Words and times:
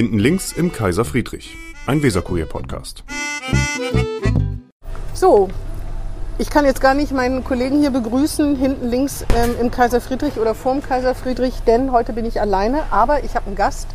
Hinten 0.00 0.18
links 0.18 0.52
im 0.52 0.72
Kaiser 0.72 1.04
Friedrich, 1.04 1.58
ein 1.86 2.02
Weserkurier-Podcast. 2.02 3.04
So, 5.12 5.50
ich 6.38 6.48
kann 6.48 6.64
jetzt 6.64 6.80
gar 6.80 6.94
nicht 6.94 7.12
meinen 7.12 7.44
Kollegen 7.44 7.80
hier 7.80 7.90
begrüßen, 7.90 8.56
hinten 8.56 8.88
links 8.88 9.26
ähm, 9.36 9.56
im 9.60 9.70
Kaiser 9.70 10.00
Friedrich 10.00 10.38
oder 10.38 10.54
vorm 10.54 10.82
Kaiser 10.82 11.14
Friedrich, 11.14 11.52
denn 11.66 11.92
heute 11.92 12.14
bin 12.14 12.24
ich 12.24 12.40
alleine, 12.40 12.84
aber 12.90 13.24
ich 13.24 13.34
habe 13.34 13.48
einen 13.48 13.56
Gast. 13.56 13.88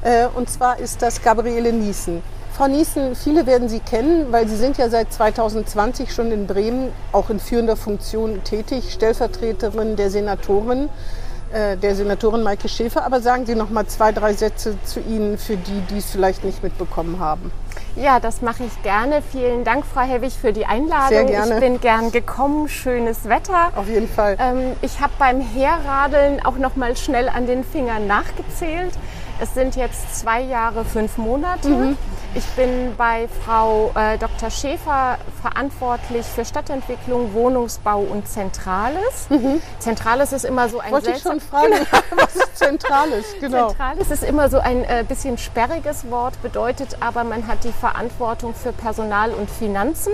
Äh, 0.00 0.26
und 0.34 0.48
zwar 0.48 0.78
ist 0.78 1.02
das 1.02 1.20
Gabriele 1.20 1.70
Niesen. 1.70 2.22
Frau 2.56 2.66
Niesen, 2.66 3.14
viele 3.14 3.44
werden 3.44 3.68
Sie 3.68 3.80
kennen, 3.80 4.32
weil 4.32 4.48
Sie 4.48 4.56
sind 4.56 4.78
ja 4.78 4.88
seit 4.88 5.12
2020 5.12 6.14
schon 6.14 6.32
in 6.32 6.46
Bremen 6.46 6.92
auch 7.12 7.28
in 7.28 7.40
führender 7.40 7.76
Funktion 7.76 8.42
tätig, 8.42 8.90
Stellvertreterin 8.90 9.96
der 9.96 10.08
Senatorin, 10.08 10.88
der 11.52 11.94
Senatorin 11.94 12.42
Maike 12.42 12.68
Schäfer. 12.68 13.04
Aber 13.04 13.20
sagen 13.20 13.46
Sie 13.46 13.54
noch 13.54 13.70
mal 13.70 13.86
zwei, 13.86 14.12
drei 14.12 14.32
Sätze 14.32 14.76
zu 14.84 15.00
Ihnen, 15.00 15.38
für 15.38 15.56
die, 15.56 15.80
die 15.90 15.98
es 15.98 16.10
vielleicht 16.10 16.44
nicht 16.44 16.62
mitbekommen 16.62 17.18
haben. 17.20 17.52
Ja, 17.96 18.20
das 18.20 18.42
mache 18.42 18.64
ich 18.64 18.82
gerne. 18.82 19.22
Vielen 19.32 19.64
Dank, 19.64 19.84
Frau 19.86 20.02
Hewig, 20.02 20.34
für 20.34 20.52
die 20.52 20.66
Einladung. 20.66 21.08
Sehr 21.08 21.24
gerne. 21.24 21.54
Ich 21.54 21.60
bin 21.60 21.80
gern 21.80 22.12
gekommen. 22.12 22.68
Schönes 22.68 23.28
Wetter. 23.28 23.72
Auf 23.74 23.88
jeden 23.88 24.08
Fall. 24.08 24.36
Ähm, 24.38 24.72
ich 24.82 25.00
habe 25.00 25.12
beim 25.18 25.40
Herradeln 25.40 26.44
auch 26.44 26.58
noch 26.58 26.76
mal 26.76 26.96
schnell 26.96 27.28
an 27.28 27.46
den 27.46 27.64
Fingern 27.64 28.06
nachgezählt. 28.06 28.92
Es 29.38 29.52
sind 29.52 29.76
jetzt 29.76 30.18
zwei 30.18 30.40
Jahre, 30.40 30.84
fünf 30.84 31.18
Monate. 31.18 31.68
Mhm. 31.68 31.98
Ich 32.34 32.44
bin 32.50 32.94
bei 32.96 33.28
Frau 33.44 33.92
äh, 33.94 34.18
Dr. 34.18 34.50
Schäfer 34.50 35.18
verantwortlich 35.40 36.24
für 36.24 36.44
Stadtentwicklung, 36.44 37.32
Wohnungsbau 37.34 38.00
und 38.00 38.28
Zentrales. 38.28 39.28
Zentrales 39.78 40.32
ist 40.32 40.44
immer 40.44 40.68
so 40.68 40.78
ein 40.78 40.86
Mhm. 40.86 40.92
Wollte 40.92 41.10
ich 41.12 41.22
schon 41.22 41.40
fragen, 41.40 41.72
was 42.16 42.36
ist 42.36 42.56
Zentrales? 42.56 43.24
Genau. 43.40 43.68
Zentrales 43.68 44.10
ist 44.10 44.22
immer 44.22 44.48
so 44.48 44.58
ein 44.58 44.84
äh, 44.84 45.04
bisschen 45.06 45.36
sperriges 45.38 46.10
Wort, 46.10 46.40
bedeutet 46.42 46.96
aber, 47.00 47.24
man 47.24 47.46
hat 47.46 47.64
die 47.64 47.72
Verantwortung 47.72 48.54
für 48.54 48.72
Personal 48.72 49.30
und 49.32 49.50
Finanzen. 49.50 50.12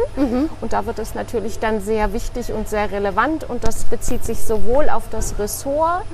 Und 0.60 0.72
da 0.72 0.86
wird 0.86 0.98
es 0.98 1.14
natürlich 1.14 1.58
dann 1.58 1.80
sehr 1.80 2.12
wichtig 2.12 2.52
und 2.52 2.68
sehr 2.68 2.90
relevant. 2.90 3.48
Und 3.48 3.64
das 3.64 3.84
bezieht 3.84 4.24
sich 4.24 4.42
sowohl 4.42 4.88
auf 4.88 5.04
das 5.10 5.38
Ressort 5.38 6.04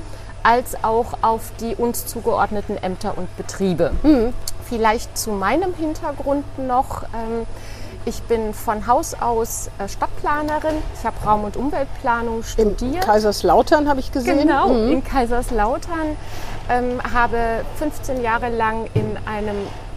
als 0.43 0.83
auch 0.85 1.15
auf 1.23 1.51
die 1.61 1.75
uns 1.75 2.07
zugeordneten 2.07 2.77
Ämter 2.83 3.15
und 3.17 3.35
Betriebe. 3.37 3.93
Vielleicht 4.69 5.17
zu 5.17 5.31
meinem 5.33 5.75
Hintergrund 5.75 6.45
noch. 6.59 7.03
Ähm, 7.05 7.47
ich 8.05 8.23
bin 8.23 8.55
von 8.55 8.87
Haus 8.87 9.15
aus 9.21 9.69
äh, 9.79 9.89
Stadtplanerin. 9.89 10.77
Ich 10.99 11.05
habe 11.05 11.17
Raum- 11.27 11.45
und 11.45 11.57
Umweltplanung 11.57 12.39
In 12.39 12.43
studiert. 12.45 13.05
Kaiserslautern 13.05 13.89
habe 13.89 14.01
ich 14.01 14.13
gesehen. 14.13 14.39
Genau, 14.39 14.69
Mhm. 14.69 14.93
in 14.93 15.05
Kaiserslautern. 15.05 16.17
Ähm, 16.71 17.01
habe 17.15 17.39
15 17.77 18.23
Jahre 18.23 18.51
lang 18.51 18.89
in 18.95 19.17
einem 19.27 19.57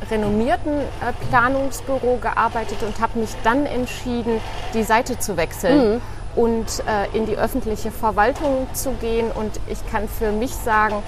renommierten 0.09 0.73
äh, 0.79 1.13
Planungsbüro 1.29 2.17
gearbeitet 2.21 2.77
und 2.83 2.99
habe 3.01 3.19
mich 3.19 3.29
dann 3.43 3.65
entschieden, 3.65 4.39
die 4.73 4.83
Seite 4.83 5.19
zu 5.19 5.37
wechseln 5.37 5.93
Mhm. 5.95 6.01
Und 6.35 6.65
äh, 6.87 7.17
in 7.17 7.25
die 7.25 7.37
öffentliche 7.37 7.91
Verwaltung 7.91 8.67
zu 8.73 8.91
gehen. 8.93 9.31
Und 9.31 9.59
ich 9.67 9.79
kann 9.91 10.07
für 10.07 10.31
mich 10.31 10.53
sagen, 10.53 11.03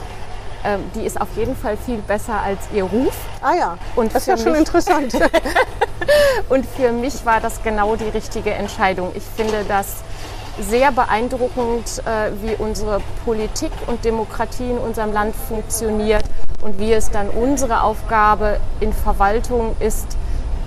ähm, 0.63 0.81
die 0.95 1.05
ist 1.05 1.19
auf 1.19 1.29
jeden 1.35 1.55
Fall 1.55 1.77
viel 1.77 1.97
besser 1.97 2.41
als 2.41 2.59
ihr 2.73 2.83
Ruf. 2.83 3.15
Ah 3.41 3.53
ja, 3.53 3.77
Und 3.95 4.13
das 4.13 4.23
ist 4.23 4.27
ja 4.27 4.37
schon 4.37 4.55
interessant. 4.55 5.13
Und 6.49 6.65
für 6.65 6.91
mich 6.91 7.25
war 7.25 7.39
das 7.39 7.61
genau 7.63 7.95
die 7.95 8.09
richtige 8.09 8.51
Entscheidung. 8.51 9.11
Ich 9.15 9.23
finde 9.23 9.65
das 9.67 9.97
sehr 10.59 10.91
beeindruckend, 10.91 12.01
äh, 12.05 12.31
wie 12.41 12.55
unsere 12.61 13.01
Politik 13.25 13.71
und 13.87 14.05
Demokratie 14.05 14.69
in 14.69 14.77
unserem 14.77 15.11
Land 15.11 15.35
funktioniert 15.35 16.23
und 16.61 16.79
wie 16.79 16.93
es 16.93 17.09
dann 17.09 17.29
unsere 17.29 17.81
Aufgabe 17.81 18.59
in 18.79 18.93
Verwaltung 18.93 19.75
ist, 19.79 20.05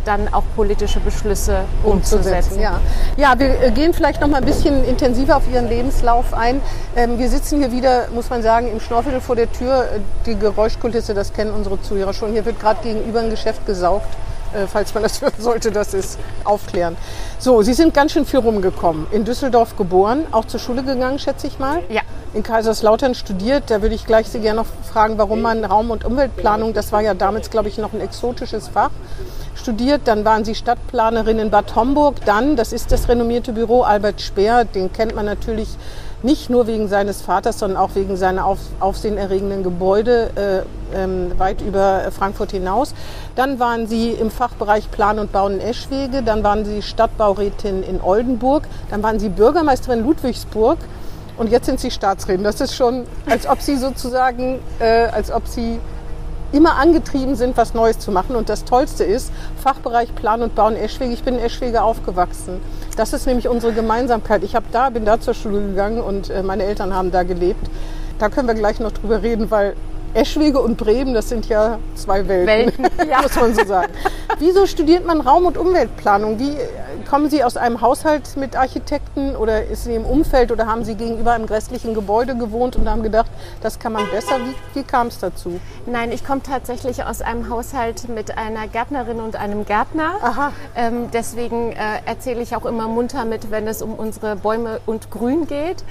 dann 0.07 0.33
auch 0.33 0.45
politische 0.55 1.01
Beschlüsse 1.01 1.65
umzusetzen. 1.83 2.61
Ja, 2.61 2.81
ja 3.17 3.39
wir 3.39 3.61
äh, 3.63 3.71
gehen 3.71 3.93
vielleicht 3.93 4.21
noch 4.21 4.29
mal 4.29 4.39
ein 4.39 4.45
bisschen 4.45 4.85
intensiver 4.85 5.37
auf 5.37 5.45
Ihren 5.53 5.69
Lebenslauf 5.69 6.33
ein. 6.35 6.61
Ähm, 6.95 7.19
wir 7.19 7.29
sitzen 7.29 7.59
hier 7.59 7.73
wieder, 7.73 8.09
muss 8.15 8.31
man 8.31 8.43
sagen, 8.43 8.69
im 8.69 8.81
Schnorrviertel 8.81 9.21
vor 9.21 9.37
der 9.37 9.51
Tür. 9.53 9.85
Äh, 9.85 10.01
Die 10.27 10.39
Geräuschkulisse, 10.39 11.15
das 11.15 11.33
kennen 11.33 11.53
unsere 11.53 11.81
Zuhörer 11.81 12.13
schon. 12.13 12.33
Hier 12.33 12.45
wird 12.45 12.61
gerade 12.61 12.83
gegenüber 12.83 13.21
ein 13.21 13.31
Geschäft 13.31 13.67
gesaugt. 13.67 14.09
Äh, 14.55 14.67
falls 14.67 14.95
man 14.95 15.03
das 15.03 15.21
hören 15.23 15.35
sollte, 15.39 15.71
das 15.71 15.95
ist 15.95 16.19
aufklären. 16.45 16.97
So, 17.39 17.63
Sie 17.63 17.75
sind 17.75 17.95
ganz 17.95 18.13
schön 18.13 18.25
viel 18.25 18.41
rumgekommen. 18.41 19.07
In 19.11 19.25
Düsseldorf 19.25 19.77
geboren, 19.77 20.27
auch 20.31 20.45
zur 20.45 20.61
Schule 20.61 20.83
gegangen, 20.83 21.19
schätze 21.19 21.47
ich 21.47 21.59
mal. 21.59 21.81
Ja. 21.89 22.03
In 22.37 22.43
Kaiserslautern 22.43 23.15
studiert. 23.15 23.65
Da 23.69 23.81
würde 23.81 23.95
ich 23.95 24.05
gleich 24.05 24.29
Sie 24.29 24.41
gerne 24.41 24.61
noch 24.61 24.67
fragen, 24.93 25.17
warum 25.17 25.41
man 25.41 25.65
Raum- 25.65 25.91
und 25.91 26.05
Umweltplanung, 26.05 26.75
das 26.75 26.93
war 26.93 27.01
ja 27.01 27.15
damals, 27.15 27.49
glaube 27.49 27.71
ich, 27.71 27.79
noch 27.79 27.95
ein 27.95 28.01
exotisches 28.03 28.69
Fach, 28.69 28.91
studiert. 29.55 30.03
Dann 30.05 30.27
waren 30.27 30.45
Sie 30.45 30.55
Stadtplanerin 30.55 31.39
in 31.39 31.51
Bad 31.51 31.75
Homburg. 31.75 32.17
Dann, 32.27 32.55
das 32.55 32.75
ist 32.75 32.93
das 32.93 33.09
renommierte 33.09 33.55
Büro 33.55 33.85
Albert 33.85 34.21
Speer, 34.21 34.67
den 34.67 34.93
kennt 34.93 35.15
man 35.15 35.25
natürlich 35.25 35.79
nicht 36.23 36.51
nur 36.51 36.67
wegen 36.67 36.89
seines 36.89 37.23
Vaters, 37.23 37.59
sondern 37.59 37.79
auch 37.79 37.95
wegen 37.95 38.19
seiner 38.19 38.45
auf, 38.45 38.59
aufsehenerregenden 38.81 39.63
Gebäude 39.63 40.31
äh, 40.93 40.99
ähm, 40.99 41.33
weit 41.39 41.63
über 41.63 42.11
Frankfurt 42.11 42.51
hinaus. 42.51 42.95
Dann 43.35 43.59
waren 43.59 43.87
Sie 43.87 44.11
im 44.11 44.31
Fachbereich 44.31 44.91
Plan 44.91 45.19
und 45.19 45.33
Bauen 45.33 45.55
in 45.55 45.61
Eschwege. 45.61 46.23
Dann 46.23 46.45
waren 46.45 46.67
Sie 46.67 46.83
Stadtbaurätin 46.83 47.83
in 47.83 48.03
Oldenburg. 48.03 48.65
Dann 48.91 49.03
waren 49.03 49.19
Sie 49.19 49.31
Bürgermeisterin 49.31 50.05
Ludwigsburg. 50.05 50.77
Und 51.37 51.51
jetzt 51.51 51.67
sind 51.67 51.81
Sie 51.81 51.91
Staatsrätin. 51.91 52.45
Das 52.45 52.61
ist 52.61 52.75
schon, 52.75 53.05
als 53.29 53.47
ob 53.47 53.61
Sie 53.61 53.77
sozusagen, 53.77 54.61
äh, 54.79 55.07
als 55.07 55.31
ob 55.31 55.47
Sie 55.47 55.79
immer 56.53 56.77
angetrieben 56.77 57.35
sind, 57.37 57.57
was 57.57 57.75
Neues 57.75 57.99
zu 57.99 58.11
machen. 58.11 58.37
Und 58.37 58.49
das 58.49 58.65
Tollste 58.65 59.05
ist, 59.05 59.31
Fachbereich 59.63 60.15
Plan 60.15 60.43
und 60.43 60.55
Bauen 60.55 60.77
Eschwege. 60.77 61.13
Ich 61.13 61.23
bin 61.23 61.35
in 61.35 61.41
Eschwege 61.41 61.83
aufgewachsen. 61.83 62.61
Das 62.97 63.13
ist 63.13 63.27
nämlich 63.27 63.49
unsere 63.49 63.73
Gemeinsamkeit. 63.73 64.43
Ich 64.43 64.55
habe 64.55 64.67
da, 64.73 64.91
bin 64.91 65.05
da 65.05 65.21
zur 65.21 65.35
Schule 65.35 65.61
gegangen 65.61 66.01
und 66.01 66.31
äh, 66.31 66.43
meine 66.43 66.65
Eltern 66.65 66.95
haben 66.95 67.11
da 67.11 67.25
gelebt. 67.25 67.69
Da 68.19 68.29
können 68.31 68.49
wir 68.49 68.55
gleich 68.55 68.81
noch 68.81 68.93
drüber 68.93 69.23
reden, 69.23 69.51
weil 69.51 69.75
Eschwege 70.15 70.61
und 70.61 70.79
Bremen, 70.79 71.13
das 71.13 71.29
sind 71.29 71.47
ja 71.47 71.79
zwei 71.95 72.27
Welten, 72.27 72.47
Welten, 72.83 72.87
ja. 73.11 73.21
muss 73.21 73.37
man 73.37 73.55
so 73.55 73.65
sagen. 73.67 73.93
Wieso 74.39 74.65
studiert 74.67 75.07
man 75.07 75.21
Raum- 75.21 75.45
und 75.45 75.59
Umweltplanung? 75.59 76.39
Wie 76.39 76.57
kommen 77.07 77.31
Sie 77.31 77.45
aus 77.45 77.57
einem 77.57 77.81
Haushalt 77.81 78.37
mit 78.37 78.57
Architekten 78.57 79.37
oder 79.37 79.65
ist 79.67 79.85
Sie 79.85 79.95
im 79.95 80.05
Umfeld 80.05 80.53
oder 80.53 80.67
haben 80.67 80.85
Sie 80.85 80.95
gegenüber 80.95 81.33
einem 81.33 81.47
grässlichen 81.47 81.95
Gebäude 81.95 82.37
gewohnt 82.37 82.77
und 82.77 82.89
haben 82.89 83.03
gedacht, 83.03 83.31
das 83.63 83.79
kann 83.79 83.93
man 83.93 84.09
besser? 84.11 84.37
Wie, 84.39 84.79
wie 84.79 84.83
kam 84.83 85.07
es 85.07 85.19
dazu? 85.19 85.61
Nein, 85.87 86.13
ich 86.13 86.25
komme 86.25 86.43
tatsächlich 86.43 87.05
aus 87.05 87.23
einem 87.23 87.49
Haushalt 87.49 88.09
mit 88.09 88.37
einer 88.37 88.67
Gärtnerin 88.69 89.21
und 89.21 89.37
einem 89.37 89.65
Gärtner. 89.65 90.17
Aha. 90.21 90.53
Ähm, 90.75 91.11
deswegen 91.13 91.73
äh, 91.73 91.77
erzähle 92.05 92.43
ich 92.43 92.57
auch 92.57 92.67
immer 92.67 92.89
munter 92.89 93.25
mit, 93.25 93.51
wenn 93.51 93.67
es 93.67 93.83
um 93.83 93.95
unsere 93.95 94.37
Bäume 94.37 94.81
und 94.87 95.11
Grün 95.11 95.47
geht. 95.47 95.85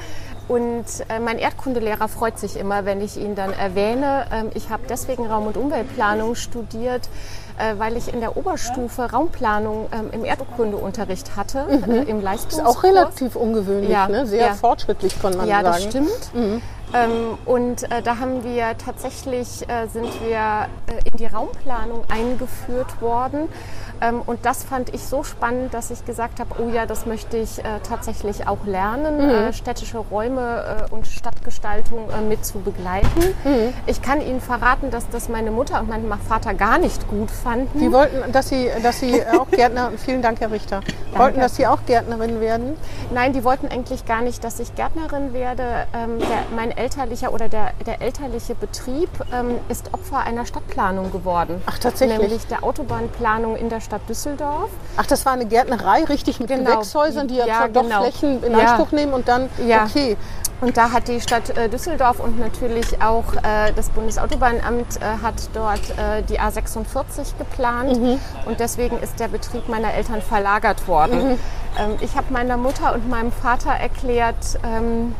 Und 0.47 0.86
äh, 1.09 1.20
mein 1.20 1.40
Erdkundelehrer 1.40 2.08
freut 2.08 2.38
sich 2.38 2.58
immer, 2.58 2.86
wenn 2.86 3.02
ich 3.02 3.18
ihn 3.18 3.34
dann 3.36 3.52
erwähne. 3.52 4.28
Ähm, 4.32 4.52
ich 4.53 4.70
habe 4.70 4.84
deswegen 4.88 5.26
Raum- 5.26 5.47
und 5.47 5.58
Umweltplanung 5.58 6.36
studiert, 6.36 7.09
äh, 7.58 7.78
weil 7.80 7.96
ich 7.98 8.14
in 8.14 8.20
der 8.20 8.38
Oberstufe 8.38 9.12
Raumplanung 9.12 9.88
ähm, 9.92 10.10
im 10.12 10.26
Erdkundeunterricht 10.26 11.36
hatte, 11.36 11.66
äh, 11.70 12.10
im 12.10 12.18
Ist 12.20 12.24
Leistungskurs. 12.24 12.68
auch 12.78 12.84
relativ 12.84 13.36
ungewöhnlich, 13.36 13.90
Ja, 13.90 14.08
ne? 14.08 14.26
sehr 14.28 14.48
ja. 14.48 14.54
fortschrittlich, 14.54 15.20
kann 15.22 15.36
man 15.38 15.48
Ja, 15.48 15.62
sagen. 15.64 15.68
Mhm. 15.68 15.72
das 15.74 15.84
stimmt. 15.84 16.62
Ähm, 16.96 17.38
und 17.46 17.84
äh, 17.92 18.02
da 18.02 18.20
haben 18.20 18.44
wir 18.44 18.78
tatsächlich, 18.78 19.68
äh, 19.70 19.88
sind 19.88 20.08
wir 20.26 20.68
äh, 20.88 21.10
in 21.12 21.18
die 21.18 21.26
Raumplanung 21.26 22.04
eingeführt 22.10 23.02
worden. 23.02 23.50
Ähm, 24.02 24.22
und 24.26 24.46
das 24.46 24.64
fand 24.64 24.94
ich 24.94 25.04
so 25.04 25.24
spannend, 25.24 25.74
dass 25.74 25.90
ich 25.92 26.06
gesagt 26.06 26.40
habe, 26.40 26.56
oh 26.62 26.70
ja, 26.70 26.86
das 26.86 27.06
möchte 27.06 27.38
ich 27.38 27.60
äh, 27.60 27.64
tatsächlich 27.88 28.48
auch 28.48 28.66
lernen, 28.66 29.18
Mhm. 29.18 29.30
äh, 29.30 29.54
städtische 29.54 29.98
Räume 30.00 30.88
äh, 30.90 30.94
und 30.94 31.08
Stadtgestaltung 31.08 32.08
mit 32.28 32.46
zu 32.46 32.60
begleiten. 32.60 33.22
Mhm. 33.44 33.74
Ich 33.86 34.02
kann 34.02 34.22
Ihnen 34.22 34.42
verraten, 34.42 34.92
dass 34.92 35.10
das 35.10 35.30
meine 35.30 35.52
Mutter 35.52 35.80
und 35.80 35.90
mein 35.90 36.03
Vater 36.28 36.53
gar 36.53 36.78
nicht 36.78 37.08
gut 37.09 37.32
fanden. 37.32 37.80
Die 37.80 37.91
wollten, 37.91 38.32
dass 38.32 38.50
Sie, 38.50 38.70
dass 38.84 39.00
Sie 39.00 39.22
auch 39.40 39.50
Gärtner, 39.50 39.91
vielen 39.98 40.22
Dank, 40.22 40.40
Herr 40.41 40.52
Richter, 40.52 40.82
wollten, 41.16 41.40
dass 41.40 41.56
Sie 41.56 41.66
auch 41.68 41.80
Gärtnerin 41.86 42.40
werden. 42.41 42.76
Nein, 43.14 43.32
die 43.34 43.44
wollten 43.44 43.68
eigentlich 43.70 44.06
gar 44.06 44.22
nicht, 44.22 44.44
dass 44.44 44.59
ich 44.59 44.76
Gärtnerin 44.76 45.34
werde. 45.34 45.88
Ähm, 45.94 46.20
der, 46.20 46.44
mein 46.56 46.72
elterlicher 46.85 47.34
oder 47.34 47.49
der, 47.49 47.72
der 47.85 47.99
elterliche 48.02 48.53
Betrieb 48.53 49.09
ähm, 49.34 49.58
ist 49.70 49.91
Opfer 49.91 50.20
einer 50.20 50.46
Stadtplanung 50.46 51.11
geworden. 51.11 51.61
Ach, 51.66 51.79
tatsächlich? 51.79 52.20
Nämlich 52.20 52.46
der 52.46 52.64
Autobahnplanung 52.64 53.55
in 53.55 53.70
der 53.70 53.82
Stadt 53.82 54.02
Düsseldorf. 54.08 54.70
Ach, 54.97 55.05
das 55.08 55.26
war 55.26 55.34
eine 55.34 55.46
Gärtnerei, 55.47 56.03
richtig 56.03 56.40
mit 56.40 56.49
Genau. 56.49 56.76
Gewächshäusern, 56.76 57.28
die 57.28 57.37
ja, 57.37 57.47
Ja, 57.47 57.67
doch 57.67 57.82
genau. 57.82 58.03
Flächen 58.03 58.43
in 58.43 58.52
Ja. 58.52 58.59
Anspruch 58.59 58.91
nehmen 58.91 59.14
und 59.14 59.28
dann, 59.28 59.49
Ja. 59.66 59.85
okay. 59.85 60.16
Und 60.61 60.78
da 60.78 60.91
hat 60.91 61.08
die 61.09 61.20
Stadt 61.20 61.49
äh, 61.58 61.67
Düsseldorf 61.67 62.20
und 62.20 62.40
natürlich 62.40 63.02
auch 63.02 63.34
äh, 63.34 63.73
das 63.76 63.90
Bundesautobahnamt 63.90 65.02
äh, 65.02 65.22
hat 65.22 65.49
dort 65.53 65.81
äh, 65.97 66.22
die 66.29 66.40
A46 66.40 67.38
geplant. 67.38 67.99
Mhm. 67.99 68.20
Und 68.46 68.59
deswegen 68.61 68.97
ist 68.99 69.20
der 69.20 69.28
Betrieb 69.28 69.67
meiner 69.67 69.93
Eltern 69.93 70.22
verlagert 70.22 70.88
worden. 70.88 71.31
Mhm. 71.31 71.40
Ähm, 71.78 71.97
ich 71.99 72.16
habe 72.16 72.31
meiner 72.31 72.55
Mutter 72.55 72.93
und 72.93 73.09
meinem 73.09 73.34
Vater 73.34 73.72
erklärt, 73.72 74.58
ähm, 74.64 75.14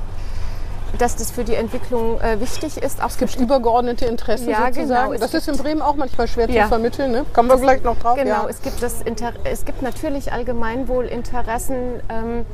dass 0.98 1.16
das 1.16 1.32
für 1.32 1.44
die 1.44 1.56
Entwicklung 1.56 2.20
äh, 2.22 2.40
wichtig 2.40 2.78
ist. 2.78 3.02
Auch 3.02 3.10
es 3.10 3.18
gibt 3.18 3.36
übergeordnete 3.36 4.06
Interessen 4.06 4.50
ja, 4.50 4.68
sozusagen. 4.68 5.12
Genau. 5.12 5.22
Das 5.22 5.34
ist 5.34 5.48
in 5.48 5.58
Bremen 5.58 5.82
auch 5.82 5.96
manchmal 5.96 6.28
schwer 6.28 6.50
ja. 6.50 6.64
zu 6.64 6.70
vermitteln. 6.70 7.12
Ne? 7.12 7.26
Kommen 7.34 7.50
wir 7.50 7.58
vielleicht 7.58 7.84
noch 7.84 7.98
drauf. 7.98 8.18
Genau, 8.18 8.44
ja. 8.44 8.48
es, 8.50 8.62
gibt 8.62 8.82
das 8.82 9.02
Inter 9.02 9.34
es 9.44 9.66
gibt 9.66 9.82
natürlich 9.82 10.32
Allgemeinwohlinteressen. 10.32 12.02
Ähm, 12.10 12.46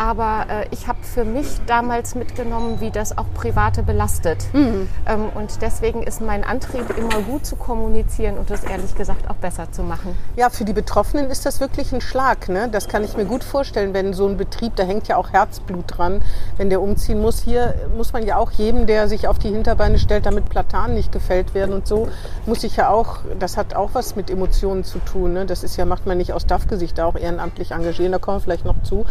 aber 0.00 0.46
äh, 0.48 0.66
ich 0.70 0.88
habe 0.88 0.98
für 1.02 1.26
mich 1.26 1.46
damals 1.66 2.14
mitgenommen, 2.14 2.80
wie 2.80 2.90
das 2.90 3.18
auch 3.18 3.26
Private 3.34 3.82
belastet. 3.82 4.46
Mhm. 4.54 4.88
Ähm, 5.06 5.28
und 5.34 5.60
deswegen 5.60 6.02
ist 6.02 6.22
mein 6.22 6.42
Antrieb 6.42 6.96
immer 6.96 7.20
gut 7.20 7.44
zu 7.44 7.54
kommunizieren 7.54 8.38
und 8.38 8.48
das 8.48 8.64
ehrlich 8.64 8.94
gesagt 8.94 9.28
auch 9.28 9.34
besser 9.34 9.70
zu 9.72 9.82
machen. 9.82 10.16
Ja, 10.36 10.48
für 10.48 10.64
die 10.64 10.72
Betroffenen 10.72 11.30
ist 11.30 11.44
das 11.44 11.60
wirklich 11.60 11.92
ein 11.92 12.00
Schlag. 12.00 12.48
Ne? 12.48 12.70
Das 12.72 12.88
kann 12.88 13.04
ich 13.04 13.14
mir 13.14 13.26
gut 13.26 13.44
vorstellen, 13.44 13.92
wenn 13.92 14.14
so 14.14 14.26
ein 14.26 14.38
Betrieb, 14.38 14.74
da 14.76 14.84
hängt 14.84 15.06
ja 15.06 15.18
auch 15.18 15.34
Herzblut 15.34 15.84
dran, 15.86 16.22
wenn 16.56 16.70
der 16.70 16.80
umziehen 16.80 17.20
muss. 17.20 17.42
Hier 17.42 17.74
muss 17.94 18.14
man 18.14 18.24
ja 18.24 18.38
auch 18.38 18.52
jedem, 18.52 18.86
der 18.86 19.06
sich 19.06 19.28
auf 19.28 19.38
die 19.38 19.50
Hinterbeine 19.50 19.98
stellt, 19.98 20.24
damit 20.24 20.48
Platanen 20.48 20.94
nicht 20.94 21.12
gefällt 21.12 21.52
werden 21.52 21.74
und 21.74 21.86
so, 21.86 22.08
muss 22.46 22.64
ich 22.64 22.76
ja 22.76 22.88
auch, 22.88 23.18
das 23.38 23.58
hat 23.58 23.74
auch 23.74 23.90
was 23.92 24.16
mit 24.16 24.30
Emotionen 24.30 24.82
zu 24.82 24.98
tun. 25.00 25.34
Ne? 25.34 25.44
Das 25.44 25.62
ist 25.62 25.76
ja, 25.76 25.84
macht 25.84 26.06
man 26.06 26.16
nicht 26.16 26.32
aus 26.32 26.46
DAF-Gesicht, 26.46 26.96
da 26.96 27.04
auch 27.04 27.16
ehrenamtlich 27.16 27.72
engagieren, 27.72 28.12
da 28.12 28.18
kommen 28.18 28.38
wir 28.38 28.40
vielleicht 28.40 28.64
noch 28.64 28.82
zu. 28.82 29.04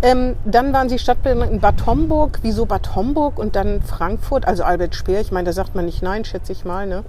Ähm, 0.00 0.27
dann 0.44 0.72
waren 0.72 0.88
Sie 0.88 0.98
Stadtbildnerin 0.98 1.54
in 1.54 1.60
Bad 1.60 1.86
Homburg. 1.86 2.40
Wieso 2.42 2.66
Bad 2.66 2.94
Homburg 2.94 3.38
und 3.38 3.56
dann 3.56 3.82
Frankfurt? 3.82 4.46
Also 4.46 4.64
Albert 4.64 4.94
Speer, 4.94 5.20
ich 5.20 5.32
meine, 5.32 5.46
da 5.46 5.52
sagt 5.52 5.74
man 5.74 5.84
nicht 5.84 6.02
nein, 6.02 6.24
schätze 6.24 6.52
ich 6.52 6.64
mal. 6.64 6.86
Ne? 6.86 7.04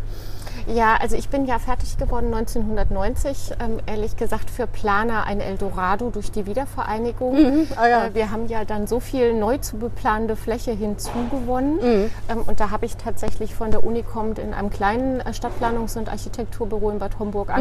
Ja, 0.68 0.98
also 1.00 1.16
ich 1.16 1.30
bin 1.30 1.46
ja 1.46 1.58
fertig 1.58 1.98
geworden 1.98 2.34
1990, 2.34 3.54
ähm, 3.60 3.80
ehrlich 3.88 4.18
gesagt 4.18 4.52
für 4.52 4.68
Planer 4.68 5.26
ein 5.26 5.40
Eldorado 5.40 6.12
durch 6.12 6.32
die 6.32 6.46
Wiedervereinigung. 6.46 7.34
Mhm. 7.34 7.68
Ah, 7.76 7.88
ja. 7.88 8.06
äh, 8.06 8.14
wir 8.14 8.32
haben 8.32 8.48
ja 8.48 8.66
dann 8.66 8.86
so 8.86 9.00
viel 9.00 9.34
neu 9.34 9.58
zu 9.58 9.78
beplanende 9.78 10.36
Fläche 10.36 10.72
hinzugewonnen 10.72 11.76
mhm. 11.76 12.12
ähm, 12.30 12.44
und 12.46 12.60
da 12.60 12.70
habe 12.70 12.86
ich 12.86 12.98
tatsächlich 12.98 13.56
von 13.56 13.72
der 13.72 13.84
Uni 13.84 14.04
kommend 14.04 14.38
in 14.38 14.54
einem 14.54 14.70
kleinen 14.70 15.22
äh, 15.22 15.32
Stadtplanungs- 15.32 15.98
und 15.98 16.10
Architekturbüro 16.10 16.92
in 16.92 17.00
Bad 17.00 17.18
Homburg 17.18 17.50
mhm. 17.50 17.54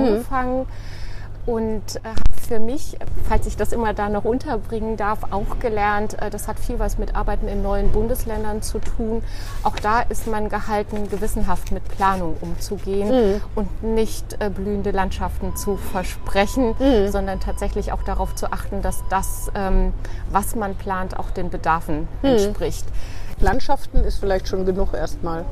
Und 1.49 1.97
äh, 1.97 2.09
habe 2.09 2.41
für 2.47 2.61
mich, 2.61 2.99
falls 3.27 3.47
ich 3.47 3.57
das 3.57 3.73
immer 3.73 3.95
da 3.95 4.11
noch 4.11 4.25
unterbringen 4.25 4.99
darf, 4.99 5.21
auch 5.31 5.59
gelernt, 5.61 6.21
äh, 6.21 6.29
das 6.29 6.47
hat 6.47 6.61
viel 6.61 6.79
was 6.79 6.99
mit 6.99 7.17
Arbeiten 7.17 7.49
in 7.49 7.63
neuen 7.63 7.91
Bundesländern 7.91 8.61
zu 8.61 8.79
tun. 8.81 9.23
Auch 9.63 9.77
da 9.77 10.01
ist 10.03 10.27
man 10.27 10.51
gehalten, 10.51 11.09
gewissenhaft 11.09 11.73
mit 11.73 11.89
Planung 11.89 12.37
umzugehen 12.43 13.09
mhm. 13.09 13.41
und 13.55 13.83
nicht 13.83 14.37
äh, 14.41 14.51
blühende 14.51 14.91
Landschaften 14.91 15.57
zu 15.57 15.79
versprechen, 15.79 16.75
mhm. 16.79 17.09
sondern 17.11 17.41
tatsächlich 17.41 17.93
auch 17.93 18.03
darauf 18.03 18.35
zu 18.35 18.53
achten, 18.53 18.83
dass 18.83 19.03
das, 19.09 19.51
ähm, 19.55 19.95
was 20.31 20.55
man 20.55 20.75
plant, 20.75 21.19
auch 21.19 21.31
den 21.31 21.49
Bedarfen 21.49 22.09
mhm. 22.21 22.29
entspricht. 22.29 22.85
Landschaften 23.41 24.05
ist 24.05 24.19
vielleicht 24.19 24.49
schon 24.49 24.67
genug 24.67 24.93
erstmal. 24.93 25.47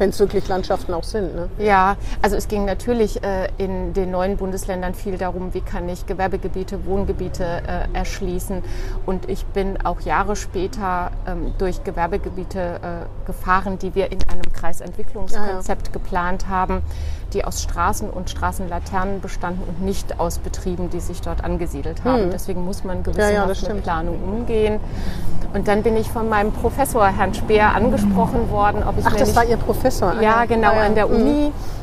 Wenn 0.00 0.08
es 0.08 0.18
wirklich 0.18 0.48
Landschaften 0.48 0.94
auch 0.94 1.04
sind. 1.04 1.34
Ne? 1.34 1.50
Ja, 1.58 1.96
also 2.22 2.34
es 2.34 2.48
ging 2.48 2.64
natürlich 2.64 3.22
äh, 3.22 3.48
in 3.58 3.92
den 3.92 4.10
neuen 4.10 4.38
Bundesländern 4.38 4.94
viel 4.94 5.18
darum, 5.18 5.52
wie 5.52 5.60
kann 5.60 5.90
ich 5.90 6.06
Gewerbegebiete, 6.06 6.86
Wohngebiete 6.86 7.44
äh, 7.44 7.96
erschließen. 7.98 8.62
Und 9.04 9.28
ich 9.28 9.44
bin 9.44 9.76
auch 9.84 10.00
Jahre 10.00 10.36
später 10.36 11.10
ähm, 11.26 11.52
durch 11.58 11.84
Gewerbegebiete 11.84 12.80
äh, 12.82 13.26
gefahren, 13.26 13.78
die 13.78 13.94
wir 13.94 14.10
in 14.10 14.26
einem 14.26 14.50
Kreisentwicklungskonzept 14.54 15.88
ja, 15.88 15.92
ja. 15.92 15.92
geplant 15.92 16.48
haben, 16.48 16.80
die 17.34 17.44
aus 17.44 17.62
Straßen 17.62 18.10
und 18.10 18.30
Straßenlaternen 18.30 19.20
bestanden 19.20 19.62
und 19.68 19.82
nicht 19.82 20.18
aus 20.20 20.38
Betrieben, 20.38 20.90
die 20.90 21.00
sich 21.00 21.20
dort 21.20 21.44
angesiedelt 21.44 22.04
haben. 22.04 22.24
Hm. 22.24 22.30
Deswegen 22.30 22.64
muss 22.64 22.84
man 22.84 23.02
gewissenhaft 23.02 23.62
ja, 23.62 23.74
mit 23.74 23.82
Planung 23.82 24.22
umgehen. 24.22 24.80
Und 25.52 25.66
dann 25.66 25.82
bin 25.82 25.96
ich 25.96 26.08
von 26.08 26.28
meinem 26.28 26.52
Professor, 26.52 27.06
Herrn 27.06 27.34
Speer, 27.34 27.74
angesprochen 27.74 28.50
worden, 28.50 28.82
ob 28.86 28.98
ich 28.98 29.06
Ach, 29.06 29.12
mir 29.12 29.18
das 29.18 29.28
nicht, 29.28 29.36
war 29.36 29.44
Ihr 29.44 29.56
Professor? 29.56 30.20
Ja, 30.20 30.44
genau, 30.44 30.72
an 30.72 30.94
der 30.94 31.10
Uni. 31.10 31.48
Mhm. 31.48 31.80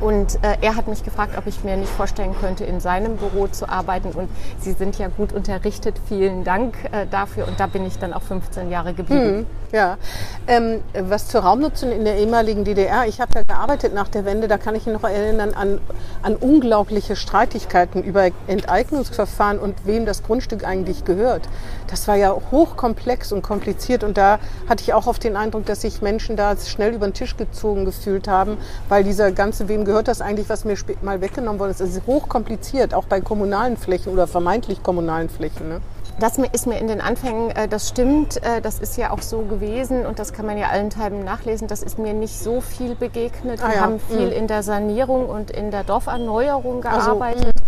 Und 0.00 0.34
äh, 0.42 0.58
er 0.60 0.76
hat 0.76 0.88
mich 0.88 1.04
gefragt, 1.04 1.38
ob 1.38 1.46
ich 1.46 1.64
mir 1.64 1.76
nicht 1.76 1.90
vorstellen 1.90 2.34
könnte, 2.40 2.64
in 2.64 2.80
seinem 2.80 3.16
Büro 3.16 3.46
zu 3.46 3.68
arbeiten. 3.68 4.08
Und 4.08 4.28
Sie 4.58 4.72
sind 4.72 4.98
ja 4.98 5.08
gut 5.08 5.32
unterrichtet. 5.32 6.00
Vielen 6.08 6.44
Dank 6.44 6.76
äh, 6.92 7.06
dafür. 7.10 7.46
Und 7.46 7.58
da 7.60 7.66
bin 7.66 7.86
ich 7.86 7.98
dann 7.98 8.12
auch 8.12 8.22
15 8.22 8.70
Jahre 8.70 8.92
geblieben. 8.92 9.38
Hm, 9.38 9.46
ja. 9.74 9.98
Ähm, 10.46 10.82
was 10.94 11.28
zur 11.28 11.40
Raumnutzung 11.40 11.90
in 11.90 12.04
der 12.04 12.16
ehemaligen 12.16 12.64
DDR. 12.64 13.06
Ich 13.06 13.20
habe 13.20 13.32
ja 13.34 13.42
gearbeitet 13.42 13.92
nach 13.92 14.08
der 14.08 14.24
Wende. 14.24 14.46
Da 14.46 14.56
kann 14.56 14.74
ich 14.74 14.86
mich 14.86 14.94
noch 14.94 15.02
erinnern 15.02 15.52
an, 15.54 15.80
an 16.22 16.36
unglaubliche 16.36 17.16
Streitigkeiten 17.16 18.02
über 18.02 18.28
Enteignungsverfahren 18.46 19.58
und 19.58 19.74
wem 19.84 20.06
das 20.06 20.22
Grundstück 20.22 20.64
eigentlich 20.64 21.04
gehört. 21.04 21.48
Das 21.88 22.06
war 22.06 22.14
ja 22.16 22.34
hochkomplex 22.50 23.32
und 23.32 23.42
kompliziert. 23.42 24.04
Und 24.04 24.16
da 24.16 24.38
hatte 24.68 24.82
ich 24.82 24.94
auch 24.94 25.06
oft 25.06 25.24
den 25.24 25.36
Eindruck, 25.36 25.66
dass 25.66 25.80
sich 25.80 26.00
Menschen 26.02 26.36
da 26.36 26.56
schnell 26.56 26.94
über 26.94 27.08
den 27.08 27.14
Tisch 27.14 27.36
gezogen 27.36 27.84
gefühlt 27.84 28.28
haben, 28.28 28.58
weil 28.88 29.02
dieser 29.02 29.32
ganze 29.32 29.68
Wem 29.68 29.84
gehört 29.84 30.06
das 30.06 30.20
eigentlich, 30.20 30.48
was 30.48 30.64
mir 30.64 30.76
mal 31.02 31.20
weggenommen 31.20 31.58
worden 31.58 31.72
ist. 31.72 31.80
Es 31.80 31.96
ist 31.96 32.06
hochkompliziert, 32.06 32.94
auch 32.94 33.06
bei 33.06 33.20
kommunalen 33.20 33.76
Flächen 33.76 34.12
oder 34.12 34.28
vermeintlich 34.28 34.82
kommunalen 34.82 35.28
Flächen. 35.28 35.68
Ne? 35.68 35.80
Das 36.20 36.38
ist 36.38 36.66
mir 36.66 36.78
in 36.78 36.86
den 36.86 37.00
Anfängen, 37.00 37.50
äh, 37.50 37.66
das 37.66 37.88
stimmt, 37.88 38.42
äh, 38.42 38.60
das 38.60 38.78
ist 38.78 38.96
ja 38.96 39.10
auch 39.10 39.20
so 39.20 39.40
gewesen 39.42 40.06
und 40.06 40.18
das 40.18 40.32
kann 40.32 40.46
man 40.46 40.56
ja 40.56 40.68
allenthalben 40.68 41.24
nachlesen. 41.24 41.66
Das 41.66 41.82
ist 41.82 41.98
mir 41.98 42.12
nicht 42.12 42.38
so 42.38 42.60
viel 42.60 42.94
begegnet. 42.94 43.60
Ah, 43.62 43.68
Wir 43.68 43.74
ja. 43.74 43.80
haben 43.82 44.00
viel 44.00 44.26
mhm. 44.26 44.32
in 44.32 44.46
der 44.46 44.62
Sanierung 44.62 45.28
und 45.28 45.50
in 45.50 45.70
der 45.70 45.82
Dorferneuerung 45.82 46.82
gearbeitet. 46.82 47.46
Also, 47.46 47.64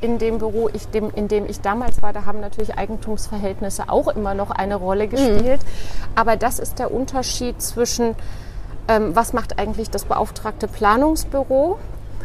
in 0.00 0.16
dem 0.16 0.38
Büro, 0.38 0.70
ich, 0.72 0.88
dem, 0.88 1.10
in 1.14 1.28
dem 1.28 1.44
ich 1.44 1.60
damals 1.60 2.00
war, 2.00 2.14
da 2.14 2.24
haben 2.24 2.40
natürlich 2.40 2.74
Eigentumsverhältnisse 2.78 3.90
auch 3.90 4.08
immer 4.08 4.32
noch 4.32 4.50
eine 4.50 4.76
Rolle 4.76 5.06
mhm. 5.06 5.10
gespielt. 5.10 5.60
Mhm. 5.62 6.12
Aber 6.14 6.36
das 6.36 6.58
ist 6.58 6.78
der 6.78 6.90
Unterschied 6.92 7.60
zwischen 7.60 8.14
ähm, 8.88 9.14
was 9.14 9.32
macht 9.32 9.58
eigentlich 9.58 9.90
das 9.90 10.04
beauftragte 10.04 10.66
Planungsbüro 10.66 11.78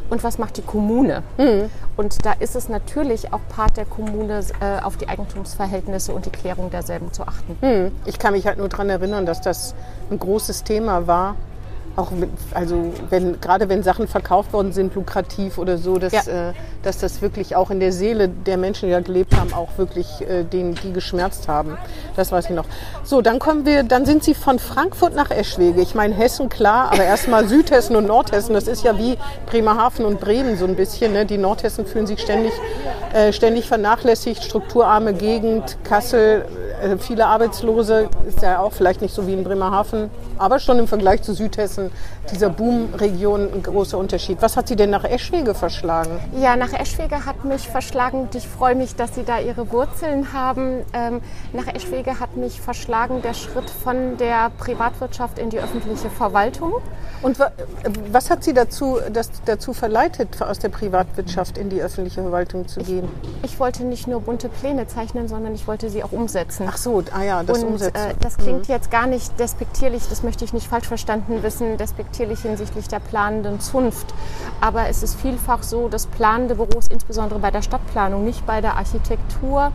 und 0.09 0.23
was 0.23 0.37
macht 0.37 0.57
die 0.57 0.61
Kommune. 0.61 1.23
Mhm. 1.37 1.69
Und 1.97 2.25
da 2.25 2.33
ist 2.33 2.55
es 2.55 2.69
natürlich 2.69 3.33
auch 3.33 3.41
Part 3.49 3.77
der 3.77 3.85
Kommune, 3.85 4.41
äh, 4.59 4.81
auf 4.81 4.97
die 4.97 5.07
Eigentumsverhältnisse 5.07 6.13
und 6.13 6.25
die 6.25 6.29
Klärung 6.29 6.69
derselben 6.69 7.11
zu 7.13 7.23
achten. 7.23 7.57
Mhm. 7.61 7.91
Ich 8.05 8.19
kann 8.19 8.33
mich 8.33 8.47
halt 8.47 8.57
nur 8.57 8.69
daran 8.69 8.89
erinnern, 8.89 9.25
dass 9.25 9.41
das 9.41 9.75
ein 10.09 10.19
großes 10.19 10.63
Thema 10.63 11.07
war 11.07 11.35
auch 11.95 12.11
also 12.53 12.93
wenn 13.09 13.39
gerade 13.39 13.69
wenn 13.69 13.83
Sachen 13.83 14.07
verkauft 14.07 14.53
worden 14.53 14.73
sind, 14.73 14.95
lukrativ 14.95 15.57
oder 15.57 15.77
so, 15.77 15.97
dass, 15.97 16.11
ja. 16.11 16.49
äh, 16.49 16.53
dass 16.83 16.97
das 16.97 17.21
wirklich 17.21 17.55
auch 17.55 17.71
in 17.71 17.79
der 17.79 17.91
Seele 17.91 18.27
der 18.27 18.57
Menschen, 18.57 18.87
die 18.87 18.91
da 18.91 18.99
gelebt 18.99 19.35
haben, 19.35 19.53
auch 19.53 19.77
wirklich 19.77 20.07
äh, 20.21 20.43
denen, 20.43 20.75
die 20.75 20.91
geschmerzt 20.91 21.47
haben. 21.47 21.77
Das 22.15 22.31
weiß 22.31 22.45
ich 22.45 22.55
noch. 22.55 22.65
So, 23.03 23.21
dann 23.21 23.39
kommen 23.39 23.65
wir, 23.65 23.83
dann 23.83 24.05
sind 24.05 24.23
Sie 24.23 24.33
von 24.33 24.59
Frankfurt 24.59 25.15
nach 25.15 25.31
Eschwege. 25.31 25.81
Ich 25.81 25.95
meine 25.95 26.13
Hessen 26.15 26.49
klar, 26.49 26.91
aber 26.91 27.03
erstmal 27.03 27.47
Südhessen 27.47 27.95
und 27.95 28.07
Nordhessen. 28.07 28.53
Das 28.53 28.67
ist 28.67 28.83
ja 28.83 28.97
wie 28.97 29.17
Bremerhaven 29.45 30.05
und 30.05 30.19
Bremen 30.19 30.57
so 30.57 30.65
ein 30.65 30.75
bisschen. 30.75 31.13
Ne? 31.13 31.25
Die 31.25 31.37
Nordhessen 31.37 31.85
fühlen 31.85 32.07
sich 32.07 32.19
ständig, 32.19 32.51
äh, 33.13 33.31
ständig 33.31 33.67
vernachlässigt, 33.67 34.43
strukturarme 34.43 35.13
Gegend, 35.13 35.77
Kassel 35.83 36.45
viele 36.99 37.25
Arbeitslose, 37.27 38.09
ist 38.27 38.41
ja 38.41 38.59
auch 38.59 38.73
vielleicht 38.73 39.01
nicht 39.01 39.13
so 39.13 39.27
wie 39.27 39.33
in 39.33 39.43
Bremerhaven, 39.43 40.09
aber 40.37 40.59
schon 40.59 40.79
im 40.79 40.87
Vergleich 40.87 41.21
zu 41.21 41.33
Südhessen, 41.33 41.91
dieser 42.31 42.49
Boomregion 42.49 43.53
ein 43.53 43.63
großer 43.63 43.97
Unterschied. 43.97 44.41
Was 44.41 44.57
hat 44.57 44.67
Sie 44.67 44.75
denn 44.75 44.89
nach 44.89 45.03
Eschwege 45.03 45.53
verschlagen? 45.53 46.19
Ja, 46.39 46.55
nach 46.55 46.73
Eschwege 46.73 47.25
hat 47.25 47.45
mich 47.45 47.67
verschlagen 47.67 48.21
und 48.21 48.35
ich 48.35 48.47
freue 48.47 48.75
mich, 48.75 48.95
dass 48.95 49.15
Sie 49.15 49.23
da 49.23 49.39
Ihre 49.39 49.71
Wurzeln 49.71 50.33
haben. 50.33 50.81
Ähm, 50.93 51.21
nach 51.53 51.67
Eschwege 51.67 52.19
hat 52.19 52.35
mich 52.35 52.61
verschlagen 52.61 53.21
der 53.21 53.33
Schritt 53.33 53.69
von 53.69 54.17
der 54.17 54.51
Privatwirtschaft 54.57 55.39
in 55.39 55.49
die 55.49 55.59
öffentliche 55.59 56.09
Verwaltung. 56.09 56.73
Und 57.21 57.37
was 58.11 58.29
hat 58.29 58.43
Sie 58.43 58.53
dazu, 58.53 58.99
das, 59.11 59.31
dazu 59.45 59.73
verleitet, 59.73 60.41
aus 60.41 60.59
der 60.59 60.69
Privatwirtschaft 60.69 61.57
in 61.57 61.69
die 61.69 61.81
öffentliche 61.81 62.21
Verwaltung 62.21 62.67
zu 62.67 62.81
gehen? 62.81 63.07
Ich 63.43 63.59
wollte 63.59 63.83
nicht 63.83 64.07
nur 64.07 64.21
bunte 64.21 64.49
Pläne 64.49 64.87
zeichnen, 64.87 65.27
sondern 65.27 65.53
ich 65.53 65.67
wollte 65.67 65.89
sie 65.89 66.03
auch 66.03 66.11
umsetzen. 66.11 66.64
Ach 66.67 66.77
so, 66.77 67.03
ah 67.11 67.23
ja, 67.23 67.43
das 67.43 67.59
und, 67.59 67.69
Umsetzen. 67.69 68.11
Äh, 68.11 68.13
das 68.19 68.37
klingt 68.37 68.67
mhm. 68.67 68.73
jetzt 68.73 68.91
gar 68.91 69.07
nicht 69.07 69.39
despektierlich, 69.39 70.03
das 70.09 70.23
möchte 70.23 70.45
ich 70.45 70.53
nicht 70.53 70.67
falsch 70.67 70.87
verstanden 70.87 71.43
wissen, 71.43 71.77
despektierlich 71.77 72.41
hinsichtlich 72.41 72.87
der 72.87 72.99
planenden 72.99 73.59
Zunft. 73.59 74.13
Aber 74.61 74.87
es 74.89 75.03
ist 75.03 75.19
vielfach 75.19 75.63
so, 75.63 75.87
dass 75.89 76.07
planende 76.07 76.55
Büros, 76.55 76.87
insbesondere 76.87 77.39
bei 77.39 77.51
der 77.51 77.61
Stadtplanung, 77.61 78.23
nicht 78.23 78.45
bei 78.45 78.61
der 78.61 78.77
Architektur, 78.77 79.71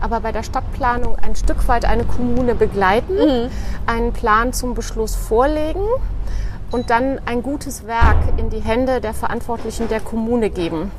aber 0.00 0.20
bei 0.20 0.32
der 0.32 0.42
Stadtplanung 0.42 1.16
ein 1.18 1.36
Stück 1.36 1.68
weit 1.68 1.84
eine 1.84 2.04
Kommune 2.04 2.54
begleiten, 2.54 3.14
mhm. 3.14 3.50
einen 3.86 4.12
Plan 4.12 4.52
zum 4.52 4.74
Beschluss 4.74 5.14
vorlegen 5.14 5.82
und 6.70 6.90
dann 6.90 7.20
ein 7.26 7.42
gutes 7.42 7.86
Werk 7.86 8.18
in 8.36 8.50
die 8.50 8.60
Hände 8.60 9.00
der 9.00 9.14
Verantwortlichen 9.14 9.88
der 9.88 10.00
Kommune 10.00 10.50
geben. 10.50 10.90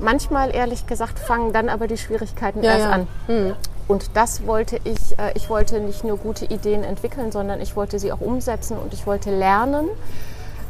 Manchmal, 0.00 0.54
ehrlich 0.54 0.86
gesagt, 0.86 1.18
fangen 1.18 1.52
dann 1.52 1.68
aber 1.68 1.86
die 1.86 1.96
Schwierigkeiten 1.96 2.62
ja, 2.62 2.72
erst 2.72 2.84
ja. 2.84 2.90
an. 2.90 3.06
Mhm. 3.28 3.54
Und 3.86 4.10
das 4.14 4.46
wollte 4.46 4.80
ich, 4.84 5.18
äh, 5.18 5.32
ich 5.34 5.50
wollte 5.50 5.80
nicht 5.80 6.04
nur 6.04 6.16
gute 6.16 6.46
Ideen 6.46 6.84
entwickeln, 6.84 7.32
sondern 7.32 7.60
ich 7.60 7.76
wollte 7.76 7.98
sie 7.98 8.12
auch 8.12 8.20
umsetzen 8.20 8.78
und 8.78 8.94
ich 8.94 9.06
wollte 9.06 9.30
lernen. 9.30 9.88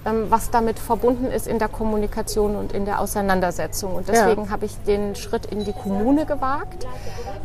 Ähm, 0.07 0.27
was 0.29 0.51
damit 0.51 0.79
verbunden 0.79 1.27
ist 1.27 1.47
in 1.47 1.59
der 1.59 1.69
Kommunikation 1.69 2.57
und 2.57 2.73
in 2.73 2.85
der 2.85 3.01
Auseinandersetzung. 3.01 3.95
Und 3.95 4.09
deswegen 4.09 4.45
ja. 4.45 4.51
habe 4.51 4.67
ich 4.67 4.77
den 4.87 5.15
Schritt 5.15 5.47
in 5.47 5.65
die 5.65 5.73
Kommune 5.73 6.27
gewagt. 6.27 6.87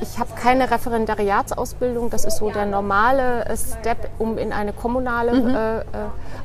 Ich 0.02 0.20
habe 0.20 0.30
keine 0.36 0.72
Referendariatsausbildung, 0.72 2.10
das 2.10 2.26
ist 2.26 2.38
so 2.38 2.50
der 2.50 2.66
normale 2.66 3.46
äh, 3.46 3.58
Step, 3.58 4.10
um 4.18 4.38
in 4.38 4.54
eine 4.54 4.72
kommunale 4.74 5.34
mhm. 5.34 5.56
äh, 5.56 5.80
äh, 5.80 5.84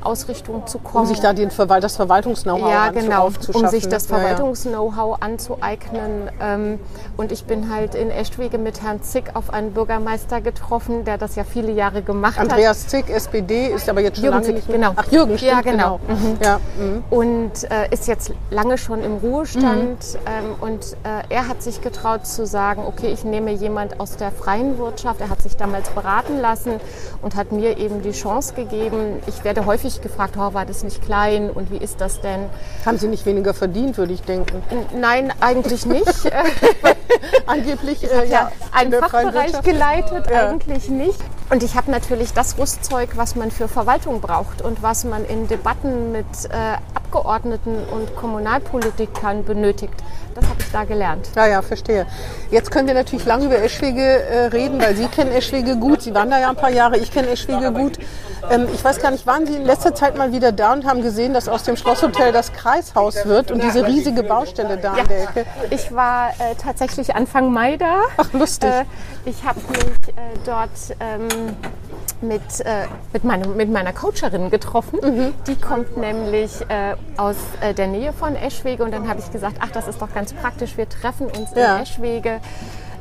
Ausrichtung 0.03 0.67
zu 0.67 0.79
kommen. 0.79 1.05
Um 1.05 1.07
sich 1.07 1.21
da 1.21 1.33
den 1.33 1.51
Verwalt 1.51 1.85
das 1.85 1.97
Verwaltungs-Know-how 1.97 2.71
ja, 2.71 2.91
genau, 2.91 3.31
um 3.53 3.69
sich 3.69 3.89
das 3.89 4.07
Verwaltungs-Know-how 4.07 5.19
anzueignen. 5.21 6.31
Ähm, 6.41 6.81
und 7.17 7.31
ich 7.33 7.45
bin 7.45 7.73
halt 7.73 7.95
in 7.95 8.11
Eschwege 8.11 8.59
mit 8.59 8.83
Herrn 8.83 9.03
Zick 9.03 9.35
auf 9.35 9.53
einen 9.53 9.73
Bürgermeister 9.73 10.41
getroffen, 10.41 11.05
der 11.05 11.19
das 11.19 11.37
ja 11.37 11.45
viele 11.45 11.73
Jahre 11.73 12.03
gemacht 12.03 12.39
Andreas 12.39 12.45
hat. 12.45 12.53
Andreas 12.53 12.87
Zick, 12.89 13.11
SPD, 13.11 13.67
ist 13.69 13.89
aber 13.89 14.01
jetzt 14.01 14.17
schon 14.17 14.25
Jürgen 14.25 14.35
lange 14.35 14.47
Zick, 14.47 14.55
nicht 14.57 14.69
mehr. 14.69 14.79
Genau. 14.79 14.93
Ach, 14.97 15.13
Jürgen, 15.13 15.39
stimmt, 15.39 15.53
Ja, 15.53 15.61
genau. 15.61 15.99
genau. 15.99 16.04
Mhm. 16.09 16.39
Ja, 16.43 16.61
mhm. 16.79 17.05
Und 17.11 17.71
äh, 17.71 17.89
ist 17.91 18.09
jetzt 18.09 18.33
lange 18.51 18.79
schon 18.79 19.03
im 19.03 19.17
Ruhestand. 19.17 19.99
Mhm. 19.99 20.19
Ähm, 20.27 20.55
und 20.61 20.97
äh, 21.05 21.23
er 21.29 21.49
hat 21.49 21.63
sich 21.63 21.81
getraut 21.81 22.27
zu 22.27 22.47
sagen, 22.47 22.83
okay, 22.87 23.13
ich 23.13 23.25
nehme 23.25 23.53
jemand 23.53 24.01
aus 24.01 24.17
der 24.17 24.31
freien 24.31 24.79
Wirtschaft. 24.79 25.21
Er 25.21 25.31
hat 25.31 25.43
sich 25.43 25.57
damals 25.57 25.89
beraten 25.91 26.41
lassen 26.41 26.81
und 27.23 27.37
hat 27.37 27.53
mir 27.53 27.79
eben 27.79 28.03
die 28.03 28.13
Chance 28.13 28.55
gegeben. 28.55 29.23
Ich 29.27 29.45
werde 29.45 29.67
häufig 29.67 30.01
gefragt, 30.03 30.35
oh, 30.37 30.55
war 30.55 30.67
das 30.67 30.85
nicht 30.85 31.03
klein 31.03 31.51
und 31.51 31.71
wie 31.71 31.79
ist 31.79 32.01
das 32.01 32.21
denn? 32.21 32.47
Haben 32.85 32.99
Sie 32.99 33.09
nicht 33.09 33.27
weniger 33.27 33.55
verdient, 33.55 33.99
würde 33.99 34.13
ich 34.13 34.23
denken? 34.23 34.63
Nein, 34.95 35.33
eigentlich 35.41 35.87
nicht. 35.87 36.05
Angeblich 37.47 38.05
äh, 38.11 38.29
ja, 38.29 38.51
einen 38.73 38.93
Fachbereich 38.93 39.61
geleitet, 39.63 40.27
ja. 40.31 40.49
eigentlich 40.49 40.89
nicht. 40.89 41.19
Und 41.51 41.63
ich 41.63 41.75
habe 41.77 41.91
natürlich 41.91 42.33
das 42.33 42.59
Rüstzeug, 42.59 43.11
was 43.17 43.37
man 43.37 43.51
für 43.51 43.69
Verwaltung 43.69 44.21
braucht 44.21 44.63
und 44.63 44.83
was 44.83 45.05
man 45.05 45.25
in 45.25 45.47
Debatten 45.47 46.11
mit 46.11 46.27
äh, 46.49 46.77
Abgeordneten 46.95 47.77
und 47.93 48.17
Kommunalpolitikern 48.17 49.45
benötigt. 49.45 49.95
Das 50.35 50.45
habe 50.47 50.57
ich 50.59 50.73
da 50.73 50.85
gelernt. 50.85 51.29
Ja, 51.37 51.47
ja, 51.47 51.63
verstehe. 51.63 52.07
Jetzt 52.51 52.71
können 52.73 52.89
wir 52.89 52.95
natürlich 52.95 53.25
lange 53.25 53.45
über 53.45 53.63
Eschwege 53.63 54.03
äh, 54.03 54.47
reden, 54.47 54.81
weil 54.81 54.97
Sie 54.97 55.07
kennen 55.07 55.31
Eschwege 55.31 55.77
gut. 55.77 56.03
Sie 56.03 56.15
waren 56.15 56.29
da 56.29 56.41
ja 56.41 56.51
ein 56.51 56.57
paar 56.57 56.71
Jahre. 56.71 56.97
Ich 56.99 57.13
kenne 57.13 57.29
Eschwege 57.29 57.71
gut. 57.71 57.99
Ähm, 58.51 58.67
ich 58.75 58.83
weiß 58.83 59.01
gar 59.01 59.13
nicht, 59.13 59.27
waren 59.27 59.47
Sie 59.47 59.55
in 59.55 59.65
letzter 59.65 59.95
Zeit 59.95 60.17
mal 60.17 60.33
wieder 60.33 60.51
da 60.51 60.73
und 60.73 60.87
haben 60.87 61.03
gesehen, 61.03 61.35
dass 61.35 61.49
aus 61.49 61.63
dem 61.63 61.77
Schlosshotel 61.77 62.33
das 62.33 62.53
Kreishaus 62.53 63.25
wird 63.27 63.53
und 63.53 63.63
diese 63.63 63.87
riesige 63.87 64.25
Baustelle 64.25 64.77
da 64.77 64.97
ja, 64.97 65.03
an 65.03 65.09
der 65.09 65.23
Ecke? 65.23 65.47
Ich 65.71 65.95
war 65.95 66.31
äh, 66.31 66.55
tatsächlich 66.61 67.15
Anfang 67.15 67.53
Mai 67.53 67.77
da. 67.77 68.03
Ach, 68.17 68.33
lustig. 68.33 68.71
Äh, 68.71 68.85
ich 69.25 69.45
habe 69.45 69.61
mich 69.61 70.09
äh, 70.09 70.21
dort 70.45 70.71
ähm, 70.99 71.29
mit, 72.21 72.61
äh, 72.61 72.87
mit, 73.13 73.25
meinem, 73.25 73.57
mit 73.57 73.71
meiner 73.71 73.93
Coacherin 73.93 74.51
getroffen. 74.51 74.99
Mhm. 75.03 75.35
Die 75.47 75.57
kommt 75.57 75.97
nämlich 75.97 76.61
äh, 76.69 76.95
aus 77.17 77.37
äh, 77.61 77.75
der 77.75 77.87
Nähe 77.87 78.13
von 78.13 78.35
Eschwege 78.37 78.83
und 78.85 78.93
dann 78.93 79.09
habe 79.09 79.21
ich 79.21 79.31
gesagt, 79.31 79.57
ach, 79.61 79.71
das 79.71 79.89
ist 79.89 80.01
doch 80.01 80.13
ganz 80.13 80.33
praktisch, 80.33 80.77
wir 80.77 80.89
treffen 80.89 81.27
uns 81.27 81.51
ja. 81.55 81.77
in 81.77 81.83
Eschwege. 81.83 82.41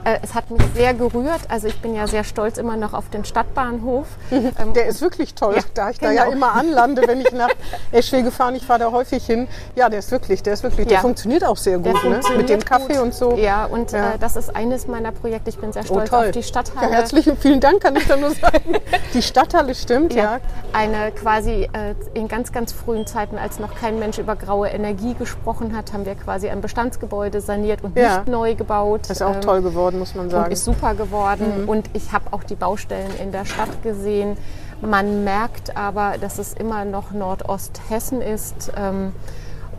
Äh, 0.06 0.20
es 0.22 0.34
hat 0.34 0.50
mich 0.52 0.62
sehr 0.76 0.94
gerührt. 0.94 1.42
Also 1.50 1.68
ich 1.68 1.80
bin 1.82 1.96
ja 1.96 2.08
sehr 2.08 2.24
stolz 2.24 2.58
immer 2.58 2.76
noch 2.76 2.94
auf 2.94 3.10
den 3.10 3.26
Stadtbahnhof. 3.26 4.08
Ähm, 4.60 4.74
der 4.74 4.86
ist 4.88 5.02
wirklich 5.02 5.34
toll, 5.34 5.56
ja, 5.56 5.62
da 5.74 5.90
ich 5.90 6.00
genau. 6.00 6.12
da 6.12 6.16
ja 6.16 6.24
genau. 6.26 6.36
immer 6.36 6.54
anlande, 6.54 7.04
wenn 7.08 7.22
ich 7.22 7.32
nach 7.32 7.50
Eschwege 7.92 8.30
fahre. 8.30 8.56
Ich 8.56 8.66
fahre 8.66 8.80
da 8.80 8.92
häufig 8.92 9.26
hin. 9.26 9.48
Ja, 9.76 9.90
der 9.90 10.00
ist 10.00 10.12
wirklich, 10.12 10.44
der 10.44 10.54
ist 10.54 10.64
wirklich, 10.64 10.88
der 10.88 11.00
funktioniert 11.00 11.44
auch 11.44 11.58
sehr 11.58 11.80
gut, 11.80 12.04
ne? 12.04 12.20
mit 12.38 12.50
dem 12.50 12.64
Kaffee 12.64 12.94
gut. 12.94 13.02
und 13.02 13.14
so. 13.14 13.36
Ja, 13.38 13.66
und 13.66 13.92
ja. 13.92 14.14
Äh, 14.14 14.20
das 14.20 14.36
ist 14.36 14.56
eines 14.56 14.88
meiner 14.88 15.12
Projekte. 15.12 15.50
Ich 15.50 15.58
bin 15.58 15.72
sehr 15.72 15.84
oh, 15.84 15.86
stolz 15.86 16.12
oh, 16.12 16.18
auf 16.18 16.32
die 16.32 16.44
Stadthalle. 16.44 16.92
Ja, 16.92 16.98
herzlichen 16.98 17.38
vielen 17.38 17.60
Dank, 17.62 17.82
kann 17.82 17.96
ich 17.96 18.06
da 18.06 18.18
nur 18.18 18.32
sagen. 18.32 18.76
die 19.14 19.22
Stadthalle 19.22 19.74
stimmt, 19.74 20.14
ja. 20.14 20.24
ja. 20.24 20.40
Eine 20.74 21.12
quasi 21.12 21.70
äh, 21.74 21.96
in 22.14 22.28
ganz, 22.28 22.52
ganz 22.52 22.74
frühen 22.74 23.08
Zeiten, 23.08 23.38
als 23.38 23.60
noch 23.60 23.76
kein 23.76 23.98
Mensch 23.98 24.20
über 24.20 24.36
graue 24.36 24.68
Energie 24.68 25.14
gesprochen 25.14 25.76
hat, 25.76 25.94
haben 25.94 26.06
wir 26.06 26.16
quasi 26.16 26.50
ein 26.50 26.62
Bestandsgebäude 26.62 27.42
saniert 27.42 27.84
und 27.84 27.96
nicht 27.96 28.28
neu 28.28 28.56
gebaut. 28.56 29.02
Das 29.04 29.18
ist 29.18 29.22
auch 29.22 29.36
ähm, 29.36 29.42
toll 29.42 29.62
geworden 29.62 29.93
geworden, 29.94 30.00
muss 30.00 30.16
man 30.16 30.30
sagen. 30.30 30.46
Und 30.46 30.52
ist 30.52 30.66
super 30.66 30.96
geworden. 30.96 31.64
Mhm. 31.64 31.70
Und 31.70 31.90
ich 31.94 32.12
habe 32.12 32.26
auch 32.32 32.44
die 32.44 32.56
Baustellen 32.56 33.12
in 33.22 33.32
der 33.32 33.46
Stadt 33.46 33.82
gesehen. 33.84 34.38
Man 34.82 35.24
merkt 35.24 35.78
aber, 35.78 36.16
dass 36.20 36.40
es 36.40 36.54
immer 36.54 36.86
noch 36.86 37.12
Nordosthessen 37.12 38.22
ist. 38.22 38.72
Ähm, 38.76 39.14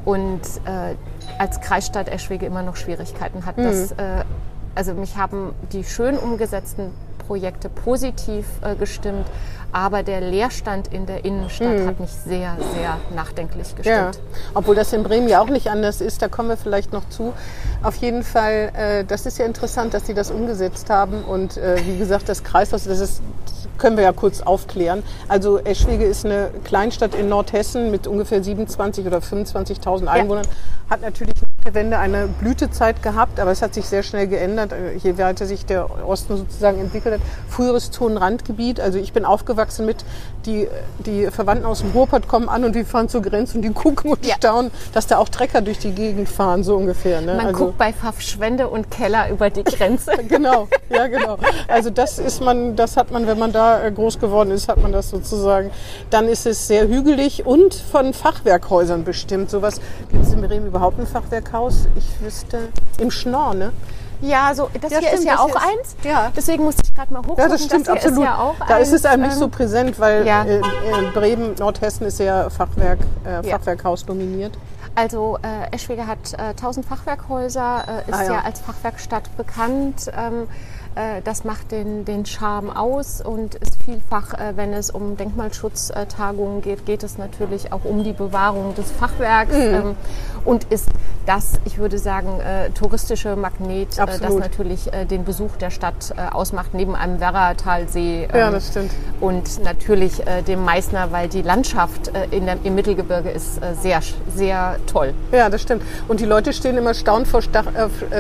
und 0.05 0.43
äh, 0.67 0.95
als 1.39 1.61
Kreisstadt 1.61 2.09
Eschwege 2.09 2.47
immer 2.47 2.63
noch 2.63 2.77
Schwierigkeiten 2.77 3.47
hat. 3.47 3.57
Mhm. 3.57 3.65
Das, 3.65 3.93
äh, 3.93 4.25
also 4.75 4.95
mich 4.95 5.17
haben 5.17 5.55
die 5.73 5.85
schön 5.85 6.19
umgesetzten 6.19 6.91
Projekte 7.27 7.71
positiv 7.71 8.45
äh, 8.63 8.75
gestimmt, 8.75 9.27
aber 9.75 10.05
der 10.05 10.21
Leerstand 10.21 10.93
in 10.95 11.05
der 11.05 11.25
Innenstadt 11.25 11.81
mhm. 11.81 11.87
hat 11.89 11.99
mich 11.99 12.11
sehr, 12.11 12.57
sehr 12.75 12.97
nachdenklich 13.13 13.75
gestimmt. 13.75 13.87
Ja. 13.87 14.11
Obwohl 14.55 14.77
das 14.77 14.93
in 14.93 15.03
Bremen 15.03 15.29
ja 15.29 15.41
auch 15.41 15.49
nicht 15.49 15.69
anders 15.69 16.01
ist, 16.01 16.23
da 16.23 16.29
kommen 16.29 16.49
wir 16.49 16.57
vielleicht 16.57 16.93
noch 16.93 17.09
zu. 17.09 17.33
Auf 17.83 17.97
jeden 17.97 18.23
Fall, 18.23 18.71
äh, 18.77 19.05
das 19.05 19.27
ist 19.27 19.37
ja 19.37 19.47
interessant, 19.47 19.93
dass 19.93 20.07
Sie 20.07 20.15
das 20.15 20.31
umgesetzt 20.31 20.91
haben. 20.91 21.25
Und 21.25 21.57
äh, 21.57 21.77
wie 21.85 21.99
gesagt, 21.99 22.29
das 22.29 22.45
Kreishaus, 22.45 22.85
das 22.85 23.01
ist 23.01 23.21
können 23.77 23.97
wir 23.97 24.05
ja 24.05 24.13
kurz 24.13 24.41
aufklären. 24.41 25.03
Also 25.27 25.59
Eschwege 25.59 26.05
ist 26.05 26.25
eine 26.25 26.53
Kleinstadt 26.63 27.17
in 27.17 27.29
Nordhessen 27.29 27.91
mit 27.91 28.07
ungefähr 28.07 28.43
27 28.43 29.05
oder 29.05 29.19
25.000 29.19 30.07
Einwohnern. 30.07 30.45
Ja. 30.45 30.91
Hat 30.91 31.01
natürlich 31.01 31.35
Wende 31.73 31.97
eine 31.97 32.27
Blütezeit 32.27 33.03
gehabt, 33.03 33.41
aber 33.41 33.51
es 33.51 33.63
hat 33.63 33.73
sich 33.73 33.87
sehr 33.87 34.03
schnell 34.03 34.27
geändert, 34.29 34.73
äh, 34.73 34.97
je 34.97 35.17
weiter 35.17 35.47
sich 35.47 35.65
der 35.65 35.89
Osten 36.07 36.37
sozusagen 36.37 36.79
entwickelt 36.79 37.15
hat. 37.15 37.21
Früheres 37.49 37.91
Zonenrandgebiet. 37.91 38.81
Also 38.81 38.99
ich 38.99 39.15
bin 39.15 39.25
aufgewachsen 39.25 39.87
mit, 39.87 40.05
die, 40.45 40.69
die 40.99 41.29
Verwandten 41.31 41.65
aus 41.65 41.81
dem 41.81 41.93
Ruhrpott 41.93 42.29
kommen 42.29 42.51
an 42.51 42.65
und 42.65 42.75
die 42.77 42.85
fahren 42.85 43.09
zur 43.09 43.23
Grenze 43.23 43.57
und 43.57 43.63
die 43.63 43.71
gucken 43.71 44.11
und 44.11 44.27
ja. 44.27 44.35
staunen, 44.35 44.71
dass 44.93 45.07
da 45.07 45.17
auch 45.17 45.31
Trecker 45.31 45.63
durch 45.63 45.79
die 45.79 45.93
Gegend 45.93 46.29
fahren, 46.29 46.65
so 46.65 46.77
ungefähr. 46.77 47.23
Ne? 47.23 47.37
Man 47.37 47.47
also, 47.47 47.65
guckt 47.65 47.79
bei 47.79 47.95
Pfaffschwende 47.95 48.69
und 48.69 48.91
Keller 48.91 49.31
über 49.31 49.49
die 49.49 49.65
Grenze. 49.65 50.13
genau, 50.29 50.69
ja 50.91 51.07
genau. 51.07 51.39
Also 51.67 51.89
das 51.89 52.19
ist 52.19 52.43
man, 52.43 52.77
das 52.77 52.99
hat 52.99 53.11
man, 53.11 53.27
wenn 53.27 53.39
man 53.39 53.53
da 53.53 53.83
äh, 53.83 53.91
groß 53.91 54.19
geworden 54.19 54.51
ist, 54.51 54.69
hat 54.69 54.83
man 54.83 54.93
das 54.93 55.09
sozusagen. 55.09 55.71
Dann 56.11 56.29
ist 56.29 56.45
es 56.45 56.67
sehr 56.67 56.89
hügelig 56.89 57.47
und 57.47 57.75
von 57.75 58.13
Fachwerkhäusern 58.13 59.05
bestimmt. 59.05 59.49
Sowas 59.49 59.81
gibt 60.11 60.27
es 60.27 60.33
in 60.35 60.43
Bremen 60.43 60.67
überhaupt 60.67 61.01
ein 61.01 61.07
Fachwerkhaus? 61.07 61.54
Ich 61.97 62.21
wüsste, 62.21 62.69
im 62.99 63.11
Schnorr, 63.11 63.55
ne? 63.55 63.73
Ja, 64.21 64.55
so, 64.55 64.71
das 64.81 64.91
ja, 64.91 64.99
hier 64.99 65.09
stimmt, 65.09 65.21
ist 65.21 65.27
ja 65.27 65.39
auch 65.39 65.55
eins. 65.55 65.97
Ja. 66.03 66.33
Deswegen 66.35 66.65
musste 66.65 66.83
ich 66.85 66.95
gerade 66.95 67.13
mal 67.13 67.21
hochgucken. 67.21 67.43
Ja, 67.45 67.49
das 67.49 67.65
stimmt, 67.65 67.89
das 67.89 67.97
absolut. 67.97 68.19
Ist 68.19 68.25
ja 68.25 68.39
auch 68.39 68.55
da 68.67 68.77
eins, 68.77 68.89
ist 68.89 68.95
es 68.95 69.05
einem 69.05 69.23
nicht 69.25 69.37
so 69.37 69.45
ähm, 69.45 69.51
präsent, 69.51 70.01
weil 70.01 70.27
ja. 70.27 70.45
äh, 70.45 70.61
Bremen, 71.13 71.55
Nordhessen 71.59 72.07
ist 72.07 72.19
ja 72.21 72.49
Fachwerk, 72.51 72.99
äh, 73.25 73.43
Fachwerkhaus 73.49 74.05
dominiert. 74.07 74.57
Also 74.95 75.39
äh, 75.43 75.75
Eschwege 75.75 76.07
hat 76.07 76.35
äh, 76.35 76.51
1000 76.51 76.87
Fachwerkhäuser, 76.87 77.85
äh, 78.07 78.11
ist 78.11 78.17
ah, 78.17 78.25
ja. 78.25 78.41
als 78.45 78.61
Fachwerkstadt 78.61 79.37
bekannt. 79.37 80.11
Ähm, 80.17 80.43
äh, 80.43 80.47
das 81.25 81.45
macht 81.45 81.73
den, 81.73 82.05
den 82.05 82.25
Charme 82.25 82.71
aus 82.71 83.21
und 83.21 83.57
ist 83.57 83.83
vielfach, 83.85 84.35
äh, 84.35 84.57
wenn 84.57 84.73
es 84.73 84.91
um 84.91 85.17
Denkmalschutztagungen 85.17 86.63
geht, 86.63 86.87
geht 86.87 87.03
es 87.03 87.19
natürlich 87.19 87.73
auch 87.73 87.85
um 87.85 88.05
die 88.05 88.13
Bewahrung 88.13 88.75
des 88.75 88.91
Fachwerks 88.91 89.55
mhm. 89.55 89.75
Ähm, 89.75 89.97
und 90.45 90.65
ist 90.65 90.89
das, 91.27 91.55
ich 91.65 91.79
würde 91.79 91.99
sagen, 91.99 92.39
äh, 92.41 92.71
touristische 92.71 93.35
Magnet, 93.35 93.99
das 93.99 94.21
natürlich 94.21 94.91
den 95.11 95.25
Besuch 95.25 95.57
der 95.57 95.71
Stadt 95.71 96.15
ausmacht, 96.33 96.75
neben 96.75 96.95
einem 96.95 97.19
Werratalsee. 97.19 98.29
ja, 98.31 98.49
ähm, 98.49 98.53
das 98.53 98.69
stimmt. 98.69 98.91
Und 99.21 99.65
natürlich 99.65 100.23
dem 100.47 100.65
Meißner, 100.65 101.13
weil 101.13 101.29
die 101.29 101.41
Landschaft 101.41 102.13
in 102.31 102.45
der, 102.45 102.59
im 102.63 102.75
Mittelgebirge 102.75 103.31
ist 103.31 103.59
sehr, 103.81 104.01
sehr 104.35 104.77
toll. 104.87 105.15
Ja, 105.33 105.49
das 105.49 105.63
stimmt. 105.63 105.83
Und 106.09 106.21
die 106.21 106.27
Leute 106.27 106.53
stehen 106.53 106.77
immer 106.77 106.93
staunend 106.93 107.27
vor, 107.27 107.41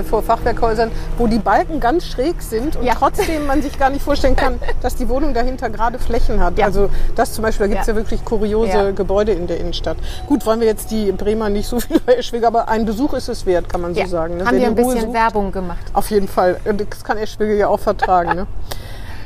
vor 0.09 0.23
Fachwerkhäusern, 0.23 0.91
wo 1.19 1.27
die 1.27 1.39
Balken 1.39 1.81
ganz 1.81 2.07
schräg 2.07 2.41
sind 2.41 2.64
sind 2.65 2.77
und 2.77 2.85
ja. 2.85 2.95
trotzdem 2.95 3.47
man 3.47 3.63
sich 3.63 3.79
gar 3.79 3.91
nicht 3.91 4.03
vorstellen 4.03 4.37
kann, 4.37 4.59
dass 4.83 4.97
die 4.97 5.09
Wohnung 5.09 5.35
dahinter 5.35 5.71
gerade 5.71 5.99
Flächen 5.99 6.41
hat. 6.41 6.59
Ja. 6.59 6.67
Also 6.67 6.91
das 7.15 7.33
zum 7.33 7.43
Beispiel, 7.43 7.67
da 7.67 7.69
gibt 7.69 7.81
es 7.83 7.87
ja. 7.87 7.93
ja. 7.93 7.97
wirklich 7.97 8.25
kuriose 8.25 8.93
Gebäude 8.95 9.33
in 9.33 9.47
der 9.47 9.59
Innenstadt. 9.59 9.97
Gut, 10.27 10.45
wollen 10.47 10.61
wir 10.61 10.67
jetzt 10.67 10.91
die 10.91 11.13
Bremer 11.13 11.49
nicht 11.49 11.69
so 11.69 11.81
viel 11.81 12.01
bei 12.07 12.15
Eschwege, 12.15 12.47
aber 12.47 12.69
ein 12.69 12.85
Besuch 12.85 13.15
ist 13.15 13.29
es 13.29 13.47
wert, 13.47 13.69
kann 13.69 13.81
man 13.81 13.95
so 13.95 14.05
sagen. 14.07 14.39
Ne? 14.39 14.45
Haben 14.45 14.59
wir 14.59 14.67
ein 14.67 14.75
bisschen 14.75 15.01
sucht, 15.01 15.13
Werbung 15.13 15.53
gemacht. 15.53 15.85
Auf 15.93 16.11
jeden 16.11 16.29
Fall. 16.29 16.59
Das 16.65 17.05
kann 17.05 17.19
Eschwege 17.19 17.57
ja 17.57 17.69
auch 17.69 17.81
vertragen. 17.81 18.35
ne? 18.35 18.47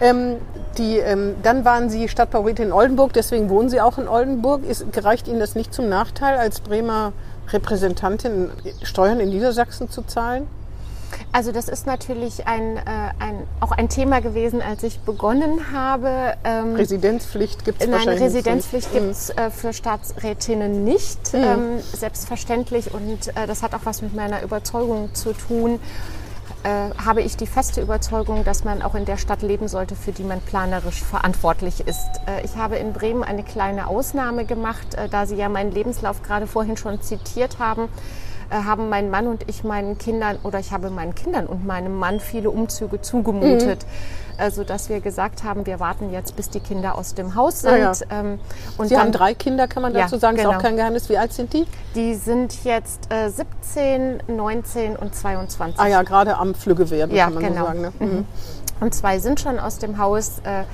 Ähm, 0.01 0.37
die, 0.77 0.99
ähm, 0.99 1.35
dann 1.43 1.65
waren 1.65 1.91
Sie 1.91 2.07
Stadtbaurätin 2.07 2.67
in 2.67 2.73
Oldenburg, 2.73 3.13
deswegen 3.13 3.51
wohnen 3.51 3.69
Sie 3.69 3.81
auch 3.81 3.99
in 3.99 4.07
Oldenburg. 4.07 4.65
Ist, 4.65 4.93
gereicht 4.93 5.27
Ihnen 5.27 5.41
das 5.41 5.57
nicht 5.57 5.75
zum 5.75 5.89
Nachteil, 5.89 6.39
als 6.39 6.61
Bremer 6.61 7.13
Repräsentantin 7.53 8.53
Steuern 8.85 9.19
in 9.19 9.31
Niedersachsen 9.31 9.91
zu 9.91 10.03
zahlen? 10.03 10.47
Also 11.31 11.53
das 11.53 11.69
ist 11.69 11.87
natürlich 11.87 12.47
ein, 12.47 12.79
äh, 12.79 12.81
ein, 13.19 13.47
auch 13.61 13.71
ein 13.71 13.89
Thema 13.89 14.21
gewesen, 14.21 14.63
als 14.63 14.83
ich 14.83 15.01
begonnen 15.01 15.73
habe. 15.73 16.35
Ähm, 16.43 16.75
Residenzpflicht 16.75 17.65
gibt 17.65 17.83
es 17.83 17.89
Nein, 17.89 18.09
Residenzpflicht 18.09 18.93
gibt 18.93 19.11
es 19.11 19.31
äh, 19.31 19.51
für 19.51 19.73
Staatsrätinnen 19.73 20.85
nicht, 20.85 21.35
mhm. 21.35 21.43
ähm, 21.43 21.81
selbstverständlich. 21.81 22.95
Und 22.95 23.29
äh, 23.29 23.47
das 23.47 23.63
hat 23.63 23.75
auch 23.75 23.85
was 23.85 24.01
mit 24.01 24.15
meiner 24.15 24.43
Überzeugung 24.43 25.15
zu 25.15 25.33
tun. 25.33 25.81
äh, 26.65 26.91
habe 27.05 27.23
ich 27.23 27.37
die 27.37 27.47
feste 27.47 27.83
Überzeugung, 27.83 28.45
dass 28.45 28.65
man 28.65 28.83
auch 28.83 28.95
in 28.95 29.05
der 29.05 29.17
Stadt 29.17 29.43
leben 29.43 29.69
sollte, 29.69 29.95
für 29.95 30.13
die 30.13 30.25
man 30.25 30.41
planerisch 30.41 31.03
verantwortlich 31.03 31.87
ist. 31.87 32.09
Äh, 32.27 32.45
ich 32.45 32.57
habe 32.57 32.77
in 32.77 32.93
Bremen 32.95 33.23
eine 33.23 33.43
kleine 33.43 33.87
Ausnahme 33.87 34.45
gemacht, 34.45 34.95
äh, 34.95 35.09
da 35.09 35.27
Sie 35.27 35.37
ja 35.37 35.49
meinen 35.49 35.73
Lebenslauf 35.73 36.23
gerade 36.23 36.47
vorhin 36.47 36.77
schon 36.77 37.01
zitiert 37.03 37.59
haben 37.59 37.89
haben 38.51 38.89
mein 38.89 39.11
Mann 39.11 39.27
und 39.27 39.49
ich 39.49 39.65
meinen 39.65 39.99
Kindern 39.99 40.39
oder 40.43 40.59
ich 40.59 40.73
habe 40.73 40.91
meinen 40.91 41.15
Kindern 41.15 41.47
und 41.47 41.67
meinem 41.67 41.99
Mann 41.99 42.21
viele 42.21 42.51
Umzüge 42.51 43.01
zugemutet. 43.01 43.85
Mhm. 43.85 44.19
Äh, 44.39 44.53
sodass 44.53 44.89
wir 44.89 45.01
gesagt 45.01 45.43
haben, 45.43 45.67
wir 45.67 45.81
warten 45.81 46.13
jetzt, 46.13 46.37
bis 46.37 46.49
die 46.49 46.61
Kinder 46.61 46.97
aus 46.97 47.15
dem 47.15 47.35
Haus 47.35 47.63
sind. 47.63 47.73
Ah, 47.73 47.77
ja. 47.77 47.93
ähm, 48.11 48.39
und 48.77 48.87
Sie 48.87 48.95
dann, 48.95 49.07
haben 49.07 49.13
drei 49.13 49.35
Kinder, 49.35 49.67
kann 49.67 49.83
man 49.83 49.93
dazu 49.93 50.15
ja, 50.15 50.21
sagen, 50.21 50.37
genau. 50.37 50.51
ist 50.51 50.57
auch 50.57 50.63
kein 50.63 50.77
Geheimnis. 50.77 51.09
Wie 51.09 51.19
alt 51.19 51.33
sind 51.33 51.53
die? 51.53 51.67
Die 51.97 52.15
sind 52.15 52.63
jetzt 52.63 53.13
äh, 53.13 53.31
17, 53.31 54.23
19 54.29 54.95
und 54.95 55.13
22. 55.13 55.81
Ah 55.81 55.89
ja, 55.89 56.03
gerade 56.05 56.37
am 56.37 56.55
Flüggewerden, 56.55 57.17
ja, 57.17 57.25
kann 57.25 57.35
man 57.35 57.43
genau. 57.43 57.61
so 57.63 57.67
sagen. 57.67 57.81
Ne? 57.81 57.93
Mhm. 57.99 58.07
mhm. 58.07 58.27
Und 58.81 58.95
zwei 58.95 59.19
sind 59.19 59.41
schon 59.41 59.59
aus 59.59 59.79
dem 59.79 59.99
Haus. 59.99 60.41
Äh, 60.45 60.61
äh, 60.61 60.65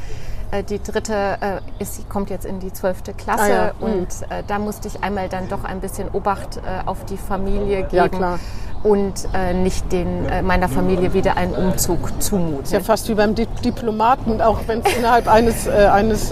die 0.68 0.82
dritte 0.82 1.38
äh, 1.40 1.82
ist, 1.82 2.08
kommt 2.08 2.30
jetzt 2.30 2.44
in 2.44 2.60
die 2.60 2.72
zwölfte 2.72 3.12
Klasse 3.12 3.42
ah, 3.42 3.48
ja. 3.48 3.72
und 3.80 4.00
mhm. 4.00 4.26
äh, 4.30 4.42
da 4.46 4.58
musste 4.58 4.88
ich 4.88 5.02
einmal 5.02 5.28
dann 5.28 5.48
doch 5.48 5.64
ein 5.64 5.80
bisschen 5.80 6.08
Obacht 6.12 6.58
äh, 6.58 6.86
auf 6.86 7.04
die 7.04 7.16
Familie 7.16 7.84
geben. 7.84 8.20
Ja, 8.20 8.38
und 8.82 9.14
äh, 9.32 9.54
nicht 9.54 9.90
den, 9.92 10.26
äh, 10.26 10.42
meiner 10.42 10.68
Familie 10.68 11.14
wieder 11.14 11.38
einen 11.38 11.54
Umzug 11.54 12.22
zumuten. 12.22 12.64
Ist 12.64 12.72
ja 12.72 12.80
fast 12.80 13.08
wie 13.08 13.14
beim 13.14 13.34
Di 13.34 13.46
Diplomaten, 13.64 14.42
auch 14.42 14.58
wenn 14.66 14.80
es 14.80 14.96
innerhalb 14.96 15.26
eines, 15.26 15.66
eines 15.66 16.30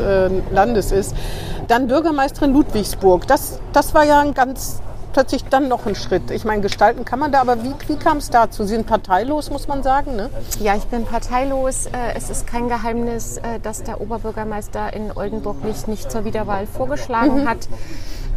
Landes 0.51 0.93
ist. 0.93 1.17
Dann 1.69 1.87
Bürgermeisterin 1.87 2.53
Ludwigsburg. 2.53 3.27
Das, 3.27 3.59
das 3.73 3.95
war 3.95 4.05
ja 4.05 4.21
ein 4.21 4.35
ganz 4.35 4.83
plötzlich 5.13 5.45
dann 5.45 5.69
noch 5.69 5.87
ein 5.87 5.95
Schritt. 5.95 6.31
Ich 6.31 6.45
meine, 6.45 6.63
gestalten 6.63 7.05
kann 7.05 7.19
man 7.19 7.33
da, 7.33 7.41
aber 7.41 7.63
wie, 7.63 7.75
wie 7.87 7.97
kam 7.97 8.19
es 8.19 8.31
dazu? 8.31 8.65
Sie 8.65 8.75
sind 8.75 8.87
parteilos, 8.87 9.51
muss 9.51 9.69
man 9.69 9.83
sagen, 9.83 10.17
ne? 10.17 10.31
Ja, 10.61 10.77
ich 10.77 10.85
bin 10.85 11.05
parteilos. 11.05 11.87
Äh, 11.87 12.15
es 12.17 12.31
ist 12.31 12.47
kein 12.47 12.69
Geheimnis, 12.69 13.39
äh, 13.39 13.61
dass 13.63 13.83
der 13.83 14.01
Oberbürgermeister 14.01 14.93
in 14.93 15.13
Oldenburg 15.13 15.65
mich 15.65 15.87
nicht 15.87 16.11
zur 16.11 16.25
Wiederwahl 16.25 16.67
vorgeschlagen 16.67 17.43
mhm. 17.43 17.49
hat. 17.49 17.69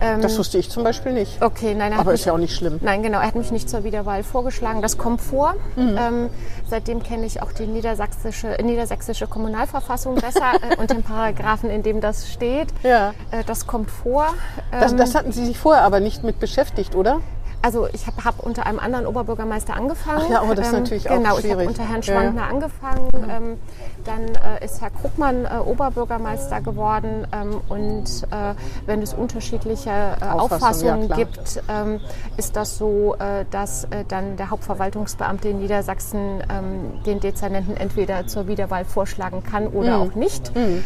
Ähm, 0.02 0.22
das 0.22 0.38
wusste 0.38 0.58
ich 0.58 0.70
zum 0.70 0.84
Beispiel 0.84 1.14
nicht. 1.14 1.42
Okay, 1.42 1.74
nein. 1.74 1.94
Aber 1.94 2.14
ist 2.14 2.26
ja 2.26 2.34
auch 2.34 2.38
nicht 2.38 2.56
schlimm. 2.56 2.80
Nein, 2.82 3.04
genau. 3.04 3.20
Er 3.20 3.28
hat 3.28 3.36
mich 3.36 3.52
nicht 3.52 3.70
zur 3.70 3.84
Wiederwahl 3.84 4.24
vorgeschlagen. 4.24 4.82
Das 4.82 4.98
kommt 4.98 5.22
vor. 5.22 5.56
Mhm. 5.76 5.98
Ähm, 5.98 6.30
seitdem 6.70 7.02
kenne 7.04 7.26
ich 7.26 7.42
auch 7.42 7.52
die 7.52 7.68
niedersächsische, 7.68 8.58
niedersächsische 8.62 9.28
Kommunalverfassung 9.28 10.16
besser 10.16 10.54
äh, 10.70 10.76
und 10.78 10.90
den 10.90 11.04
Paragraphen, 11.04 11.70
in 11.70 11.84
dem 11.84 12.02
das 12.02 12.30
steht. 12.30 12.68
Ja. 12.84 13.14
Äh, 13.32 13.44
das 13.46 13.68
kommt 13.68 13.92
vor. 13.92 14.28
Ähm, 14.72 14.82
das, 14.82 14.96
das 14.96 15.16
hatten 15.16 15.32
Sie 15.32 15.46
sich 15.46 15.58
vorher 15.58 15.84
aber 15.84 16.00
nicht 16.00 16.24
mit 16.24 16.40
beschäftigt, 16.40 16.96
oder? 16.96 17.22
Also 17.66 17.88
ich 17.94 18.06
habe 18.06 18.24
hab 18.24 18.40
unter 18.42 18.68
einem 18.68 18.78
anderen 18.78 19.08
Oberbürgermeister 19.08 19.76
angefangen. 19.76 20.22
Ach 20.24 20.30
ja, 20.30 20.42
aber 20.44 20.54
das 20.54 20.68
ist 20.68 20.74
ähm, 20.74 20.84
natürlich 20.84 21.04
genau, 21.06 21.34
auch 21.34 21.40
schwierig. 21.40 21.42
Genau, 21.42 21.72
ich 21.72 21.80
habe 21.80 21.84
unter 21.84 21.90
Herrn 21.90 22.04
Schwandner 22.04 22.42
ja. 22.42 22.48
angefangen. 22.48 23.08
Mhm. 23.08 23.30
Ähm, 23.30 23.58
dann 24.06 24.22
äh, 24.36 24.64
ist 24.64 24.82
Herr 24.82 24.92
Krugmann 24.92 25.46
äh, 25.46 25.58
Oberbürgermeister 25.66 26.62
geworden. 26.62 27.26
Ähm, 27.32 27.62
und 27.68 28.28
äh, 28.30 28.54
wenn 28.86 29.02
es 29.02 29.16
unterschiedliche 29.16 29.90
äh, 29.90 30.26
Auffassungen 30.26 31.10
ja, 31.10 31.16
gibt, 31.16 31.64
ähm, 31.68 32.02
ist 32.38 32.56
das 32.56 32.78
so, 32.78 33.16
äh, 33.16 33.46
dass 33.50 33.86
äh, 33.86 34.06
dann 34.08 34.38
der 34.38 34.52
Hauptverwaltungsbeamte 34.52 35.50
in 35.50 35.60
Niedersachsen 35.60 36.44
ähm, 36.48 37.04
den 37.08 37.20
Dezernenten 37.20 37.76
entweder 37.76 38.28
zur 38.28 38.48
Wiederwahl 38.48 38.86
vorschlagen 38.86 39.42
kann 39.42 39.66
oder 39.70 39.98
mhm. 39.98 40.04
auch 40.04 40.16
nicht. 40.16 40.56
Mhm. 40.56 40.84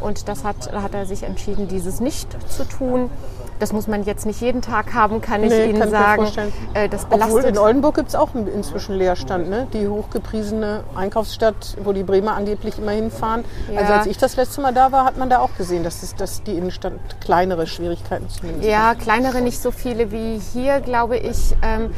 Und 0.00 0.28
das 0.28 0.44
hat, 0.44 0.72
hat 0.72 0.94
er 0.94 1.04
sich 1.04 1.24
entschieden, 1.24 1.68
dieses 1.68 2.00
nicht 2.00 2.34
zu 2.50 2.64
tun. 2.64 3.10
Das 3.58 3.72
muss 3.72 3.86
man 3.86 4.04
jetzt 4.04 4.26
nicht 4.26 4.40
jeden 4.40 4.62
Tag 4.62 4.94
haben, 4.94 5.20
kann 5.20 5.42
ich 5.42 5.50
nee, 5.50 5.70
Ihnen 5.70 5.80
kann 5.80 5.90
sagen. 5.90 6.24
Ich 6.24 6.38
äh, 6.74 6.88
das 6.88 7.04
belastet. 7.04 7.36
Obwohl 7.36 7.50
in 7.50 7.58
Oldenburg 7.58 7.96
gibt 7.96 8.08
es 8.08 8.14
auch 8.14 8.34
inzwischen 8.34 8.96
Leerstand, 8.96 9.48
ne? 9.48 9.66
die 9.72 9.88
hochgepriesene 9.88 10.84
Einkaufsstadt, 10.94 11.76
wo 11.82 11.92
die 11.92 12.02
Bremer 12.02 12.34
angeblich 12.34 12.78
immer 12.78 12.92
hinfahren. 12.92 13.44
Ja. 13.72 13.80
Also 13.80 13.92
als 13.94 14.06
ich 14.06 14.18
das 14.18 14.36
letzte 14.36 14.60
Mal 14.60 14.72
da 14.72 14.92
war, 14.92 15.04
hat 15.04 15.18
man 15.18 15.30
da 15.30 15.40
auch 15.40 15.54
gesehen, 15.56 15.82
dass, 15.82 16.02
es, 16.02 16.14
dass 16.14 16.42
die 16.42 16.52
Innenstadt 16.52 16.92
kleinere 17.20 17.66
Schwierigkeiten 17.66 18.28
zumindest 18.28 18.68
Ja, 18.68 18.90
hat. 18.90 19.00
kleinere, 19.00 19.40
nicht 19.40 19.60
so 19.60 19.70
viele 19.70 20.12
wie 20.12 20.38
hier, 20.52 20.80
glaube 20.80 21.16
ich. 21.16 21.56
Ähm, 21.62 21.90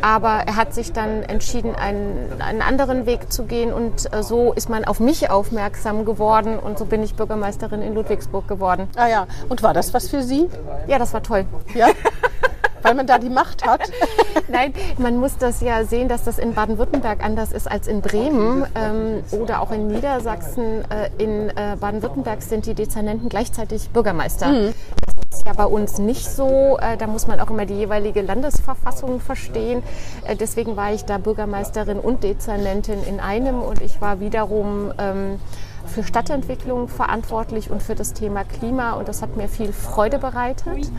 aber 0.00 0.42
er 0.46 0.56
hat 0.56 0.74
sich 0.74 0.92
dann 0.92 1.22
entschieden, 1.22 1.74
einen, 1.74 2.40
einen 2.40 2.62
anderen 2.62 3.06
Weg 3.06 3.32
zu 3.32 3.44
gehen 3.44 3.72
und 3.72 4.12
äh, 4.12 4.22
so 4.22 4.52
ist 4.52 4.68
man 4.68 4.84
auf 4.84 5.00
mich 5.00 5.30
aufmerksam 5.30 6.04
geworden 6.04 6.58
und 6.58 6.78
so 6.78 6.84
bin 6.84 7.02
ich 7.02 7.14
Bürgermeisterin 7.14 7.82
in 7.82 7.94
Ludwigsburg 7.94 8.46
geworden. 8.46 8.88
Ah 8.96 9.08
ja, 9.08 9.26
und 9.48 9.62
war 9.62 9.74
das 9.74 9.94
was 9.94 10.08
für 10.08 10.22
Sie? 10.22 10.48
Ja, 10.86 10.98
das 10.98 11.07
das 11.08 11.14
war 11.14 11.22
toll. 11.22 11.46
Ja? 11.74 11.88
Weil 12.82 12.94
man 12.94 13.06
da 13.06 13.18
die 13.18 13.28
Macht 13.28 13.66
hat? 13.66 13.80
Nein, 14.48 14.72
man 14.98 15.16
muss 15.16 15.36
das 15.36 15.60
ja 15.60 15.84
sehen, 15.84 16.08
dass 16.08 16.24
das 16.24 16.38
in 16.38 16.54
Baden-Württemberg 16.54 17.24
anders 17.24 17.52
ist 17.52 17.68
als 17.68 17.88
in 17.88 18.02
Bremen 18.02 18.66
ähm, 18.74 19.22
oder 19.32 19.60
auch 19.60 19.72
in 19.72 19.88
Niedersachsen. 19.88 20.84
Äh, 20.90 21.10
in 21.18 21.50
äh, 21.50 21.76
Baden-Württemberg 21.80 22.40
sind 22.42 22.66
die 22.66 22.74
Dezernenten 22.74 23.28
gleichzeitig 23.28 23.90
Bürgermeister. 23.90 24.48
Mhm. 24.48 24.74
Das 25.30 25.40
ist 25.40 25.46
ja 25.46 25.54
bei 25.54 25.66
uns 25.66 25.98
nicht 25.98 26.30
so. 26.30 26.78
Äh, 26.80 26.96
da 26.96 27.06
muss 27.08 27.26
man 27.26 27.40
auch 27.40 27.50
immer 27.50 27.66
die 27.66 27.74
jeweilige 27.74 28.22
Landesverfassung 28.22 29.20
verstehen. 29.20 29.82
Äh, 30.24 30.36
deswegen 30.36 30.76
war 30.76 30.92
ich 30.92 31.04
da 31.04 31.18
Bürgermeisterin 31.18 31.98
und 31.98 32.22
Dezernentin 32.22 33.02
in 33.04 33.18
einem 33.18 33.60
und 33.60 33.82
ich 33.82 34.00
war 34.00 34.20
wiederum 34.20 34.92
ähm, 34.98 35.40
für 35.88 36.04
Stadtentwicklung 36.04 36.88
verantwortlich 36.88 37.70
und 37.70 37.82
für 37.82 37.94
das 37.94 38.12
Thema 38.12 38.44
Klima 38.44 38.92
und 38.92 39.08
das 39.08 39.22
hat 39.22 39.36
mir 39.36 39.48
viel 39.48 39.72
Freude 39.72 40.18
bereitet. 40.18 40.90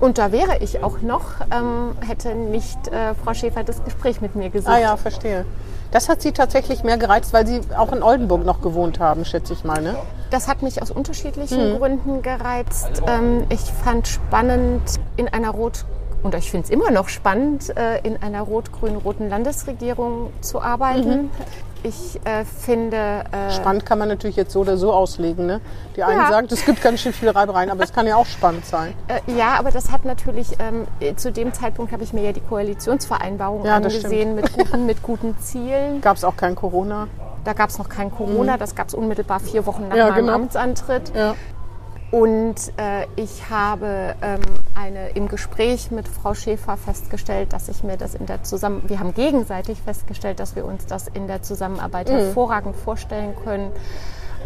Und 0.00 0.16
da 0.16 0.32
wäre 0.32 0.58
ich 0.60 0.82
auch 0.82 1.02
noch, 1.02 1.24
ähm, 1.50 1.92
hätte 2.06 2.34
nicht 2.34 2.88
äh, 2.88 3.14
Frau 3.14 3.34
Schäfer 3.34 3.64
das 3.64 3.84
Gespräch 3.84 4.20
mit 4.20 4.34
mir 4.34 4.48
gesucht. 4.48 4.72
Ah 4.72 4.78
ja, 4.78 4.96
verstehe. 4.96 5.44
Das 5.90 6.08
hat 6.08 6.22
Sie 6.22 6.32
tatsächlich 6.32 6.84
mehr 6.84 6.96
gereizt, 6.96 7.32
weil 7.32 7.46
Sie 7.46 7.60
auch 7.76 7.92
in 7.92 8.02
Oldenburg 8.02 8.44
noch 8.44 8.62
gewohnt 8.62 9.00
haben, 9.00 9.24
schätze 9.24 9.52
ich 9.52 9.64
mal, 9.64 9.82
ne? 9.82 9.96
Das 10.30 10.46
hat 10.46 10.62
mich 10.62 10.80
aus 10.80 10.90
unterschiedlichen 10.90 11.74
mhm. 11.74 11.78
Gründen 11.78 12.22
gereizt. 12.22 13.02
Ähm, 13.08 13.44
ich 13.48 13.60
fand 13.60 14.06
spannend, 14.06 14.82
in 15.16 15.28
einer 15.28 15.50
Rot- 15.50 15.84
und 16.22 16.34
ich 16.34 16.50
finde 16.50 16.66
es 16.66 16.70
immer 16.70 16.90
noch 16.90 17.08
spannend, 17.08 17.76
äh, 17.76 17.98
in 18.02 18.22
einer 18.22 18.42
rot-grün-roten 18.42 19.28
Landesregierung 19.28 20.30
zu 20.40 20.60
arbeiten. 20.60 21.22
Mhm. 21.22 21.30
Ich 21.82 22.20
äh, 22.24 22.44
finde. 22.44 23.24
Äh, 23.32 23.50
spannend 23.52 23.86
kann 23.86 23.98
man 23.98 24.08
natürlich 24.08 24.36
jetzt 24.36 24.52
so 24.52 24.60
oder 24.60 24.76
so 24.76 24.92
auslegen. 24.92 25.46
Ne? 25.46 25.60
Die 25.96 26.02
einen 26.02 26.20
ja. 26.20 26.28
sagen, 26.28 26.48
es 26.50 26.64
gibt 26.64 26.82
ganz 26.82 27.00
schön 27.00 27.12
viele 27.12 27.34
Reibereien, 27.34 27.70
aber 27.70 27.82
es 27.84 27.92
kann 27.92 28.06
ja 28.06 28.16
auch 28.16 28.26
spannend 28.26 28.66
sein. 28.66 28.94
Äh, 29.08 29.32
ja, 29.32 29.58
aber 29.58 29.70
das 29.70 29.90
hat 29.90 30.04
natürlich, 30.04 30.48
ähm, 30.58 30.86
zu 31.16 31.32
dem 31.32 31.52
Zeitpunkt 31.54 31.92
habe 31.92 32.02
ich 32.02 32.12
mir 32.12 32.22
ja 32.22 32.32
die 32.32 32.40
Koalitionsvereinbarung 32.40 33.64
ja, 33.64 33.76
angesehen 33.76 34.34
mit 34.34 34.52
guten, 34.52 34.86
mit 34.86 35.02
guten 35.02 35.38
Zielen. 35.38 36.00
Gab 36.00 36.16
es 36.16 36.24
auch 36.24 36.36
kein 36.36 36.54
Corona? 36.54 37.08
Da 37.44 37.54
gab 37.54 37.70
es 37.70 37.78
noch 37.78 37.88
kein 37.88 38.10
Corona, 38.10 38.54
mhm. 38.54 38.58
das 38.58 38.74
gab 38.74 38.88
es 38.88 38.94
unmittelbar 38.94 39.40
vier 39.40 39.64
Wochen 39.64 39.88
nach 39.88 39.96
ja, 39.96 40.08
meinem 40.08 40.26
genau. 40.26 40.34
Amtsantritt. 40.34 41.12
Ja. 41.14 41.34
Und 42.10 42.56
äh, 42.76 43.06
ich 43.14 43.50
habe 43.50 44.16
ähm, 44.20 44.40
eine, 44.74 45.10
im 45.10 45.28
Gespräch 45.28 45.92
mit 45.92 46.08
Frau 46.08 46.34
Schäfer 46.34 46.76
festgestellt, 46.76 47.52
dass 47.52 47.68
ich 47.68 47.84
mir 47.84 47.96
das 47.96 48.16
in 48.16 48.26
der 48.26 48.42
Zusammen 48.42 48.82
wir 48.88 48.98
haben 48.98 49.14
gegenseitig 49.14 49.78
festgestellt, 49.80 50.40
dass 50.40 50.56
wir 50.56 50.64
uns 50.64 50.86
das 50.86 51.06
in 51.06 51.28
der 51.28 51.42
Zusammenarbeit 51.42 52.08
mhm. 52.08 52.14
hervorragend 52.14 52.74
vorstellen 52.74 53.34
können. 53.44 53.70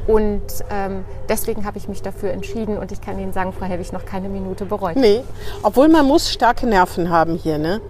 Und 0.06 0.42
ähm, 0.70 1.04
deswegen 1.30 1.64
habe 1.64 1.78
ich 1.78 1.88
mich 1.88 2.02
dafür 2.02 2.32
entschieden 2.32 2.76
und 2.76 2.92
ich 2.92 3.00
kann 3.00 3.18
Ihnen 3.18 3.32
sagen, 3.32 3.54
Frau 3.54 3.64
Helwig, 3.64 3.90
noch 3.92 4.04
keine 4.04 4.28
Minute 4.28 4.66
bereut. 4.66 4.96
Nee, 4.96 5.22
obwohl 5.62 5.88
man 5.88 6.06
muss 6.06 6.30
starke 6.30 6.66
Nerven 6.66 7.08
haben 7.08 7.36
hier. 7.36 7.56
Ne? 7.56 7.80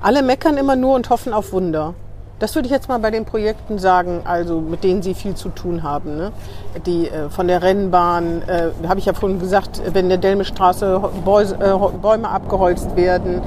Alle 0.00 0.22
meckern 0.22 0.56
immer 0.56 0.76
nur 0.76 0.94
und 0.94 1.10
hoffen 1.10 1.32
auf 1.32 1.52
Wunder. 1.52 1.94
Das 2.40 2.54
würde 2.56 2.66
ich 2.66 2.72
jetzt 2.72 2.88
mal 2.88 2.98
bei 2.98 3.12
den 3.12 3.24
Projekten 3.24 3.78
sagen, 3.78 4.22
also 4.24 4.60
mit 4.60 4.82
denen 4.82 5.02
Sie 5.02 5.14
viel 5.14 5.36
zu 5.36 5.50
tun 5.50 5.84
haben. 5.84 6.16
Ne? 6.16 6.32
Die 6.84 7.08
äh, 7.08 7.30
von 7.30 7.46
der 7.46 7.62
Rennbahn, 7.62 8.42
äh, 8.48 8.70
habe 8.88 8.98
ich 8.98 9.06
ja 9.06 9.12
vorhin 9.12 9.38
gesagt, 9.38 9.80
wenn 9.92 10.08
der 10.08 10.18
Delmestraße 10.18 11.00
äh, 11.00 12.00
Bäume 12.02 12.28
abgeholzt 12.28 12.96
werden, 12.96 13.40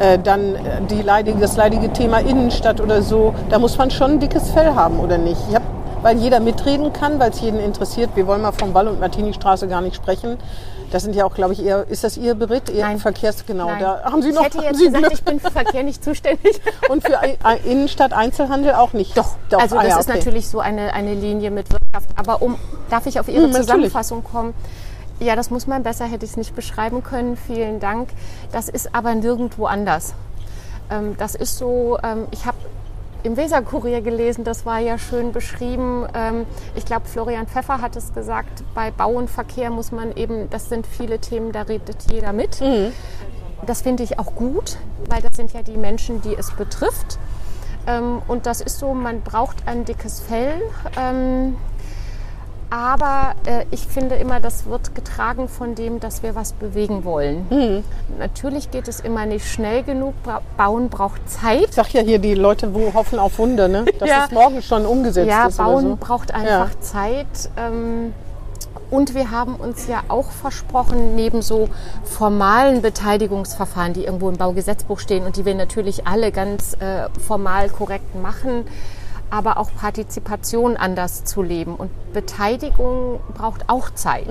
äh, 0.00 0.18
dann 0.18 0.56
äh, 0.56 0.58
die 0.90 1.02
leidige, 1.02 1.38
das 1.38 1.56
leidige 1.56 1.92
Thema 1.92 2.18
Innenstadt 2.18 2.80
oder 2.80 3.02
so, 3.02 3.32
da 3.48 3.60
muss 3.60 3.78
man 3.78 3.92
schon 3.92 4.12
ein 4.12 4.20
dickes 4.20 4.50
Fell 4.50 4.74
haben, 4.74 4.98
oder 4.98 5.18
nicht? 5.18 5.40
Ich 5.48 5.54
hab, 5.54 5.62
weil 6.02 6.18
jeder 6.18 6.40
mitreden 6.40 6.92
kann, 6.92 7.20
weil 7.20 7.30
es 7.30 7.40
jeden 7.40 7.60
interessiert. 7.60 8.10
Wir 8.16 8.26
wollen 8.26 8.42
mal 8.42 8.50
vom 8.50 8.74
Wall- 8.74 8.88
und 8.88 8.98
Martini-Straße 8.98 9.68
gar 9.68 9.82
nicht 9.82 9.94
sprechen. 9.94 10.36
Das 10.92 11.04
sind 11.04 11.16
ja 11.16 11.24
auch, 11.24 11.34
glaube 11.34 11.54
ich, 11.54 11.64
eher, 11.64 11.88
ist 11.88 12.04
das 12.04 12.18
Ihr 12.18 12.34
Beritt? 12.34 12.68
Ihr 12.68 12.82
Nein. 12.82 12.98
Verkehrs, 12.98 13.46
genau. 13.46 13.66
Nein. 13.66 13.80
Da 13.80 14.02
haben 14.04 14.20
Sie 14.20 14.30
noch. 14.30 14.42
Ich 14.42 14.48
hätte 14.48 14.62
jetzt 14.62 14.78
gesagt, 14.78 14.98
Glück. 14.98 15.12
ich 15.14 15.24
bin 15.24 15.40
für 15.40 15.50
Verkehr 15.50 15.82
nicht 15.84 16.04
zuständig. 16.04 16.60
Und 16.90 17.02
für 17.02 17.18
Innenstadt 17.64 18.12
Einzelhandel 18.12 18.74
auch 18.74 18.92
nicht? 18.92 19.16
Doch. 19.16 19.36
Doch. 19.48 19.58
Also 19.58 19.78
ah, 19.78 19.82
das 19.84 19.92
ja, 19.92 20.00
ist 20.00 20.08
natürlich 20.10 20.48
so 20.48 20.60
eine, 20.60 20.92
eine 20.92 21.14
Linie 21.14 21.50
mit 21.50 21.72
Wirtschaft. 21.72 22.10
Aber 22.16 22.42
um, 22.42 22.58
darf 22.90 23.06
ich 23.06 23.18
auf 23.18 23.28
Ihre 23.28 23.44
hm, 23.44 23.52
Zusammenfassung 23.52 24.22
kommen? 24.22 24.52
Ja, 25.18 25.34
das 25.34 25.48
muss 25.48 25.66
man 25.66 25.82
besser, 25.82 26.04
hätte 26.04 26.26
ich 26.26 26.32
es 26.32 26.36
nicht 26.36 26.54
beschreiben 26.54 27.02
können. 27.02 27.38
Vielen 27.38 27.80
Dank. 27.80 28.10
Das 28.52 28.68
ist 28.68 28.94
aber 28.94 29.14
nirgendwo 29.14 29.64
anders. 29.64 30.12
Ähm, 30.90 31.16
das 31.16 31.34
ist 31.34 31.56
so, 31.56 31.96
ähm, 32.02 32.26
ich 32.32 32.44
habe 32.44 32.58
im 33.22 33.36
Weserkurier 33.36 34.00
gelesen, 34.00 34.44
das 34.44 34.66
war 34.66 34.78
ja 34.78 34.98
schön 34.98 35.32
beschrieben. 35.32 36.06
Ähm, 36.14 36.46
ich 36.74 36.84
glaube, 36.84 37.06
Florian 37.06 37.46
Pfeffer 37.46 37.80
hat 37.80 37.96
es 37.96 38.12
gesagt, 38.14 38.64
bei 38.74 38.90
Bau 38.90 39.12
und 39.12 39.30
Verkehr 39.30 39.70
muss 39.70 39.92
man 39.92 40.16
eben, 40.16 40.50
das 40.50 40.68
sind 40.68 40.86
viele 40.86 41.18
Themen, 41.18 41.52
da 41.52 41.62
redet 41.62 42.10
jeder 42.10 42.32
mit. 42.32 42.60
Mhm. 42.60 42.92
Das 43.66 43.82
finde 43.82 44.02
ich 44.02 44.18
auch 44.18 44.34
gut, 44.34 44.76
weil 45.08 45.22
das 45.22 45.36
sind 45.36 45.52
ja 45.52 45.62
die 45.62 45.76
Menschen, 45.76 46.20
die 46.22 46.34
es 46.34 46.50
betrifft. 46.50 47.18
Ähm, 47.86 48.22
und 48.28 48.46
das 48.46 48.60
ist 48.60 48.78
so, 48.78 48.94
man 48.94 49.22
braucht 49.22 49.66
ein 49.66 49.84
dickes 49.84 50.20
Fell. 50.20 50.62
Aber 52.74 53.34
äh, 53.44 53.66
ich 53.70 53.86
finde 53.86 54.14
immer, 54.14 54.40
das 54.40 54.64
wird 54.64 54.94
getragen 54.94 55.46
von 55.46 55.74
dem, 55.74 56.00
dass 56.00 56.22
wir 56.22 56.34
was 56.34 56.54
bewegen 56.54 57.04
wollen. 57.04 57.44
Mhm. 57.50 57.84
Natürlich 58.18 58.70
geht 58.70 58.88
es 58.88 59.00
immer 59.00 59.26
nicht 59.26 59.46
schnell 59.46 59.82
genug. 59.82 60.14
Bra 60.22 60.40
bauen 60.56 60.88
braucht 60.88 61.28
Zeit. 61.28 61.66
Ich 61.68 61.74
sag 61.74 61.92
ja 61.92 62.00
hier, 62.00 62.18
die 62.18 62.34
Leute 62.34 62.74
wo 62.74 62.94
hoffen 62.94 63.18
auf 63.18 63.38
Wunder, 63.38 63.68
ne? 63.68 63.84
dass 63.98 64.08
Ja. 64.08 64.24
es 64.24 64.30
morgen 64.32 64.62
schon 64.62 64.86
umgesetzt 64.86 65.28
Ja, 65.28 65.48
ist. 65.48 65.58
bauen 65.58 65.84
oder 65.84 65.88
so. 65.90 65.96
braucht 66.00 66.32
einfach 66.32 66.70
Ja. 66.70 66.80
Zeit. 66.80 67.50
Ähm, 67.58 68.14
und 68.90 69.14
wir 69.14 69.30
haben 69.30 69.56
uns 69.56 69.86
ja 69.86 70.00
auch 70.08 70.30
versprochen, 70.30 71.14
neben 71.14 71.42
so 71.42 71.68
formalen 72.04 72.80
Beteiligungsverfahren, 72.80 73.92
die 73.92 74.04
irgendwo 74.06 74.30
im 74.30 74.38
Baugesetzbuch 74.38 74.98
stehen 74.98 75.26
und 75.26 75.36
die 75.36 75.44
wir 75.44 75.54
natürlich 75.54 76.06
alle 76.06 76.32
ganz 76.32 76.72
äh, 76.80 77.08
formal 77.20 77.68
korrekt 77.68 78.14
machen, 78.14 78.64
aber 79.32 79.56
auch 79.56 79.70
Partizipation 79.74 80.76
anders 80.76 81.24
zu 81.24 81.42
leben. 81.42 81.74
Und 81.74 81.90
Beteiligung 82.12 83.18
braucht 83.34 83.68
auch 83.68 83.90
Zeit. 83.90 84.28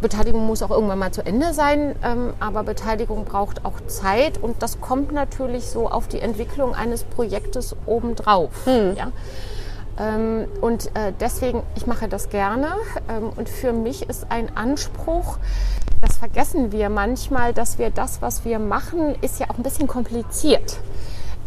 Beteiligung 0.00 0.46
muss 0.46 0.62
auch 0.62 0.70
irgendwann 0.70 0.98
mal 0.98 1.12
zu 1.12 1.24
Ende 1.24 1.54
sein, 1.54 1.94
ähm, 2.04 2.32
aber 2.40 2.62
Beteiligung 2.62 3.24
braucht 3.24 3.64
auch 3.64 3.80
Zeit 3.86 4.38
und 4.38 4.62
das 4.62 4.80
kommt 4.80 5.12
natürlich 5.12 5.66
so 5.66 5.88
auf 5.88 6.06
die 6.06 6.20
Entwicklung 6.20 6.74
eines 6.74 7.02
Projektes 7.04 7.74
obendrauf. 7.86 8.50
Ja? 8.96 9.10
Ähm, 9.98 10.46
und 10.60 10.86
äh, 10.94 11.12
deswegen, 11.18 11.62
ich 11.74 11.86
mache 11.86 12.08
das 12.08 12.28
gerne 12.28 12.68
ähm, 13.08 13.30
und 13.34 13.48
für 13.48 13.72
mich 13.72 14.08
ist 14.08 14.26
ein 14.30 14.56
Anspruch, 14.56 15.38
das 16.00 16.16
vergessen 16.16 16.70
wir 16.70 16.90
manchmal, 16.90 17.52
dass 17.52 17.78
wir 17.78 17.90
das, 17.90 18.22
was 18.22 18.44
wir 18.44 18.60
machen, 18.60 19.16
ist 19.20 19.40
ja 19.40 19.50
auch 19.50 19.56
ein 19.56 19.64
bisschen 19.64 19.88
kompliziert. 19.88 20.78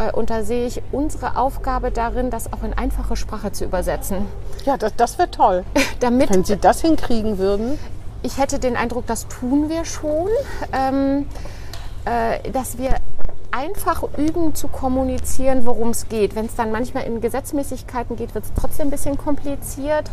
Äh, 0.01 0.11
Und 0.11 0.29
da 0.29 0.43
sehe 0.43 0.65
ich 0.67 0.81
unsere 0.91 1.37
Aufgabe 1.37 1.91
darin, 1.91 2.29
das 2.29 2.51
auch 2.51 2.63
in 2.63 2.73
einfache 2.73 3.15
Sprache 3.15 3.51
zu 3.51 3.65
übersetzen. 3.65 4.25
Ja, 4.65 4.77
das, 4.77 4.95
das 4.95 5.17
wäre 5.17 5.31
toll. 5.31 5.63
Damit 5.99 6.29
Wenn 6.29 6.43
Sie 6.43 6.57
das 6.57 6.81
hinkriegen 6.81 7.37
würden. 7.37 7.79
ich 8.23 8.37
hätte 8.37 8.59
den 8.59 8.75
Eindruck, 8.75 9.05
das 9.07 9.27
tun 9.27 9.69
wir 9.69 9.85
schon, 9.85 10.29
ähm, 10.73 11.27
äh, 12.05 12.49
dass 12.51 12.77
wir 12.77 12.95
einfach 13.51 14.03
üben 14.17 14.55
zu 14.55 14.67
kommunizieren, 14.69 15.65
worum 15.65 15.89
es 15.89 16.07
geht. 16.07 16.35
Wenn 16.35 16.45
es 16.45 16.55
dann 16.55 16.71
manchmal 16.71 17.03
in 17.03 17.19
Gesetzmäßigkeiten 17.19 18.15
geht, 18.15 18.33
wird 18.33 18.45
es 18.45 18.51
trotzdem 18.53 18.87
ein 18.87 18.91
bisschen 18.91 19.17
kompliziert. 19.17 20.09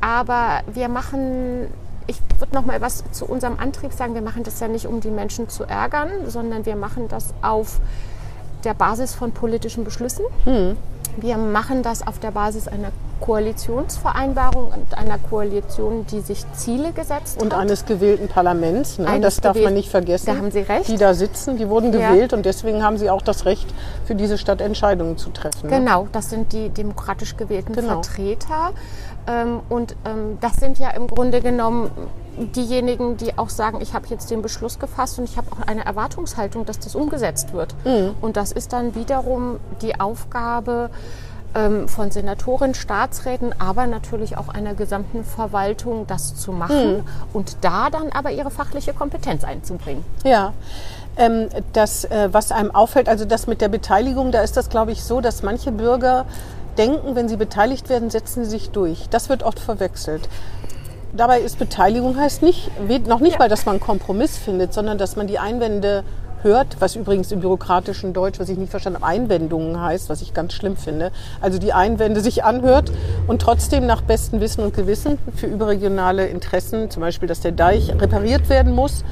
Aber 0.00 0.60
wir 0.72 0.88
machen, 0.88 1.68
ich 2.06 2.18
würde 2.38 2.54
noch 2.54 2.64
mal 2.64 2.80
was 2.80 3.04
zu 3.12 3.26
unserem 3.26 3.58
Antrieb 3.58 3.92
sagen, 3.92 4.14
wir 4.14 4.22
machen 4.22 4.42
das 4.42 4.58
ja 4.58 4.68
nicht, 4.68 4.86
um 4.86 5.00
die 5.00 5.10
Menschen 5.10 5.48
zu 5.48 5.64
ärgern, 5.64 6.10
sondern 6.28 6.64
wir 6.64 6.76
machen 6.76 7.08
das 7.08 7.34
auf 7.42 7.78
der 8.64 8.74
Basis 8.74 9.14
von 9.14 9.32
politischen 9.32 9.84
Beschlüssen. 9.84 10.24
Wir 11.16 11.36
machen 11.36 11.82
das 11.82 12.06
auf 12.06 12.18
der 12.18 12.30
Basis 12.30 12.68
einer 12.68 12.88
Koalitionsvereinbarung 13.20 14.64
und 14.72 14.98
einer 14.98 15.18
Koalition, 15.18 16.06
die 16.10 16.20
sich 16.20 16.44
Ziele 16.54 16.92
gesetzt 16.92 17.40
Und 17.40 17.52
hat. 17.52 17.60
eines 17.60 17.84
gewählten 17.84 18.28
Parlaments. 18.28 18.98
Ne? 18.98 19.20
Das 19.20 19.40
darf 19.40 19.56
man 19.62 19.74
nicht 19.74 19.90
vergessen. 19.90 20.26
Da 20.26 20.36
haben 20.36 20.50
Sie 20.50 20.60
recht. 20.60 20.88
Die 20.88 20.96
da 20.96 21.14
sitzen, 21.14 21.56
die 21.56 21.68
wurden 21.68 21.92
Ja. 21.92 22.10
gewählt 22.10 22.32
und 22.32 22.44
deswegen 22.46 22.82
haben 22.82 22.96
sie 22.98 23.10
auch 23.10 23.22
das 23.22 23.44
Recht, 23.44 23.66
für 24.06 24.14
diese 24.14 24.38
Stadt 24.38 24.60
Entscheidungen 24.60 25.18
zu 25.18 25.30
treffen. 25.30 25.68
ne? 25.70 25.78
Genau, 25.78 26.08
das 26.12 26.30
sind 26.30 26.52
die 26.52 26.70
demokratisch 26.70 27.36
gewählten 27.36 27.74
Genau. 27.74 28.02
Vertreter. 28.02 28.72
Ähm, 29.26 29.60
und 29.68 29.96
ähm, 30.04 30.38
das 30.40 30.56
sind 30.56 30.78
ja 30.78 30.90
im 30.90 31.06
Grunde 31.06 31.40
genommen 31.40 31.90
diejenigen, 32.56 33.16
die 33.16 33.36
auch 33.38 33.50
sagen, 33.50 33.80
ich 33.80 33.94
habe 33.94 34.06
jetzt 34.08 34.30
den 34.30 34.42
Beschluss 34.42 34.78
gefasst 34.78 35.18
und 35.18 35.24
ich 35.24 35.36
habe 35.36 35.48
auch 35.52 35.66
eine 35.66 35.84
Erwartungshaltung, 35.84 36.64
dass 36.64 36.78
das 36.78 36.94
umgesetzt 36.94 37.52
wird. 37.52 37.74
Mhm. 37.84 38.14
Und 38.20 38.36
das 38.36 38.52
ist 38.52 38.72
dann 38.72 38.94
wiederum 38.94 39.58
die 39.82 40.00
Aufgabe 40.00 40.90
ähm, 41.54 41.88
von 41.88 42.10
Senatoren, 42.10 42.72
Staatsräten, 42.74 43.54
aber 43.58 43.86
natürlich 43.86 44.38
auch 44.38 44.48
einer 44.48 44.74
gesamten 44.74 45.24
Verwaltung, 45.24 46.06
das 46.06 46.34
zu 46.34 46.52
machen 46.52 46.98
Mhm. 46.98 47.04
und 47.34 47.56
da 47.60 47.90
dann 47.90 48.10
aber 48.12 48.30
ihre 48.30 48.50
fachliche 48.50 48.94
Kompetenz 48.94 49.44
einzubringen. 49.44 50.02
Ja. 50.24 50.54
Ähm, 51.18 51.50
das, 51.74 52.06
äh, 52.06 52.30
was 52.32 52.50
einem 52.52 52.70
auffällt, 52.74 53.06
also 53.10 53.26
das 53.26 53.46
mit 53.46 53.60
der 53.60 53.68
Beteiligung, 53.68 54.32
da 54.32 54.40
ist 54.40 54.56
das, 54.56 54.70
glaube 54.70 54.92
ich, 54.92 55.04
so, 55.04 55.20
dass 55.20 55.42
manche 55.42 55.70
Bürger 55.70 56.24
denken, 56.78 57.14
wenn 57.14 57.28
sie 57.28 57.36
beteiligt 57.36 57.88
werden, 57.88 58.10
setzen 58.10 58.44
sie 58.44 58.50
sich 58.50 58.70
durch. 58.70 59.08
Das 59.10 59.28
wird 59.28 59.42
oft 59.42 59.60
verwechselt. 59.60 60.28
Dabei 61.14 61.40
ist 61.40 61.58
Beteiligung 61.58 62.16
heißt 62.16 62.42
nicht, 62.42 62.70
noch 63.06 63.20
nicht 63.20 63.38
mal, 63.38 63.48
dass 63.48 63.66
man 63.66 63.74
einen 63.74 63.80
Kompromiss 63.80 64.38
findet, 64.38 64.72
sondern 64.72 64.96
dass 64.96 65.14
man 65.14 65.26
die 65.26 65.38
Einwände 65.38 66.04
hört, 66.42 66.80
was 66.80 66.96
übrigens 66.96 67.30
im 67.32 67.40
bürokratischen 67.40 68.12
Deutsch, 68.12 68.40
was 68.40 68.48
ich 68.48 68.58
nicht 68.58 68.70
verstanden 68.70 69.02
habe, 69.02 69.12
Einwendungen 69.12 69.80
heißt, 69.80 70.08
was 70.08 70.22
ich 70.22 70.34
ganz 70.34 70.54
schlimm 70.54 70.76
finde. 70.76 71.12
Also 71.40 71.58
die 71.58 71.72
Einwände 71.72 72.20
sich 72.20 72.44
anhört 72.44 72.90
und 73.26 73.42
trotzdem 73.42 73.86
nach 73.86 74.02
bestem 74.02 74.40
Wissen 74.40 74.64
und 74.64 74.74
Gewissen 74.74 75.18
für 75.36 75.46
überregionale 75.46 76.26
Interessen, 76.26 76.90
zum 76.90 77.02
Beispiel, 77.02 77.28
dass 77.28 77.40
der 77.40 77.52
Deich 77.52 77.90
repariert 77.92 78.48
werden 78.48 78.74
muss, 78.74 79.04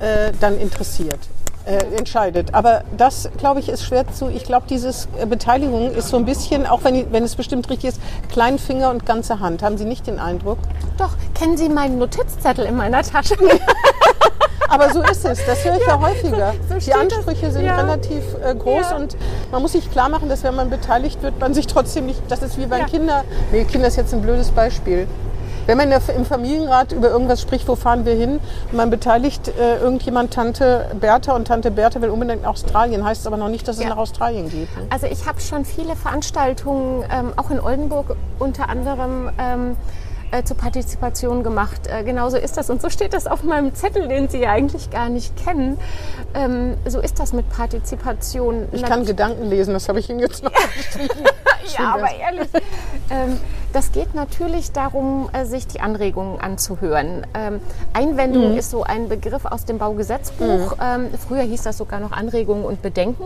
äh, 0.00 0.32
dann 0.40 0.58
interessiert. 0.58 1.18
Äh, 1.66 1.78
entscheidet. 1.96 2.52
Aber 2.52 2.82
das, 2.98 3.30
glaube 3.38 3.58
ich, 3.58 3.70
ist 3.70 3.84
schwer 3.84 4.04
zu. 4.12 4.28
Ich 4.28 4.44
glaube, 4.44 4.66
dieses 4.68 5.08
äh, 5.18 5.24
Beteiligung 5.24 5.92
ist 5.94 6.08
so 6.08 6.18
ein 6.18 6.26
bisschen, 6.26 6.66
auch 6.66 6.84
wenn, 6.84 7.10
wenn 7.10 7.22
es 7.24 7.36
bestimmt 7.36 7.70
richtig 7.70 7.88
ist, 7.94 8.00
Kleinfinger 8.30 8.90
und 8.90 9.06
ganze 9.06 9.40
Hand. 9.40 9.62
Haben 9.62 9.78
Sie 9.78 9.86
nicht 9.86 10.06
den 10.06 10.18
Eindruck? 10.18 10.58
Doch, 10.98 11.12
kennen 11.34 11.56
Sie 11.56 11.70
meinen 11.70 11.98
Notizzettel 11.98 12.66
in 12.66 12.76
meiner 12.76 13.00
Tasche? 13.02 13.36
Aber 14.68 14.92
so 14.92 15.02
ist 15.02 15.24
es. 15.24 15.38
Das 15.46 15.64
höre 15.64 15.76
ich 15.76 15.86
ja, 15.86 15.98
häufiger. 16.00 16.52
so 16.68 16.74
Die 16.74 16.80
steht 16.82 16.94
es. 16.94 17.16
Ansprüche 17.16 17.50
sind 17.50 17.64
Ja. 17.64 17.76
relativ 17.76 18.22
äh, 18.44 18.54
groß 18.54 18.90
Ja. 18.90 18.96
und 18.96 19.16
man 19.52 19.62
muss 19.62 19.72
sich 19.72 19.90
klar 19.90 20.08
machen, 20.08 20.28
dass 20.28 20.42
wenn 20.42 20.54
man 20.54 20.68
beteiligt 20.68 21.22
wird, 21.22 21.38
man 21.40 21.54
sich 21.54 21.66
trotzdem 21.66 22.06
nicht. 22.06 22.20
Das 22.28 22.42
ist 22.42 22.58
wie 22.58 22.66
bei 22.66 22.80
Ja. 22.80 22.84
Kindern. 22.86 23.24
Nee, 23.52 23.64
Kinder 23.64 23.86
ist 23.88 23.96
jetzt 23.96 24.12
ein 24.12 24.20
blödes 24.20 24.50
Beispiel. 24.50 25.06
Wenn 25.66 25.78
man 25.78 25.90
im 25.90 26.26
Familienrat 26.26 26.92
über 26.92 27.08
irgendwas 27.08 27.40
spricht, 27.40 27.66
wo 27.68 27.74
fahren 27.74 28.04
wir 28.04 28.14
hin, 28.14 28.38
man 28.72 28.90
beteiligt 28.90 29.48
äh, 29.48 29.78
irgendjemand 29.78 30.32
Tante 30.34 30.90
Bertha 31.00 31.34
und 31.34 31.46
Tante 31.48 31.70
Bertha 31.70 32.00
will 32.02 32.10
unbedingt 32.10 32.42
nach 32.42 32.50
Australien, 32.50 33.04
heißt 33.04 33.22
es 33.22 33.26
aber 33.26 33.38
noch 33.38 33.48
nicht, 33.48 33.66
dass 33.66 33.76
es 33.76 33.82
Ja. 33.82 33.88
nach 33.90 33.96
Australien 33.96 34.50
geht. 34.50 34.68
Ne? 34.76 34.86
Also 34.90 35.06
ich 35.06 35.26
habe 35.26 35.40
schon 35.40 35.64
viele 35.64 35.96
Veranstaltungen, 35.96 37.04
ähm, 37.10 37.32
auch 37.36 37.50
in 37.50 37.60
Oldenburg 37.60 38.14
unter 38.38 38.68
anderem, 38.68 39.30
ähm, 39.38 39.76
äh, 40.34 40.42
zur 40.44 40.56
Partizipation 40.56 41.42
gemacht. 41.44 41.86
Äh, 41.86 42.02
genauso 42.04 42.36
ist 42.36 42.56
das 42.56 42.68
und 42.70 42.82
so 42.82 42.90
steht 42.90 43.12
das 43.14 43.26
auf 43.26 43.42
meinem 43.44 43.74
Zettel, 43.74 44.08
den 44.08 44.28
Sie 44.28 44.38
ja 44.40 44.50
eigentlich 44.50 44.90
gar 44.90 45.08
nicht 45.08 45.36
kennen. 45.42 45.78
Ähm, 46.34 46.74
so 46.86 46.98
ist 47.00 47.20
das 47.20 47.32
mit 47.32 47.48
Partizipation. 47.50 48.68
Ich 48.72 48.82
kann 48.82 49.04
Gedanken 49.04 49.44
lesen, 49.48 49.74
das 49.74 49.88
habe 49.88 50.00
ich 50.00 50.10
Ihnen 50.10 50.20
jetzt 50.20 50.42
noch 50.42 50.50
geschrieben. 50.76 51.24
ja, 51.78 51.94
aber 51.94 52.10
ehrlich. 52.12 52.48
ähm, 53.10 53.38
das 53.72 53.90
geht 53.92 54.14
natürlich 54.14 54.72
darum, 54.72 55.28
äh, 55.32 55.44
sich 55.44 55.66
die 55.66 55.80
Anregungen 55.80 56.40
anzuhören. 56.40 57.26
Ähm, 57.34 57.60
Einwendung 57.92 58.52
Mhm. 58.52 58.58
ist 58.58 58.70
so 58.70 58.82
ein 58.84 59.08
Begriff 59.08 59.44
aus 59.46 59.64
dem 59.64 59.78
Baugesetzbuch. 59.78 60.76
Ähm, 60.82 61.08
früher 61.26 61.42
hieß 61.42 61.62
das 61.62 61.78
sogar 61.78 62.00
noch 62.00 62.12
Anregungen 62.12 62.64
und 62.64 62.82
Bedenken. 62.82 63.24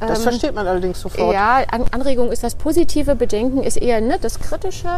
Das 0.00 0.22
versteht 0.22 0.54
man 0.54 0.66
allerdings 0.66 1.00
sofort. 1.00 1.32
Ja, 1.32 1.62
An 1.70 1.84
Anregung 1.92 2.30
ist 2.32 2.42
das 2.44 2.54
Positive, 2.54 3.14
Bedenken 3.14 3.62
ist 3.62 3.76
eher 3.76 4.00
ne, 4.00 4.18
das 4.20 4.38
Kritische. 4.40 4.88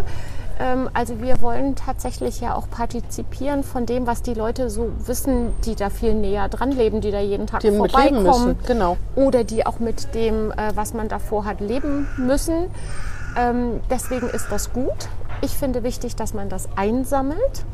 Ähm, 0.61 0.91
also 0.93 1.21
wir 1.21 1.41
wollen 1.41 1.75
tatsächlich 1.75 2.41
ja 2.41 2.55
auch 2.55 2.69
partizipieren 2.71 3.65
von 3.65 3.87
dem, 3.87 4.07
was 4.07 4.21
die 4.23 4.35
Leute 4.35 4.69
so 4.69 4.91
wissen, 5.07 5.53
die 5.65 5.75
da 5.75 5.89
viel 5.91 6.15
näher 6.15 6.49
dran 6.49 6.71
leben, 6.71 7.01
die 7.01 7.11
da 7.11 7.21
jeden 7.21 7.47
Tag 7.47 7.61
Die 7.61 7.71
vorbeikommen. 7.71 8.59
genau. 8.67 8.97
Oder 9.17 9.43
die 9.45 9.65
auch 9.65 9.79
mit 9.79 10.15
dem, 10.15 10.53
äh, 10.53 10.73
was 10.75 10.93
man 10.93 11.09
davor 11.09 11.45
hat, 11.47 11.61
leben 11.61 12.07
müssen. 12.19 12.67
Ähm, 13.39 13.81
deswegen 13.91 14.29
ist 14.29 14.47
das 14.51 14.73
gut. 14.73 15.09
Ich 15.41 15.53
finde 15.53 15.83
wichtig, 15.83 16.15
dass 16.17 16.35
man 16.35 16.49
das 16.51 16.69
einsammelt. 16.77 17.65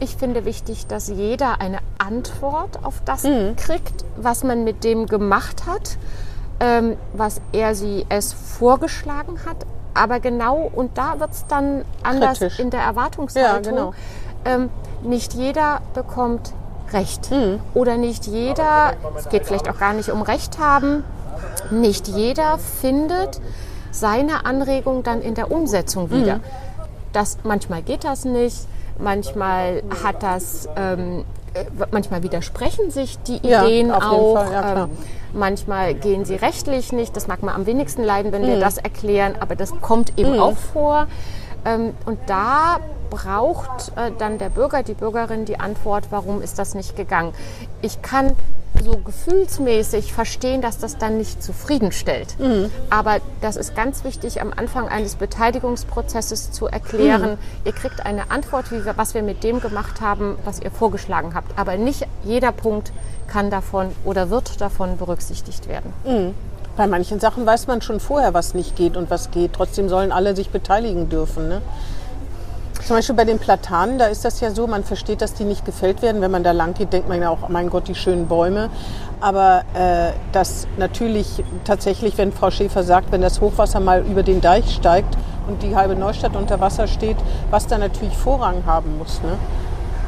Ich 0.00 0.14
finde 0.16 0.44
wichtig, 0.44 0.86
dass 0.86 1.08
jeder 1.08 1.60
eine 1.60 1.78
Antwort 1.98 2.84
auf 2.84 3.02
das 3.04 3.24
Mhm. 3.24 3.56
kriegt, 3.56 4.04
was 4.16 4.44
man 4.44 4.62
mit 4.62 4.84
dem 4.84 5.06
gemacht 5.06 5.66
hat, 5.66 5.96
ähm, 6.60 6.96
was 7.14 7.40
er 7.52 7.74
sie 7.74 8.06
es 8.08 8.32
vorgeschlagen 8.32 9.40
hat. 9.44 9.56
Aber 9.98 10.20
genau, 10.20 10.70
und 10.74 10.96
da 10.96 11.18
wird 11.18 11.32
es 11.32 11.44
dann 11.48 11.84
anders 12.02 12.38
Kritisch. 12.38 12.58
in 12.60 12.70
der 12.70 12.80
Erwartungshaltung. 12.80 13.74
Ja, 13.76 13.80
genau. 13.80 13.94
ähm, 14.44 14.70
nicht 15.02 15.34
jeder 15.34 15.80
bekommt 15.94 16.52
Recht. 16.92 17.30
Mhm. 17.30 17.60
Oder 17.74 17.96
nicht 17.98 18.26
jeder, 18.26 18.92
es 19.18 19.28
geht 19.28 19.44
vielleicht 19.46 19.68
auch 19.68 19.78
gar 19.78 19.92
nicht 19.92 20.08
um 20.10 20.22
Recht 20.22 20.58
haben, 20.58 21.04
nicht 21.70 22.08
jeder 22.08 22.58
findet 22.80 23.40
seine 23.90 24.46
Anregung 24.46 25.02
dann 25.02 25.20
in 25.20 25.34
der 25.34 25.50
Umsetzung 25.50 26.10
wieder. 26.10 26.36
Mhm. 26.36 26.42
Das, 27.12 27.38
manchmal 27.42 27.82
geht 27.82 28.04
das 28.04 28.24
nicht, 28.24 28.66
manchmal 28.98 29.82
hat 30.02 30.22
das, 30.22 30.68
ähm, 30.76 31.24
äh, 31.54 31.64
manchmal 31.90 32.22
widersprechen 32.22 32.90
sich 32.90 33.18
die 33.22 33.46
Ja, 33.46 33.64
Ideen 33.64 33.90
auf 33.90 34.02
jeden 34.04 34.14
auch. 34.14 34.34
Fall, 34.36 34.52
ja, 34.52 34.60
klar. 34.60 34.84
ähm, 34.84 34.98
manchmal 35.32 35.94
gehen 35.94 36.24
sie 36.24 36.34
rechtlich 36.36 36.92
nicht. 36.92 37.16
Das 37.16 37.26
mag 37.26 37.42
man 37.42 37.54
am 37.54 37.66
wenigsten 37.66 38.02
leiden, 38.02 38.32
wenn 38.32 38.42
Mhm. 38.42 38.46
wir 38.48 38.60
das 38.60 38.78
erklären, 38.78 39.34
aber 39.40 39.54
das 39.56 39.72
kommt 39.80 40.18
eben 40.18 40.38
auch 40.38 40.56
vor. 40.56 41.06
Ähm, 41.64 41.92
und 42.06 42.18
da 42.26 42.78
braucht 43.10 43.92
äh, 43.96 44.10
dann 44.18 44.38
der 44.38 44.50
Bürger, 44.50 44.82
die 44.82 44.94
Bürgerin 44.94 45.44
die 45.44 45.58
Antwort, 45.58 46.06
warum 46.10 46.40
ist 46.42 46.58
das 46.58 46.74
nicht 46.74 46.96
gegangen. 46.96 47.32
Ich 47.82 48.00
kann 48.02 48.32
so 48.84 48.96
gefühlsmäßig 48.98 50.12
verstehen, 50.12 50.62
dass 50.62 50.78
das 50.78 50.98
dann 50.98 51.18
nicht 51.18 51.42
zufriedenstellt. 51.42 52.36
Aber 52.90 53.18
das 53.40 53.56
ist 53.56 53.74
ganz 53.74 54.04
wichtig, 54.04 54.40
am 54.40 54.52
Anfang 54.56 54.88
eines 54.88 55.14
Beteiligungsprozesses 55.16 56.52
zu 56.52 56.66
erklären, 56.66 57.38
ihr 57.64 57.72
kriegt 57.72 58.04
eine 58.06 58.30
Antwort, 58.30 58.70
wie 58.72 58.84
wir, 58.84 58.96
was 58.96 59.14
wir 59.14 59.22
mit 59.22 59.42
dem 59.44 59.60
gemacht 59.60 60.00
haben, 60.00 60.36
was 60.44 60.60
ihr 60.60 60.70
vorgeschlagen 60.70 61.34
habt. 61.34 61.58
Aber 61.58 61.76
nicht 61.76 62.06
jeder 62.24 62.52
Punkt 62.52 62.92
kann 63.26 63.50
davon 63.50 63.92
oder 64.04 64.30
wird 64.30 64.60
davon 64.60 64.96
berücksichtigt 64.96 65.68
werden. 65.68 65.92
Bei 66.76 66.86
manchen 66.86 67.18
Sachen 67.18 67.44
weiß 67.44 67.66
man 67.66 67.82
schon 67.82 67.98
vorher, 68.00 68.34
was 68.34 68.54
nicht 68.54 68.76
geht 68.76 68.96
und 68.96 69.10
was 69.10 69.30
geht. 69.32 69.52
Trotzdem 69.52 69.88
sollen 69.88 70.12
alle 70.12 70.36
sich 70.36 70.50
beteiligen 70.50 71.08
dürfen. 71.08 71.48
Ne? 71.48 71.60
Zum 72.84 72.96
Beispiel 72.96 73.14
bei 73.14 73.24
den 73.24 73.38
Platanen, 73.38 73.98
da 73.98 74.06
ist 74.06 74.24
das 74.24 74.40
ja 74.40 74.50
so, 74.50 74.66
man 74.66 74.84
versteht, 74.84 75.20
dass 75.20 75.34
die 75.34 75.44
nicht 75.44 75.64
gefällt 75.64 76.00
werden. 76.00 76.20
Wenn 76.20 76.30
man 76.30 76.42
da 76.42 76.52
lang 76.52 76.74
geht, 76.74 76.92
denkt 76.92 77.08
man 77.08 77.20
ja 77.20 77.28
auch, 77.28 77.48
mein 77.48 77.70
Gott, 77.70 77.88
die 77.88 77.94
schönen 77.94 78.28
Bäume. 78.28 78.70
Aber 79.20 79.64
äh, 79.74 80.12
dass 80.32 80.66
natürlich 80.78 81.44
tatsächlich, 81.64 82.16
wenn 82.18 82.32
Frau 82.32 82.50
Schäfer 82.50 82.84
sagt, 82.84 83.12
wenn 83.12 83.20
das 83.20 83.40
Hochwasser 83.40 83.80
mal 83.80 84.02
über 84.02 84.22
den 84.22 84.40
Deich 84.40 84.72
steigt 84.72 85.16
und 85.48 85.62
die 85.62 85.74
halbe 85.74 85.96
Neustadt 85.96 86.36
unter 86.36 86.60
Wasser 86.60 86.86
steht, 86.86 87.16
was 87.50 87.66
da 87.66 87.78
natürlich 87.78 88.16
Vorrang 88.16 88.62
haben 88.64 88.96
muss. 88.98 89.20
Ne? 89.22 89.36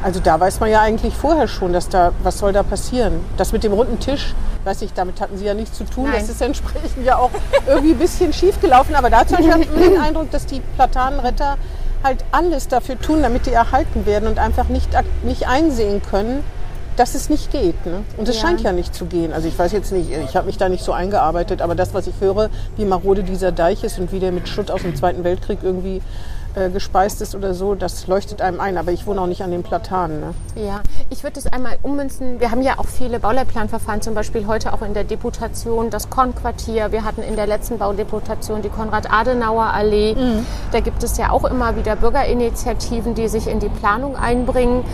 Also 0.02 0.20
da 0.20 0.40
weiß 0.40 0.60
man 0.60 0.70
ja 0.70 0.80
eigentlich 0.80 1.14
vorher 1.14 1.48
schon, 1.48 1.72
dass 1.72 1.88
da, 1.88 2.12
was 2.22 2.38
soll 2.38 2.52
da 2.52 2.62
passieren. 2.62 3.20
Das 3.36 3.52
mit 3.52 3.64
dem 3.64 3.72
runden 3.72 3.98
Tisch, 3.98 4.34
weiß 4.64 4.80
ich, 4.82 4.94
damit 4.94 5.20
hatten 5.20 5.36
Sie 5.36 5.44
ja 5.44 5.52
nichts 5.52 5.76
zu 5.76 5.84
tun. 5.84 6.04
Nein. 6.04 6.20
Das 6.20 6.30
ist 6.30 6.40
entsprechend 6.40 7.04
ja 7.04 7.16
auch 7.16 7.30
irgendwie 7.66 7.92
ein 7.92 7.98
bisschen 7.98 8.32
schief 8.32 8.58
gelaufen. 8.60 8.94
Aber 8.94 9.10
da 9.10 9.26
zum 9.26 9.36
Beispiel 9.36 9.52
habe 9.52 9.62
ich 9.64 9.68
den 9.88 10.00
Eindruck, 10.00 10.30
dass 10.30 10.46
die 10.46 10.60
Platanenretter 10.76 11.58
halt 12.02 12.24
alles 12.32 12.68
dafür 12.68 12.98
tun, 12.98 13.22
damit 13.22 13.46
die 13.46 13.52
erhalten 13.52 14.06
werden 14.06 14.28
und 14.28 14.38
einfach 14.38 14.68
nicht, 14.68 14.88
nicht 15.22 15.46
einsehen 15.48 16.00
können, 16.02 16.42
dass 16.96 17.14
es 17.14 17.30
nicht 17.30 17.50
geht. 17.50 17.86
Ne? 17.86 18.02
Und 18.16 18.28
es 18.28 18.36
Ja. 18.36 18.48
scheint 18.48 18.60
ja 18.62 18.72
nicht 18.72 18.94
zu 18.94 19.06
gehen. 19.06 19.32
Also 19.32 19.48
ich 19.48 19.58
weiß 19.58 19.72
jetzt 19.72 19.92
nicht, 19.92 20.10
ich 20.10 20.36
habe 20.36 20.46
mich 20.46 20.58
da 20.58 20.68
nicht 20.68 20.84
so 20.84 20.92
eingearbeitet, 20.92 21.62
aber 21.62 21.74
das, 21.74 21.94
was 21.94 22.06
ich 22.06 22.14
höre, 22.20 22.50
wie 22.76 22.84
marode 22.84 23.22
dieser 23.22 23.52
Deich 23.52 23.84
ist 23.84 23.98
und 23.98 24.12
wie 24.12 24.18
der 24.20 24.32
mit 24.32 24.48
Schutt 24.48 24.70
aus 24.70 24.82
dem 24.82 24.94
Zweiten 24.94 25.24
Weltkrieg 25.24 25.60
irgendwie 25.62 26.02
äh, 26.54 26.68
gespeist 26.70 27.20
ist 27.22 27.34
oder 27.34 27.54
so, 27.54 27.74
das 27.74 28.06
leuchtet 28.06 28.40
einem 28.42 28.60
ein. 28.60 28.76
Aber 28.78 28.92
ich 28.92 29.06
wohne 29.06 29.20
auch 29.20 29.26
nicht 29.26 29.42
an 29.42 29.50
den 29.50 29.62
Platanen. 29.62 30.20
Ne? 30.20 30.34
Ja, 30.56 30.80
ich 31.10 31.22
würde 31.22 31.38
es 31.38 31.46
einmal 31.46 31.76
ummünzen. 31.82 32.40
Wir 32.40 32.50
haben 32.50 32.62
ja 32.62 32.74
auch 32.78 32.86
viele 32.86 33.18
Bauleitplanverfahren, 33.20 34.02
zum 34.02 34.14
Beispiel 34.14 34.46
heute 34.46 34.72
auch 34.72 34.82
in 34.82 34.94
der 34.94 35.04
Deputation 35.04 35.90
das 35.90 36.10
Kornquartier. 36.10 36.92
Wir 36.92 37.04
hatten 37.04 37.22
in 37.22 37.36
der 37.36 37.46
letzten 37.46 37.78
Baudeputation 37.78 38.62
die 38.62 38.68
Konrad-Adenauer-Allee. 38.68 40.16
Da 40.72 40.80
gibt 40.80 41.02
es 41.02 41.16
ja 41.18 41.30
auch 41.30 41.44
immer 41.44 41.76
wieder 41.76 41.96
Bürgerinitiativen, 41.96 43.14
die 43.14 43.28
sich 43.28 43.46
in 43.46 43.60
die 43.60 43.68
Planung 43.68 44.16
einbringen. 44.16 44.84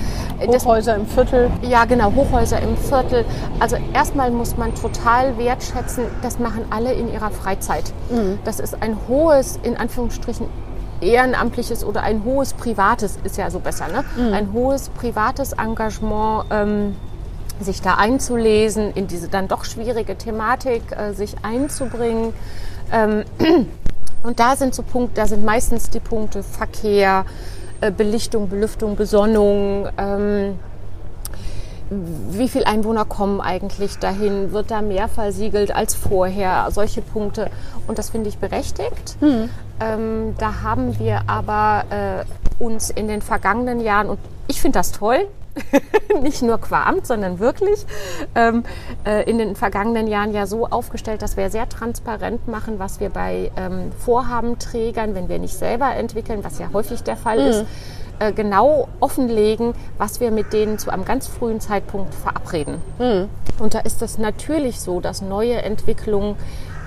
Das- 0.50 0.64
Hochhäuser 0.64 0.96
im 0.96 1.06
Viertel. 1.06 1.50
ja, 1.62 1.84
genau, 1.84 2.12
Hochhäuser 2.14 2.60
im 2.60 2.76
Viertel. 2.76 3.24
Also 3.60 3.76
erstmal 3.94 4.30
muss 4.30 4.56
man 4.56 4.74
total 4.74 5.38
wertschätzen, 5.38 6.04
das 6.22 6.38
machen 6.38 6.64
alle 6.70 6.92
in 6.92 7.12
ihrer 7.12 7.30
Freizeit. 7.30 7.92
Das 8.44 8.60
ist 8.60 8.82
ein 8.82 8.96
hohes, 9.08 9.58
in 9.62 9.76
Anführungsstrichen, 9.76 10.46
ehrenamtliches 11.00 11.84
oder 11.84 12.02
ein 12.02 12.24
hohes 12.24 12.52
privates, 12.54 13.18
ist 13.24 13.36
ja 13.36 13.50
so 13.50 13.58
besser, 13.58 13.88
ne? 13.88 14.04
Ein 14.32 14.52
hohes 14.52 14.88
privates 14.90 15.52
Engagement. 15.52 16.46
Ähm, 16.50 16.96
sich 17.60 17.80
da 17.80 17.94
einzulesen, 17.94 18.92
in 18.92 19.06
diese 19.06 19.28
dann 19.28 19.48
doch 19.48 19.64
schwierige 19.64 20.16
Thematik 20.16 20.82
äh, 20.92 21.12
sich 21.12 21.36
einzubringen. 21.42 22.34
Ähm, 22.92 23.24
und 24.22 24.38
da 24.38 24.56
sind 24.56 24.74
so 24.74 24.82
Punkte, 24.82 25.14
da 25.14 25.26
sind 25.26 25.44
meistens 25.44 25.90
die 25.90 26.00
Punkte 26.00 26.42
Verkehr, 26.42 27.24
äh, 27.80 27.90
Belichtung, 27.90 28.48
Belüftung, 28.48 28.96
Besonnung, 28.96 29.88
ähm, 29.96 30.58
wie 31.88 32.48
viele 32.48 32.66
Einwohner 32.66 33.04
kommen 33.04 33.40
eigentlich 33.40 33.98
dahin? 33.98 34.50
Wird 34.50 34.72
da 34.72 34.82
mehr 34.82 35.06
versiegelt 35.06 35.72
als 35.72 35.94
vorher? 35.94 36.66
Solche 36.72 37.00
Punkte. 37.00 37.48
Und 37.86 37.98
das 37.98 38.10
finde 38.10 38.28
ich 38.28 38.38
berechtigt. 38.38 39.16
Ähm, 39.80 40.34
da 40.38 40.62
haben 40.62 40.98
wir 40.98 41.22
aber 41.26 41.84
äh, 41.90 42.62
uns 42.62 42.90
in 42.90 43.08
den 43.08 43.22
vergangenen 43.22 43.80
Jahren, 43.80 44.08
und 44.08 44.18
ich 44.48 44.60
finde 44.60 44.78
das 44.78 44.92
toll, 44.92 45.26
nicht 46.22 46.42
nur 46.42 46.58
qua 46.58 46.84
Amt, 46.84 47.06
sondern 47.06 47.38
wirklich 47.38 47.86
ähm, 48.34 48.64
äh, 49.04 49.28
in 49.28 49.38
den 49.38 49.56
vergangenen 49.56 50.06
Jahren 50.06 50.32
ja 50.32 50.46
so 50.46 50.66
aufgestellt, 50.66 51.22
dass 51.22 51.36
wir 51.36 51.50
sehr 51.50 51.68
transparent 51.68 52.46
machen, 52.48 52.78
was 52.78 53.00
wir 53.00 53.10
bei 53.10 53.50
ähm, 53.56 53.92
Vorhabenträgern, 53.98 55.14
wenn 55.14 55.28
wir 55.28 55.38
nicht 55.38 55.54
selber 55.54 55.94
entwickeln, 55.94 56.44
was 56.44 56.58
ja 56.58 56.68
häufig 56.72 57.02
der 57.02 57.16
Fall 57.16 57.38
ist, 57.38 57.64
äh, 58.18 58.32
genau 58.32 58.88
offenlegen, 59.00 59.74
was 59.98 60.20
wir 60.20 60.30
mit 60.30 60.52
denen 60.52 60.78
zu 60.78 60.90
einem 60.90 61.04
ganz 61.04 61.26
frühen 61.26 61.60
Zeitpunkt 61.60 62.14
verabreden. 62.14 62.80
Und 63.58 63.74
da 63.74 63.80
ist 63.80 64.02
es 64.02 64.18
natürlich 64.18 64.80
so, 64.80 65.00
dass 65.00 65.22
neue 65.22 65.62
Entwicklungen 65.62 66.36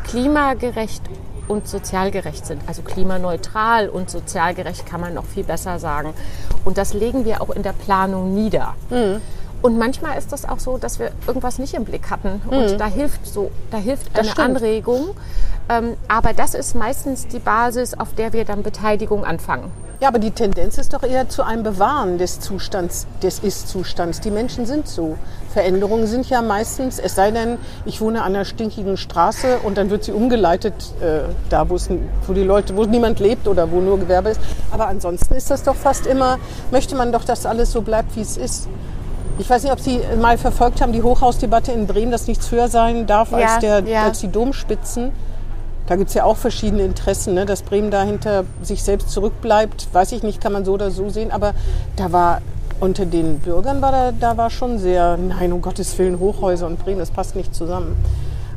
klimagerecht 0.06 1.04
und 1.49 1.67
sozialgerecht 1.67 2.45
sind. 2.45 2.62
Also 2.67 2.81
klimaneutral 2.83 3.89
und 3.89 4.09
sozialgerecht 4.09 4.85
kann 4.85 5.01
man 5.01 5.13
noch 5.13 5.25
viel 5.25 5.43
besser 5.43 5.79
sagen. 5.79 6.13
Und 6.63 6.77
das 6.77 6.93
legen 6.93 7.25
wir 7.25 7.41
auch 7.41 7.49
in 7.49 7.63
der 7.63 7.73
Planung 7.73 8.33
nieder. 8.33 8.75
Und 9.62 9.77
manchmal 9.77 10.17
ist 10.17 10.31
das 10.31 10.47
auch 10.47 10.59
so, 10.59 10.77
dass 10.77 10.99
wir 10.99 11.12
irgendwas 11.27 11.59
nicht 11.59 11.73
im 11.73 11.83
Blick 11.83 12.09
hatten. 12.09 12.41
Und 12.47 12.77
da 12.79 12.85
hilft 12.85 13.25
so, 13.25 13.51
da 13.71 13.77
hilft 13.77 14.17
eine. 14.17 14.55
Anregung. 14.55 15.09
Ähm, 15.67 15.97
aber 16.07 16.33
das 16.33 16.53
ist 16.53 16.75
meistens 16.75 17.27
die 17.27 17.39
Basis, 17.39 17.93
auf 17.93 18.13
der 18.15 18.31
wir 18.31 18.45
dann 18.45 18.63
Beteiligung 18.63 19.25
anfangen. 19.25 19.69
Ja, 20.01 20.07
aber 20.07 20.19
die 20.19 20.31
Tendenz 20.31 20.77
ist 20.77 20.93
doch 20.93 21.03
eher 21.03 21.27
zu 21.27 21.43
einem 21.43 21.63
Bewahren 21.63 22.17
des 22.17 22.39
Zustands, 22.39 23.05
des 23.21 23.39
Ist-Zustands. 23.39 24.21
Die 24.21 24.31
Menschen 24.31 24.65
sind 24.65 24.88
so. 24.88 25.17
Veränderungen 25.51 26.07
sind 26.07 26.29
ja 26.29 26.41
meistens, 26.41 26.99
es 26.99 27.15
sei 27.15 27.31
denn, 27.31 27.57
ich 27.85 27.99
wohne 27.99 28.21
an 28.21 28.33
einer 28.33 28.45
stinkigen 28.45 28.95
Straße 28.95 29.57
und 29.63 29.77
dann 29.77 29.89
wird 29.89 30.05
sie 30.05 30.13
umgeleitet, 30.13 30.73
äh, 31.01 31.27
da 31.49 31.69
wo, 31.69 31.75
es, 31.75 31.89
wo 32.25 32.31
die 32.31 32.43
Leute, 32.43 32.77
wo 32.77 32.85
niemand 32.85 33.19
lebt 33.19 33.45
oder 33.45 33.71
wo 33.71 33.81
nur 33.81 33.99
Gewerbe 33.99 34.29
ist. 34.29 34.39
Aber 34.71 34.88
ansonsten 34.88 35.33
ist 35.33 35.51
das 35.51 35.63
doch 35.63 35.75
fast 35.75 36.07
immer, 36.07 36.38
möchte 36.71 36.95
man 36.95 37.12
doch, 37.12 37.25
dass 37.25 37.45
alles 37.45 37.73
so 37.73 37.81
bleibt, 37.81 38.15
wie 38.15 38.21
es 38.21 38.38
ist. 38.38 38.69
Ich 39.38 39.49
weiß 39.49 39.63
nicht, 39.63 39.73
ob 39.73 39.81
Sie 39.81 39.99
mal 40.21 40.38
verfolgt 40.38 40.81
haben, 40.81 40.93
die 40.93 41.03
Hochhausdebatte 41.03 41.73
in 41.73 41.88
Bremen, 41.88 42.12
dass 42.12 42.27
nichts 42.27 42.51
höher 42.51 42.69
sein 42.69 43.05
darf 43.05 43.33
als, 43.33 43.43
Ja, 43.43 43.59
der, 43.59 43.79
ja. 43.83 44.03
als 44.03 44.19
die 44.19 44.29
Domspitzen. 44.29 45.12
Da 45.89 45.95
gibt 45.95 46.10
es 46.10 46.13
ja 46.13 46.23
auch 46.23 46.38
verschiedene 46.38 46.84
Interessen, 46.84 47.34
ne? 47.34 47.47
dass 47.47 47.63
Bremen 47.63 47.89
da 47.89 48.04
hinter 48.04 48.45
sich 48.62 48.84
selbst 48.84 49.10
zurückbleibt. 49.10 49.88
Weiß 49.91 50.12
ich 50.12 50.21
nicht, 50.21 50.39
kann 50.39 50.54
man 50.54 50.63
so 50.63 50.73
oder 50.73 50.91
so 50.91 51.10
sehen. 51.10 51.32
Aber 51.32 51.56
da 51.95 52.12
war 52.12 52.41
unter 52.80 53.08
den 53.08 53.39
Bürgern 53.39 53.82
war 53.82 53.91
da, 53.91 54.12
da 54.12 54.38
war 54.38 54.52
schon 54.52 54.78
sehr, 54.78 55.17
nein, 55.17 55.52
um 55.52 55.62
Gottes 55.62 55.97
Willen, 55.97 56.19
Hochhäuser 56.19 56.67
und 56.67 56.78
Bremen, 56.78 56.99
das 56.99 57.10
passt 57.10 57.36
nicht 57.36 57.56
zusammen. 57.56 57.97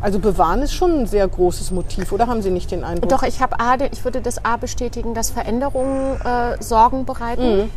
Also 0.03 0.19
bewahren 0.19 0.61
ist 0.61 0.75
schon 0.75 1.01
ein 1.01 1.07
sehr 1.07 1.27
großes 1.27 1.71
Motiv, 1.71 2.13
oder 2.13 2.27
haben 2.27 2.43
Sie 2.43 2.51
nicht 2.51 2.71
den 2.71 2.85
Eindruck? 2.85 3.09
Doch, 3.09 3.23
ich 3.23 3.41
habe 3.41 3.59
A, 3.59 3.77
ich 3.91 4.05
würde 4.05 4.21
das 4.21 4.45
A 4.45 4.59
bestätigen, 4.59 5.15
dass 5.15 5.31
Veränderungen 5.31 6.21
äh, 6.21 6.63
Sorgen 6.63 7.05
bereiten. 7.05 7.71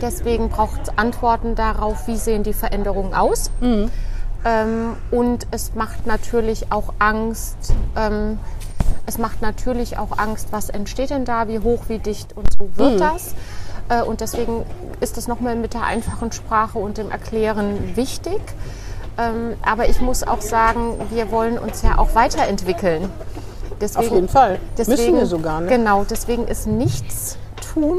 Deswegen 0.00 0.50
braucht 0.50 0.82
es 0.84 0.98
Antworten 0.98 1.54
darauf, 1.54 2.06
wie 2.06 2.16
sehen 2.16 2.44
die 2.44 2.52
Veränderungen 2.52 3.12
aus. 3.12 3.50
Ähm, 4.44 4.96
und 5.10 5.46
es 5.50 5.74
macht 5.74 6.06
natürlich 6.06 6.70
auch 6.70 6.92
Angst. 6.98 7.74
Ähm, 7.96 8.38
es 9.06 9.18
macht 9.18 9.42
natürlich 9.42 9.98
auch 9.98 10.18
Angst, 10.18 10.48
was 10.50 10.70
entsteht 10.70 11.10
denn 11.10 11.24
da, 11.24 11.48
wie 11.48 11.58
hoch, 11.58 11.84
wie 11.88 11.98
dicht 11.98 12.36
und 12.36 12.46
so 12.58 12.68
wird 12.76 13.00
das. 13.00 13.34
Äh, 13.88 14.02
und 14.02 14.20
deswegen 14.20 14.64
ist 15.00 15.16
das 15.16 15.28
nochmal 15.28 15.56
mit 15.56 15.74
der 15.74 15.82
einfachen 15.82 16.32
Sprache 16.32 16.78
und 16.78 16.98
dem 16.98 17.10
Erklären 17.10 17.96
wichtig. 17.96 18.40
Ähm, 19.18 19.54
aber 19.62 19.88
ich 19.88 20.00
muss 20.00 20.24
auch 20.24 20.40
sagen, 20.40 20.98
wir 21.10 21.30
wollen 21.30 21.58
uns 21.58 21.82
ja 21.82 21.98
auch 21.98 22.14
weiterentwickeln. 22.14 23.10
Deswegen, 23.80 24.06
Auf 24.06 24.12
jeden 24.12 24.28
Fall. 24.28 24.58
Deswegen, 24.78 25.00
Müssen 25.00 25.16
wir 25.16 25.26
sogar. 25.26 25.60
Ne? 25.60 25.68
Genau, 25.68 26.04
deswegen 26.04 26.46
ist 26.46 26.66
nichts 26.66 27.36
tun 27.74 27.98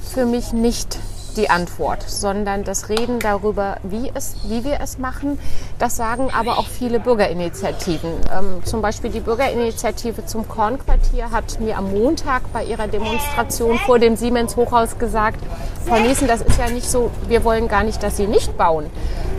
für 0.00 0.26
mich 0.26 0.52
nicht 0.52 0.98
die 1.36 1.50
Antwort, 1.50 2.02
sondern 2.08 2.64
das 2.64 2.88
Reden 2.88 3.18
darüber, 3.18 3.76
wie, 3.82 4.10
es, 4.14 4.36
wie 4.44 4.64
wir 4.64 4.80
es 4.80 4.98
machen. 4.98 5.38
Das 5.78 5.96
sagen 5.96 6.30
aber 6.32 6.58
auch 6.58 6.66
viele 6.66 7.00
Bürgerinitiativen. 7.00 8.10
Ähm, 8.36 8.64
zum 8.64 8.82
Beispiel 8.82 9.10
die 9.10 9.20
Bürgerinitiative 9.20 10.26
zum 10.26 10.48
Kornquartier 10.48 11.30
hat 11.30 11.60
mir 11.60 11.76
am 11.78 11.92
Montag 11.92 12.42
bei 12.52 12.64
ihrer 12.64 12.88
Demonstration 12.88 13.78
vor 13.78 13.98
dem 13.98 14.16
Siemens 14.16 14.56
Hochhaus 14.56 14.98
gesagt, 14.98 15.40
Frau 15.86 15.98
Niesen, 15.98 16.28
das 16.28 16.42
ist 16.42 16.58
ja 16.58 16.68
nicht 16.68 16.88
so, 16.88 17.10
wir 17.28 17.44
wollen 17.44 17.68
gar 17.68 17.84
nicht, 17.84 18.02
dass 18.02 18.16
Sie 18.16 18.26
nicht 18.26 18.56
bauen. 18.56 18.86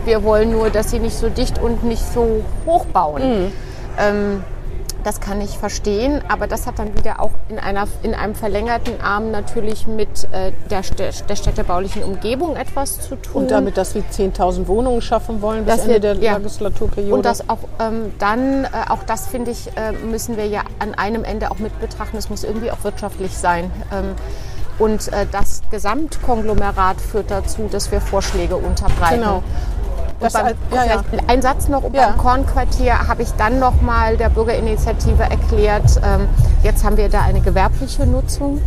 Wir 0.04 0.22
wollen 0.24 0.50
nur, 0.50 0.70
dass 0.70 0.90
Sie 0.90 0.98
nicht 0.98 1.16
so 1.16 1.28
dicht 1.28 1.60
und 1.60 1.84
nicht 1.84 2.02
so 2.12 2.42
hoch 2.66 2.86
bauen. 2.86 3.52
Ähm, 3.98 4.42
das 5.02 5.20
kann 5.20 5.40
ich 5.40 5.58
verstehen, 5.58 6.22
aber 6.28 6.46
das 6.46 6.66
hat 6.66 6.78
dann 6.78 6.96
wieder 6.96 7.20
auch 7.20 7.30
in, 7.48 7.58
einer, 7.58 7.86
in 8.02 8.14
einem 8.14 8.34
verlängerten 8.34 9.00
Arm 9.00 9.30
natürlich 9.30 9.86
mit 9.86 10.28
äh, 10.32 10.52
der, 10.70 10.82
der 11.28 11.36
städtebaulichen 11.36 12.02
Umgebung 12.02 12.56
etwas 12.56 13.00
zu 13.00 13.16
tun. 13.16 13.42
Und 13.42 13.50
damit, 13.50 13.76
dass 13.76 13.94
wir 13.94 14.02
10.000 14.02 14.66
Wohnungen 14.68 15.02
schaffen 15.02 15.42
wollen 15.42 15.64
bis 15.64 15.76
Dass 15.76 15.84
Ende 15.86 15.94
wir- 15.94 16.00
der 16.00 16.14
ja. 16.16 16.36
Legislaturperiode. 16.36 17.14
Und 17.14 17.24
das 17.24 17.48
auch 17.48 17.58
ähm, 17.80 18.12
dann, 18.18 18.64
äh, 18.64 18.68
auch 18.88 19.02
das 19.04 19.26
finde 19.28 19.50
ich, 19.50 19.68
äh, 19.76 19.92
müssen 19.92 20.36
wir 20.36 20.46
ja 20.46 20.62
an 20.78 20.94
einem 20.94 21.24
Ende 21.24 21.50
auch 21.50 21.58
mit 21.58 21.78
betrachten. 21.80 22.16
Es 22.16 22.30
muss 22.30 22.44
irgendwie 22.44 22.70
auch 22.70 22.82
wirtschaftlich 22.82 23.36
sein. 23.36 23.70
Ähm, 23.92 24.14
und 24.78 25.12
äh, 25.12 25.26
das 25.30 25.62
Gesamtkonglomerat 25.70 27.00
führt 27.00 27.30
dazu, 27.30 27.68
dass 27.70 27.90
wir 27.92 28.00
Vorschläge 28.00 28.56
unterbreiten. 28.56 29.20
Genau. 29.20 29.42
Das, 30.22 30.32
beim, 30.32 30.54
ja, 30.72 30.84
ja. 30.84 31.04
Ein 31.26 31.42
Satz 31.42 31.68
noch, 31.68 31.82
ja. 31.92 32.08
beim 32.08 32.18
Kornquartier 32.18 33.08
habe 33.08 33.22
ich 33.22 33.30
dann 33.32 33.58
nochmal 33.58 34.16
der 34.16 34.30
Bürgerinitiative 34.30 35.22
erklärt, 35.22 36.00
ähm, 36.04 36.28
jetzt 36.62 36.84
haben 36.84 36.96
wir 36.96 37.08
da 37.08 37.22
eine 37.22 37.40
gewerbliche 37.40 38.06
Nutzung 38.06 38.60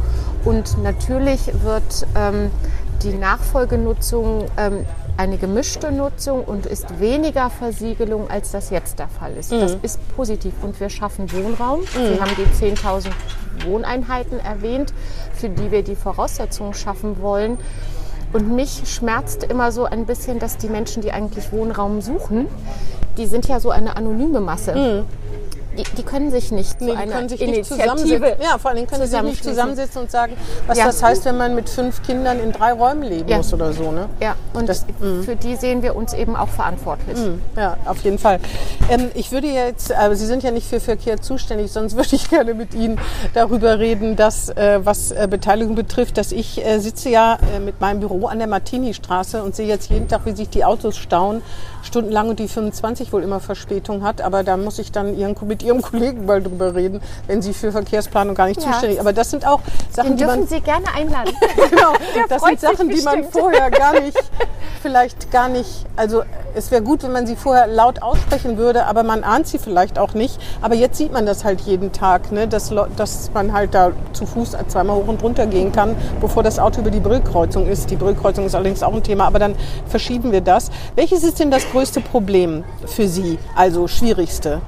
und 0.44 0.82
natürlich 0.84 1.48
wird 1.63 2.06
ähm, 2.15 2.52
die 3.04 3.13
Nachfolgenutzung 3.13 4.46
ähm, 4.58 4.86
eine 5.18 5.38
gemischte 5.38 5.91
Nutzung 5.91 6.44
und 6.44 6.65
ist 6.65 7.00
weniger 7.00 7.50
Versiegelung, 7.50 8.30
als 8.30 8.52
das 8.52 8.70
jetzt 8.70 9.00
der 9.00 9.08
Fall 9.08 9.34
ist. 9.38 9.52
Mhm. 9.52 9.62
Das 9.62 9.76
ist 9.82 10.15
positiv 10.15 10.54
und 10.62 10.80
wir 10.80 10.89
schaffen 10.89 11.32
Wohnraum. 11.32 11.82
Mhm. 11.82 11.86
Sie 11.94 12.22
haben 12.22 12.32
die 12.38 12.76
10.000 12.76 13.08
Wohneinheiten 13.65 14.39
erwähnt, 14.39 14.94
für 15.34 15.50
die 15.50 15.72
wir 15.72 15.84
die 15.84 15.96
Voraussetzungen 15.96 16.74
schaffen 16.74 17.22
wollen. 17.22 17.58
Und 18.34 18.54
mich 18.54 18.84
schmerzt 18.86 19.44
immer 19.44 19.72
so 19.72 19.86
ein 19.86 20.06
bisschen, 20.06 20.40
dass 20.40 20.58
die 20.58 20.68
Menschen, 20.68 21.02
die 21.02 21.12
eigentlich 21.12 21.52
Wohnraum 21.52 22.02
suchen, 22.02 22.48
die 23.18 23.28
sind 23.28 23.48
ja 23.48 23.60
so 23.60 23.70
eine 23.70 23.96
anonyme 23.96 24.42
Masse. 24.42 24.76
Mhm 24.76 25.25
die, 25.78 25.84
die, 25.84 26.04
können 26.04 26.32
sich 26.32 26.52
nicht 26.52 26.82
nee, 26.82 26.92
zu 26.92 26.98
einer 26.98 27.12
können 27.12 27.30
sich 27.30 27.42
Initiative 27.42 28.38
Ja, 28.42 28.58
vor 28.58 28.72
allem 28.72 28.88
können 28.88 29.04
sie 29.04 29.10
sich 29.10 29.22
nicht 29.22 29.44
zusammensitzen 29.44 30.02
und 30.02 30.12
sagen, 30.12 30.34
was 30.68 30.78
ja. 30.78 30.86
das 30.86 31.02
heißt, 31.04 31.26
wenn 31.26 31.38
man 31.38 31.56
mit 31.56 31.70
fünf 31.70 32.02
Kindern 32.04 32.40
in 32.40 32.52
drei 32.52 32.74
Räumen 32.74 33.04
leben 33.04 33.30
ja. 33.30 33.38
muss 33.38 33.54
oder 33.54 33.74
so. 33.74 33.92
Ne? 33.92 34.08
Ja, 34.22 34.36
und 34.54 34.70
das, 34.70 34.86
mm. 35.00 35.22
für 35.22 35.36
die 35.36 35.56
sehen 35.56 35.82
wir 35.82 35.96
uns 35.96 36.14
eben 36.14 36.36
auch 36.36 36.48
verantwortlich. 36.48 37.18
Mm. 37.18 37.42
Ja, 37.58 37.78
auf 37.86 38.04
jeden 38.04 38.18
Fall. 38.18 38.40
Ähm, 38.90 39.10
ich 39.14 39.32
würde 39.32 39.48
jetzt, 39.48 39.92
aber 39.92 40.16
Sie 40.16 40.26
sind 40.26 40.44
ja 40.44 40.52
nicht 40.52 40.68
für 40.68 40.80
Verkehr 40.80 41.22
zuständig, 41.22 41.72
sonst 41.72 41.96
würde 41.96 42.16
ich 42.16 42.30
gerne 42.30 42.54
mit 42.54 42.74
Ihnen 42.74 43.00
darüber 43.34 43.80
reden, 43.80 44.16
dass 44.16 44.50
äh, 44.50 44.80
was 44.84 45.12
äh, 45.12 45.28
Beteiligung 45.30 45.76
betrifft, 45.76 46.18
dass 46.18 46.32
ich 46.32 46.66
äh, 46.66 46.80
sitze 46.80 47.10
ja 47.10 47.38
äh, 47.56 47.60
mit 47.60 47.82
meinem 47.82 48.00
Büro 48.00 48.28
an 48.28 48.40
der 48.40 48.48
Martini-Straße 48.48 49.44
und 49.44 49.56
sehe 49.56 49.68
jetzt 49.68 49.90
jeden 49.90 50.08
Tag, 50.08 50.22
wie 50.26 50.36
sich 50.36 50.50
die 50.50 50.64
Autos 50.64 50.98
stauen, 50.98 51.42
stundenlang 51.84 52.30
und 52.30 52.40
die 52.40 52.48
25 52.48 53.14
wohl 53.14 53.24
immer 53.24 53.40
Verspätung 53.40 54.04
hat. 54.04 54.22
Aber 54.22 54.44
da 54.44 54.58
muss 54.58 54.80
ich 54.80 54.92
dann 54.92 55.18
Ihren, 55.18 55.36
mit 55.48 55.64
Ihrem 55.65 55.82
Kollegen 55.82 56.25
mal 56.25 56.41
drüber 56.41 56.75
reden, 56.75 57.01
wenn 57.28 57.41
Sie 57.41 57.54
für 57.54 57.71
Verkehrsplanung 57.71 58.36
gar 58.36 58.47
nicht 58.47 58.62
ja. 58.62 58.71
zuständig 58.71 58.97
sind. 58.97 59.01
Aber 59.01 59.13
das 59.13 59.32
sind 59.32 59.45
auch 59.45 59.60
Sachen, 59.91 60.12
Den 60.12 60.17
die 60.17 60.25
man... 60.25 60.47
Sie 60.47 60.62
gerne 60.62 60.86
einladen. 60.95 61.34
genau, 61.69 61.93
das 62.30 62.41
sind 62.41 62.60
Sachen, 62.60 62.89
die 62.89 63.01
man 63.01 63.23
vorher 63.25 63.71
gar 63.71 63.93
nicht, 63.99 64.17
vielleicht 64.82 65.32
gar 65.32 65.49
nicht, 65.49 65.86
also 65.95 66.23
es 66.56 66.71
wäre 66.71 66.82
gut, 66.82 67.04
wenn 67.04 67.12
man 67.12 67.28
sie 67.28 67.36
vorher 67.36 67.67
laut 67.67 68.01
aussprechen 68.01 68.58
würde, 68.58 68.86
aber 68.86 69.04
man 69.04 69.23
ahnt 69.23 69.47
sie 69.47 69.58
vielleicht 69.58 69.99
auch 69.99 70.13
nicht. 70.13 70.39
Aber 70.62 70.73
jetzt 70.73 70.97
sieht 70.97 71.12
man 71.12 71.25
das 71.25 71.43
halt 71.43 71.62
jeden 71.62 71.91
Tag, 71.91 72.32
ne? 72.32 72.47
dass, 72.47 72.73
dass 72.95 73.32
man 73.34 73.51
halt 73.51 73.73
da 73.73 73.91
zu 74.13 74.25
Fuß 74.25 74.56
zweimal 74.67 74.95
hoch 74.95 75.08
und 75.08 75.21
runter 75.21 75.47
gehen 75.47 75.71
kann, 75.71 75.95
bevor 76.21 76.43
das 76.43 76.58
Auto 76.58 76.80
über 76.80 76.91
die 76.91 77.01
Brillkreuzung 77.01 77.67
ist. 77.67 77.91
Die 77.91 77.97
Brillkreuzung 77.97 78.45
ist 78.45 78.56
allerdings 78.56 78.84
auch 78.84 78.93
ein 78.93 79.04
Thema, 79.04 79.25
aber 79.25 79.39
dann 79.39 79.56
verschieben 79.88 80.32
wir 80.32 80.41
das. 80.41 80.71
Welches 80.95 81.23
ist 81.23 81.39
denn 81.39 81.51
das 81.51 81.69
größte 81.71 81.99
Problem 81.99 82.63
für 82.86 83.08
Sie, 83.08 83.38
also 83.56 83.88
schwierigste? 83.88 84.62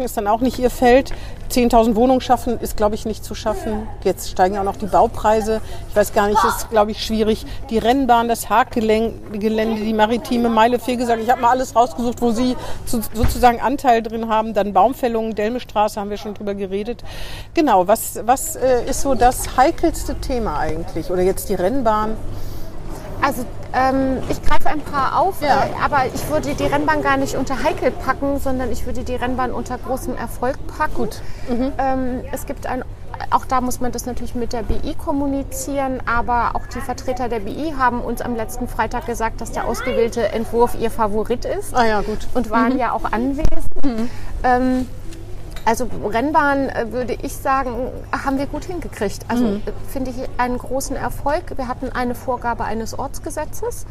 Bewohnerparken 0.00 0.02
ist 0.02 0.16
dann 0.16 0.26
auch 0.26 0.40
nicht 0.40 0.58
Ihr 0.58 0.70
Feld. 0.70 1.12
10.000 1.50 1.96
Wohnungen 1.96 2.20
schaffen 2.20 2.60
ist, 2.60 2.76
glaube 2.76 2.94
ich, 2.94 3.06
nicht 3.06 3.24
zu 3.24 3.34
schaffen. 3.34 3.88
Jetzt 4.04 4.30
steigen 4.30 4.56
auch 4.56 4.64
noch 4.64 4.76
die 4.76 4.86
Baupreise. 4.86 5.60
Ich 5.88 5.96
weiß 5.96 6.12
gar 6.12 6.28
nicht, 6.28 6.38
ist, 6.44 6.70
glaube 6.70 6.92
ich, 6.92 7.04
schwierig. 7.04 7.44
Die 7.70 7.78
Rennbahn, 7.78 8.28
das 8.28 8.48
Hackgelände, 8.48 9.18
die 9.32 9.92
maritime 9.92 10.48
Meile, 10.48 10.78
viel 10.78 10.96
gesagt. 10.96 11.20
Ich 11.20 11.28
habe 11.28 11.42
mal 11.42 11.50
alles 11.50 11.74
rausgesucht, 11.74 12.22
wo 12.22 12.30
Sie 12.30 12.56
sozusagen 12.86 13.60
Anteil 13.60 14.02
drin 14.02 14.28
haben. 14.28 14.54
Dann 14.54 14.72
Baumfällungen, 14.72 15.34
Delmestraße 15.34 16.00
haben 16.00 16.10
wir 16.10 16.18
schon 16.18 16.34
drüber 16.34 16.54
geredet. 16.54 17.02
Genau, 17.54 17.88
was, 17.88 18.20
was 18.24 18.54
äh, 18.54 18.88
ist 18.88 19.00
so 19.00 19.14
das 19.14 19.56
heikelste 19.56 20.14
Thema 20.20 20.58
eigentlich? 20.58 21.10
Oder 21.10 21.22
jetzt 21.22 21.48
die 21.48 21.54
Rennbahn? 21.54 22.16
Also 23.22 23.44
ähm, 23.72 24.18
ich 24.28 24.42
greife 24.42 24.68
ein 24.68 24.80
paar 24.80 25.20
auf, 25.20 25.40
ja. 25.42 25.64
äh, 25.64 25.84
aber 25.84 26.06
ich 26.12 26.28
würde 26.28 26.54
die 26.54 26.64
Rennbahn 26.64 27.02
gar 27.02 27.16
nicht 27.16 27.36
unter 27.36 27.62
heikel 27.62 27.90
packen, 27.90 28.38
sondern 28.38 28.72
ich 28.72 28.86
würde 28.86 29.04
die 29.04 29.14
Rennbahn 29.14 29.52
unter 29.52 29.78
großem 29.78 30.16
Erfolg 30.16 30.56
packen. 30.66 30.94
Gut. 30.94 31.22
Mhm. 31.48 31.72
Ähm, 31.78 32.24
es 32.32 32.46
gibt 32.46 32.66
ein 32.66 32.84
auch 33.30 33.44
da 33.44 33.60
muss 33.60 33.80
man 33.80 33.92
das 33.92 34.06
natürlich 34.06 34.34
mit 34.34 34.52
der 34.52 34.62
BI 34.62 34.94
kommunizieren, 34.94 36.00
aber 36.06 36.56
auch 36.56 36.66
die 36.66 36.80
Vertreter 36.80 37.28
der 37.28 37.40
BI 37.40 37.74
haben 37.76 38.00
uns 38.00 38.22
am 38.22 38.34
letzten 38.34 38.66
Freitag 38.66 39.06
gesagt, 39.06 39.40
dass 39.40 39.52
der 39.52 39.66
ausgewählte 39.66 40.32
Entwurf 40.32 40.74
ihr 40.80 40.90
Favorit 40.90 41.44
ist. 41.44 41.74
Ah 41.74 41.86
ja, 41.86 42.00
gut. 42.00 42.26
Und 42.34 42.50
waren 42.50 42.72
mhm. 42.72 42.78
ja 42.78 42.92
auch 42.92 43.04
anwesend. 43.04 43.84
Mhm. 43.84 44.10
Ähm, 44.42 44.86
also 45.64 45.88
Rennbahn 46.04 46.68
äh, 46.68 46.92
würde 46.92 47.16
ich 47.22 47.36
sagen, 47.36 47.70
haben 48.12 48.38
wir 48.38 48.46
gut 48.46 48.64
hingekriegt. 48.64 49.24
Also 49.28 49.44
mhm. 49.44 49.62
finde 49.88 50.10
ich 50.10 50.16
einen 50.38 50.58
großen 50.58 50.96
Erfolg. 50.96 51.56
Wir 51.56 51.68
hatten 51.68 51.90
eine 51.90 52.14
Vorgabe 52.14 52.64
eines 52.64 52.98
Ortsgesetzes. 52.98 53.86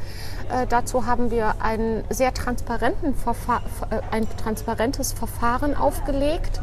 Äh, 0.49 0.65
dazu 0.67 1.05
haben 1.05 1.32
wir 1.32 1.55
ein 1.60 2.03
sehr 2.10 2.34
transparenten 2.34 3.13
äh, 3.13 4.01
ein 4.12 4.27
transparentes 4.38 5.13
Verfahren 5.13 5.75
aufgelegt 5.75 6.60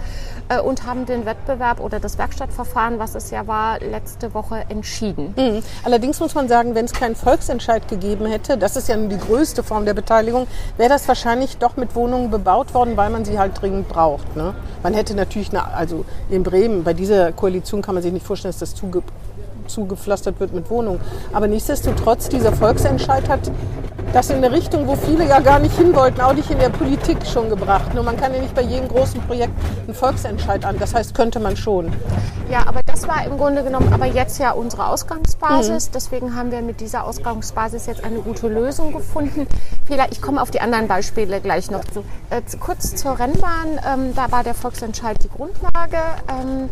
äh, 0.49 0.61
und 0.61 0.87
haben 0.87 1.07
den 1.07 1.25
Wettbewerb 1.27 1.81
oder 1.81 2.01
das 2.01 2.19
Werkstattverfahren, 2.19 2.99
was 2.99 3.15
es 3.15 3.31
ja 3.31 3.47
war, 3.47 3.79
letzte 3.81 4.35
Woche 4.35 4.65
entschieden. 4.69 5.35
Mhm. 5.37 5.63
Allerdings 5.85 6.21
muss 6.21 6.35
man 6.35 6.49
sagen, 6.49 6.75
wenn 6.75 6.85
es 6.85 6.93
keinen 6.93 7.15
Volksentscheid 7.15 7.89
gegeben 7.89 8.27
hätte, 8.27 8.59
das 8.59 8.77
ist 8.77 8.89
ja 8.89 8.97
die 8.97 9.19
größte 9.19 9.63
Form 9.63 9.85
der 9.85 9.95
Beteiligung, 9.95 10.47
wäre 10.77 10.89
das 10.89 11.07
wahrscheinlich 11.09 11.59
doch 11.59 11.77
mit 11.77 11.95
Wohnungen 11.95 12.31
bebaut 12.31 12.75
worden, 12.75 12.97
weil 12.97 13.11
man 13.11 13.25
sie 13.25 13.39
halt 13.39 13.61
dringend 13.61 13.89
braucht. 13.89 14.37
Ne? 14.37 14.55
Man 14.83 14.95
hätte 14.97 15.15
natürlich, 15.15 15.51
eine, 15.51 15.73
also 15.73 16.05
in 16.29 16.43
Bremen, 16.43 16.83
bei 16.83 16.95
dieser 16.95 17.33
Koalition 17.33 17.83
kann 17.83 17.95
man 17.95 18.03
sich 18.03 18.13
nicht 18.13 18.27
vorstellen, 18.27 18.53
dass 18.53 18.61
das 18.61 18.75
zuge 18.75 19.03
zugepflastert 19.69 20.39
wird 20.39 20.53
mit 20.53 20.71
Wohnungen. 20.71 21.01
Aber 21.33 21.49
nichtsdestotrotz, 21.49 22.29
dieser 22.29 22.53
Volksentscheid 22.53 23.29
hat 23.29 23.51
das 24.13 24.31
in 24.31 24.37
eine 24.37 24.53
Richtung, 24.53 24.87
wo 24.87 24.95
viele 24.95 25.27
ja 25.27 25.41
gar 25.41 25.59
nicht 25.59 25.77
hin 25.77 25.95
wollten, 25.95 26.21
auch 26.21 26.33
nicht 26.33 26.51
in 26.51 26.59
der 26.59 26.71
Politik 26.71 27.19
schon 27.27 27.51
gebracht. 27.51 27.93
Nur 27.95 28.05
man 28.05 28.17
kann 28.17 28.33
ja 28.33 28.41
nicht 28.41 28.55
bei 28.55 28.63
jedem 28.63 28.89
großen 28.89 29.21
Projekt 29.23 29.53
einen 29.87 29.95
Volksentscheid 29.95 30.65
an. 30.65 30.77
Das 30.79 30.95
heißt, 30.95 31.15
könnte 31.15 31.41
man 31.41 31.57
schon. 31.57 31.93
Ja, 32.51 32.65
aber 32.67 32.81
das 32.97 33.07
war 33.07 33.27
im 33.27 33.37
Grunde 33.37 33.63
genommen 33.63 33.93
aber 33.93 34.07
jetzt 34.07 34.39
ja 34.39 34.53
unsere 34.53 34.87
Ausgangsbasis. 34.87 35.89
Mhm. 35.89 35.93
Deswegen 35.93 36.35
haben 36.35 36.51
wir 36.51 36.63
mit 36.63 36.81
dieser 36.81 37.05
Ausgangsbasis 37.05 37.85
jetzt 37.85 38.03
eine 38.03 38.21
gute 38.21 38.49
Lösung 38.49 38.95
gefunden. 38.95 39.47
Vielleicht, 39.87 40.13
ich 40.13 40.23
komme 40.23 40.41
auf 40.41 40.51
die 40.51 40.63
anderen 40.63 40.89
Beispiele 40.89 41.43
gleich 41.43 41.71
noch 41.71 41.85
zu. 41.85 42.05
Äh, 42.31 42.41
kurz 42.59 42.95
zur 42.95 43.19
Rennbahn. 43.19 43.79
Ähm, 43.87 44.15
da 44.15 44.33
war 44.33 44.45
der 44.45 44.55
Volksentscheid 44.55 45.23
die 45.23 45.29
Grundlage. 45.29 45.99
Ähm, 46.27 46.71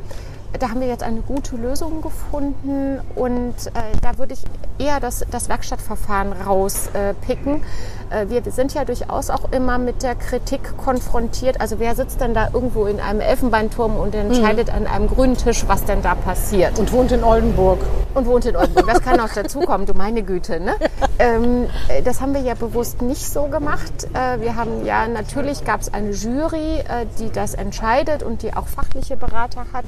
da 0.59 0.71
haben 0.71 0.81
wir 0.81 0.89
jetzt 0.89 1.03
eine 1.03 1.21
gute 1.21 1.57
Lösung 1.57 2.01
gefunden 2.01 3.01
und 3.15 3.55
äh, 3.67 3.97
da 4.03 4.19
würde 4.19 4.35
ich 4.35 4.43
eher 4.79 5.01
das, 5.01 5.25
das 5.31 5.49
Werkstattverfahren 5.49 6.33
rauspicken. 6.33 7.63
Äh, 8.11 8.29
wir 8.29 8.43
sind 8.51 8.75
ja 8.75 8.85
durchaus 8.85 9.31
auch 9.31 9.51
immer 9.53 9.79
mit 9.79 10.03
der 10.03 10.15
Kritik 10.15 10.77
konfrontiert. 10.77 11.61
Also 11.61 11.79
wer 11.79 11.95
sitzt 11.95 12.21
denn 12.21 12.35
da 12.35 12.51
irgendwo 12.53 12.87
in 12.87 13.01
einem 13.01 13.21
Elfenbeinturm 13.21 13.97
und 13.97 14.15
entscheidet 14.15 14.69
mhm. 14.69 14.75
an 14.75 14.87
einem 14.87 15.09
grünen 15.09 15.37
Tisch, 15.37 15.65
was 15.67 15.85
denn 15.85 16.03
da 16.03 16.15
passiert? 16.15 16.79
Und 16.79 16.93
wohnt 16.93 17.13
in 17.13 17.25
Oldenburg. 17.25 17.81
Und 18.15 18.27
wohnt 18.27 18.45
in 18.45 18.57
Oldenburg. 18.57 18.87
Das 18.87 19.01
kann 19.03 19.19
auch 19.21 19.33
dazukommen, 19.33 19.87
du 19.87 19.95
meine 19.95 20.23
Güte. 20.23 20.61
Ne? 20.61 20.75
Ähm, 21.19 21.69
das 22.05 22.21
haben 22.21 22.35
wir 22.35 22.41
ja 22.41 22.55
bewusst 22.55 23.01
nicht 23.01 23.25
so 23.25 23.45
gemacht. 23.45 24.09
Äh, 24.15 24.41
wir 24.41 24.57
haben 24.57 24.85
ja, 24.85 25.07
natürlich 25.07 25.65
gab 25.65 25.81
es 25.81 25.93
eine 25.93 26.11
Jury, 26.11 26.81
äh, 26.81 27.07
die 27.19 27.31
das 27.31 27.55
entscheidet 27.55 28.23
und 28.23 28.43
die 28.43 28.55
auch 28.55 28.67
fachliche 28.67 29.17
Berater 29.17 29.67
hat. 29.73 29.85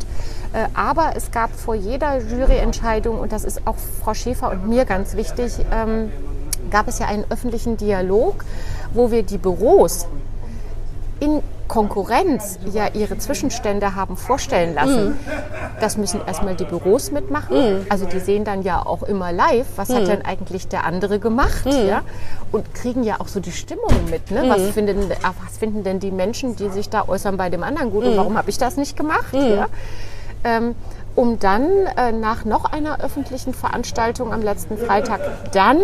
Äh, 0.53 0.69
aber 0.75 1.13
es 1.17 1.33
gab 1.33 1.53
vor 1.53 1.75
jeder 1.75 2.19
Juryentscheidung, 2.19 3.19
und 3.19 3.33
das 3.33 3.45
ist 3.45 3.67
auch 3.67 3.77
Frau 3.77 4.15
Schäfer 4.15 4.51
und 4.51 4.69
mir 4.69 4.85
ganz 4.85 5.17
wichtig, 5.17 5.53
ähm, 5.73 6.13
gab 6.71 6.87
es 6.87 6.99
ja 6.99 7.07
einen 7.07 7.25
öffentlichen 7.29 7.77
Dialog, 7.77 8.45
wo 8.95 9.11
wir 9.11 9.23
die 9.23 9.39
Büros 9.39 10.07
in 11.19 11.43
Konkurrenz 11.69 12.59
ja 12.73 12.89
ihre 12.93 13.19
Zwischenstände 13.19 13.95
haben 13.95 14.17
vorstellen 14.17 14.75
lassen. 14.75 15.09
Mhm. 15.11 15.19
Das 15.81 15.97
müssen 15.97 16.21
erstmal 16.27 16.55
die 16.55 16.65
Büros 16.65 17.11
mitmachen. 17.11 17.57
Mhm. 17.57 17.87
Also 17.89 18.07
die 18.07 18.21
sehen 18.21 18.45
dann 18.45 18.63
ja 18.63 18.85
auch 18.85 19.03
immer 19.03 19.33
live, 19.33 19.67
was 19.77 19.89
mhm. 19.89 19.95
hat 19.95 20.09
denn 20.09 20.25
eigentlich 20.25 20.69
der 20.69 20.85
andere 20.85 21.19
gemacht, 21.19 21.67
mhm. 21.67 21.89
ja? 21.89 22.03
Und 22.53 22.75
kriegen 22.75 23.03
ja 23.03 23.21
auch 23.21 23.29
so 23.29 23.41
die 23.41 23.53
Stimmung 23.53 23.93
mit. 24.11 24.31
Ne? 24.31 24.45
Was, 24.49 24.61
mhm. 24.61 24.73
finden, 24.73 25.11
was 25.11 25.59
finden 25.59 25.85
denn 25.85 26.01
die 26.01 26.11
Menschen, 26.11 26.57
die 26.57 26.69
sich 26.71 26.89
da 26.89 27.09
äußern 27.09 27.37
bei 27.37 27.51
dem 27.51 27.63
anderen 27.63 27.91
gut 27.91 28.05
und 28.05 28.13
mhm. 28.13 28.17
warum 28.17 28.39
habe 28.39 28.51
ich 28.51 28.59
das 28.59 28.77
nicht 28.77 28.97
gemacht? 28.97 29.35
Ja? 29.35 29.67
ähm, 30.47 30.75
um 31.15 31.39
dann 31.39 31.67
äh, 31.97 32.13
nach 32.13 32.45
noch 32.45 32.67
einer 32.67 33.01
öffentlichen 33.01 33.55
Veranstaltung 33.55 34.33
am 34.33 34.43
letzten 34.43 34.77
Freitag 34.77 35.21
dann 35.53 35.79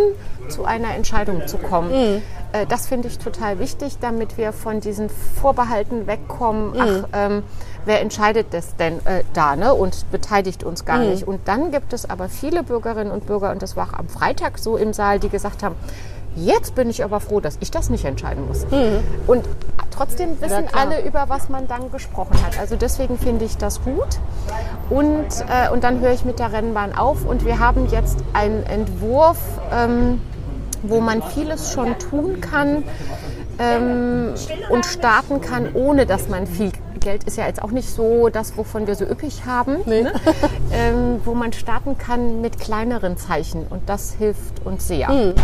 zu 0.48 0.64
einer 0.64 0.94
Entscheidung 0.94 1.46
zu 1.46 1.56
kommen. 1.56 2.22
Äh, 2.52 2.66
das 2.66 2.86
finde 2.86 3.08
ich 3.08 3.18
total 3.18 3.58
wichtig, 3.58 3.98
damit 4.00 4.38
wir 4.38 4.52
von 4.52 4.80
diesen 4.80 5.08
Vorbehalten 5.08 6.06
wegkommen. 6.06 6.72
Mhm. 6.72 6.80
Ach, 6.80 7.08
ähm, 7.12 7.42
wer 7.84 8.00
entscheidet 8.00 8.48
das 8.52 8.76
denn 8.76 9.04
äh, 9.06 9.24
da 9.32 9.56
ne? 9.56 9.74
und 9.74 10.10
beteiligt 10.10 10.64
uns 10.64 10.84
gar 10.84 10.98
mhm. 10.98 11.10
nicht. 11.10 11.26
Und 11.26 11.48
dann 11.48 11.70
gibt 11.70 11.92
es 11.92 12.08
aber 12.08 12.28
viele 12.28 12.62
Bürgerinnen 12.62 13.10
und 13.10 13.26
Bürger, 13.26 13.50
und 13.50 13.62
das 13.62 13.76
war 13.76 13.88
auch 13.88 13.98
am 13.98 14.08
Freitag 14.08 14.58
so 14.58 14.76
im 14.76 14.92
Saal, 14.92 15.18
die 15.18 15.28
gesagt 15.28 15.62
haben, 15.62 15.74
Jetzt 16.34 16.74
bin 16.74 16.88
ich 16.88 17.04
aber 17.04 17.20
froh, 17.20 17.40
dass 17.40 17.58
ich 17.60 17.70
das 17.70 17.90
nicht 17.90 18.04
entscheiden 18.04 18.46
muss. 18.46 18.64
Mhm. 18.70 19.00
Und 19.26 19.46
trotzdem 19.90 20.40
wissen 20.40 20.64
ja, 20.64 20.80
alle, 20.80 21.04
über 21.04 21.28
was 21.28 21.48
man 21.50 21.68
dann 21.68 21.90
gesprochen 21.90 22.42
hat. 22.44 22.58
Also 22.58 22.76
deswegen 22.76 23.18
finde 23.18 23.44
ich 23.44 23.58
das 23.58 23.82
gut. 23.82 24.18
Und, 24.88 25.26
äh, 25.48 25.70
und 25.70 25.84
dann 25.84 26.00
höre 26.00 26.12
ich 26.12 26.24
mit 26.24 26.38
der 26.38 26.52
Rennbahn 26.52 26.96
auf 26.96 27.26
und 27.26 27.44
wir 27.44 27.58
haben 27.58 27.86
jetzt 27.90 28.18
einen 28.32 28.64
Entwurf. 28.64 29.38
Ähm, 29.70 30.20
wo 30.82 31.00
man 31.00 31.22
vieles 31.22 31.72
schon 31.72 31.98
tun 31.98 32.40
kann 32.40 32.84
ähm, 33.58 34.34
und 34.70 34.84
starten 34.86 35.40
kann, 35.40 35.74
ohne 35.74 36.06
dass 36.06 36.28
man 36.28 36.46
viel 36.46 36.72
Geld 37.00 37.24
ist 37.24 37.36
ja 37.36 37.46
jetzt 37.46 37.62
auch 37.62 37.72
nicht 37.72 37.88
so 37.90 38.28
das, 38.28 38.56
wovon 38.56 38.86
wir 38.86 38.94
so 38.94 39.04
üppig 39.04 39.44
haben, 39.44 39.78
Nee. 39.86 40.02
ne? 40.02 40.12
ähm, 40.72 41.20
wo 41.24 41.34
man 41.34 41.52
starten 41.52 41.98
kann 41.98 42.40
mit 42.40 42.60
kleineren 42.60 43.16
Zeichen 43.16 43.66
und 43.68 43.88
das 43.88 44.14
hilft 44.14 44.64
uns 44.64 44.86
sehr. 44.86 45.08
Hm. 45.08 45.34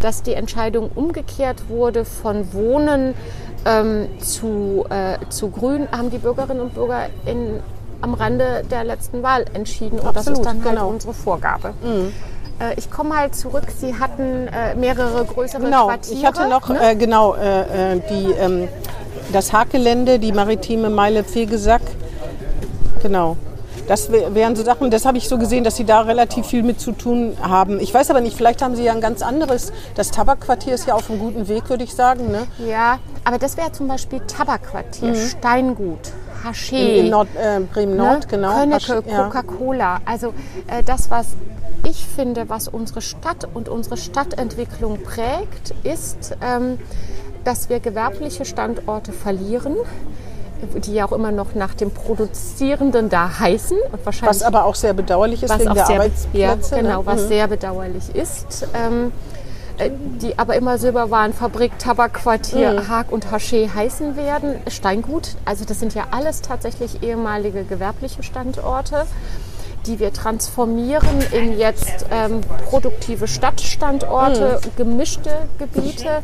Dass 0.00 0.22
die 0.22 0.34
Entscheidung 0.34 0.90
umgekehrt 0.94 1.68
wurde 1.68 2.04
von 2.04 2.52
Wohnen 2.52 3.14
ähm, 3.64 4.08
zu, 4.18 4.84
äh, 4.90 5.18
zu 5.28 5.50
Grün, 5.50 5.88
haben 5.90 6.10
die 6.10 6.18
Bürgerinnen 6.18 6.60
und 6.60 6.74
Bürger 6.74 7.06
in, 7.24 7.60
am 8.00 8.14
Rande 8.14 8.64
der 8.70 8.84
letzten 8.84 9.22
Wahl 9.22 9.44
entschieden 9.54 9.98
und 9.98 10.06
das 10.08 10.28
Absolut, 10.28 10.40
ist 10.40 10.44
dann 10.46 10.64
halt 10.64 10.74
genau. 10.74 10.88
unsere 10.88 11.14
Vorgabe. 11.14 11.68
Äh, 11.84 12.10
ich 12.76 12.90
komme 12.90 13.16
halt 13.16 13.34
zurück, 13.34 13.64
Sie 13.78 13.94
hatten 13.98 14.48
äh, 14.48 14.74
mehrere 14.74 15.24
größere 15.24 15.62
Genau, 15.62 15.86
Quartiere. 15.88 16.18
ich 16.18 16.26
hatte 16.26 16.48
noch 16.48 16.68
ne? 16.68 16.90
äh, 16.92 16.94
genau 16.96 17.34
äh, 17.34 17.94
äh, 17.96 18.00
die, 18.10 18.32
ähm, 18.32 18.68
das 19.32 19.52
Haargelände, 19.52 20.18
die 20.18 20.32
maritime 20.32 20.90
Meile 20.90 21.24
Fegesack. 21.24 21.82
Genau. 23.02 23.36
Das 23.88 24.10
wär- 24.10 24.34
wären 24.34 24.56
so 24.56 24.64
Sachen, 24.64 24.90
das 24.90 25.04
habe 25.04 25.16
ich 25.18 25.28
so 25.28 25.38
gesehen, 25.38 25.62
dass 25.62 25.76
Sie 25.76 25.84
da 25.84 26.00
relativ 26.00 26.46
viel 26.46 26.64
mit 26.64 26.80
zu 26.80 26.90
tun 26.90 27.36
haben. 27.40 27.78
Ich 27.78 27.94
weiß 27.94 28.10
aber 28.10 28.20
nicht, 28.20 28.36
vielleicht 28.36 28.60
haben 28.62 28.74
Sie 28.74 28.82
ja 28.82 28.92
ein 28.92 29.00
ganz 29.00 29.22
anderes. 29.22 29.72
Das 29.94 30.10
Tabakquartier 30.10 30.74
ist 30.74 30.86
ja 30.88 30.94
auf 30.94 31.08
einem 31.08 31.20
guten 31.20 31.46
Weg, 31.46 31.68
würde 31.70 31.84
ich 31.84 31.94
sagen. 31.94 32.32
Ne? 32.32 32.46
Ja, 32.66 32.98
aber 33.24 33.38
das 33.38 33.56
wäre 33.56 33.70
zum 33.70 33.86
Beispiel 33.86 34.20
Tabakquartier, 34.26 35.14
Steingut, 35.14 36.00
Haché. 36.44 36.72
Mhm. 36.74 36.78
In, 36.88 37.04
in 37.04 37.10
Nord, 37.10 37.28
äh, 37.36 37.60
Bremen 37.60 37.96
Nord, 37.96 38.20
ne? 38.22 38.26
genau. 38.28 38.54
Könnecke, 38.58 39.02
ja. 39.08 39.22
Coca-Cola. 39.24 39.98
Also 40.04 40.28
äh, 40.66 40.82
das, 40.84 41.08
was 41.08 41.26
ich 41.84 42.04
finde, 42.04 42.48
was 42.48 42.68
unsere 42.68 43.00
Stadt 43.02 43.46
und 43.54 43.68
unsere 43.68 43.96
Stadtentwicklung 43.96 45.02
prägt, 45.02 45.74
ist, 45.84 46.36
ähm, 46.42 46.78
dass 47.44 47.68
wir 47.68 47.80
gewerbliche 47.80 48.44
Standorte 48.44 49.12
verlieren, 49.12 49.76
die 50.84 50.94
ja 50.94 51.06
auch 51.06 51.12
immer 51.12 51.32
noch 51.32 51.54
nach 51.54 51.74
dem 51.74 51.90
Produzierenden 51.90 53.08
da 53.08 53.38
heißen 53.38 53.76
und 53.92 54.04
wahrscheinlich 54.06 54.36
Was 54.40 54.42
aber 54.42 54.64
auch 54.64 54.74
sehr 54.74 54.94
bedauerlich 54.94 55.42
ist 55.42 55.50
was 55.50 55.60
wegen 55.60 55.74
der 55.74 55.86
sehr, 55.86 55.96
Arbeitsplätze. 55.96 56.74
ja, 56.76 56.82
genau, 56.82 57.00
ne? 57.00 57.06
was 57.06 57.22
Mhm. 57.24 57.28
sehr 57.28 57.46
bedauerlich 57.48 58.14
ist. 58.14 58.66
Ähm, 58.74 59.12
äh, 59.78 59.90
die 60.22 60.38
aber 60.38 60.56
immer 60.56 60.78
Silberwarenfabrik, 60.78 61.78
Tabakquartier, 61.78 62.72
Mhm. 62.72 62.88
Haag 62.88 63.12
und 63.12 63.26
Haché 63.26 63.72
heißen 63.74 64.16
werden. 64.16 64.54
Steingut, 64.70 65.36
also 65.44 65.66
das 65.66 65.78
sind 65.78 65.94
ja 65.94 66.04
alles 66.10 66.40
tatsächlich 66.40 67.02
ehemalige 67.02 67.64
gewerbliche 67.64 68.22
Standorte, 68.22 69.04
die 69.86 69.98
wir 69.98 70.12
transformieren 70.12 71.20
in 71.32 71.58
jetzt 71.58 72.06
ähm, 72.10 72.40
produktive 72.68 73.26
Stadtstandorte, 73.28 74.60
Mhm. 74.64 74.70
gemischte 74.76 75.30
Gebiete. 75.58 76.22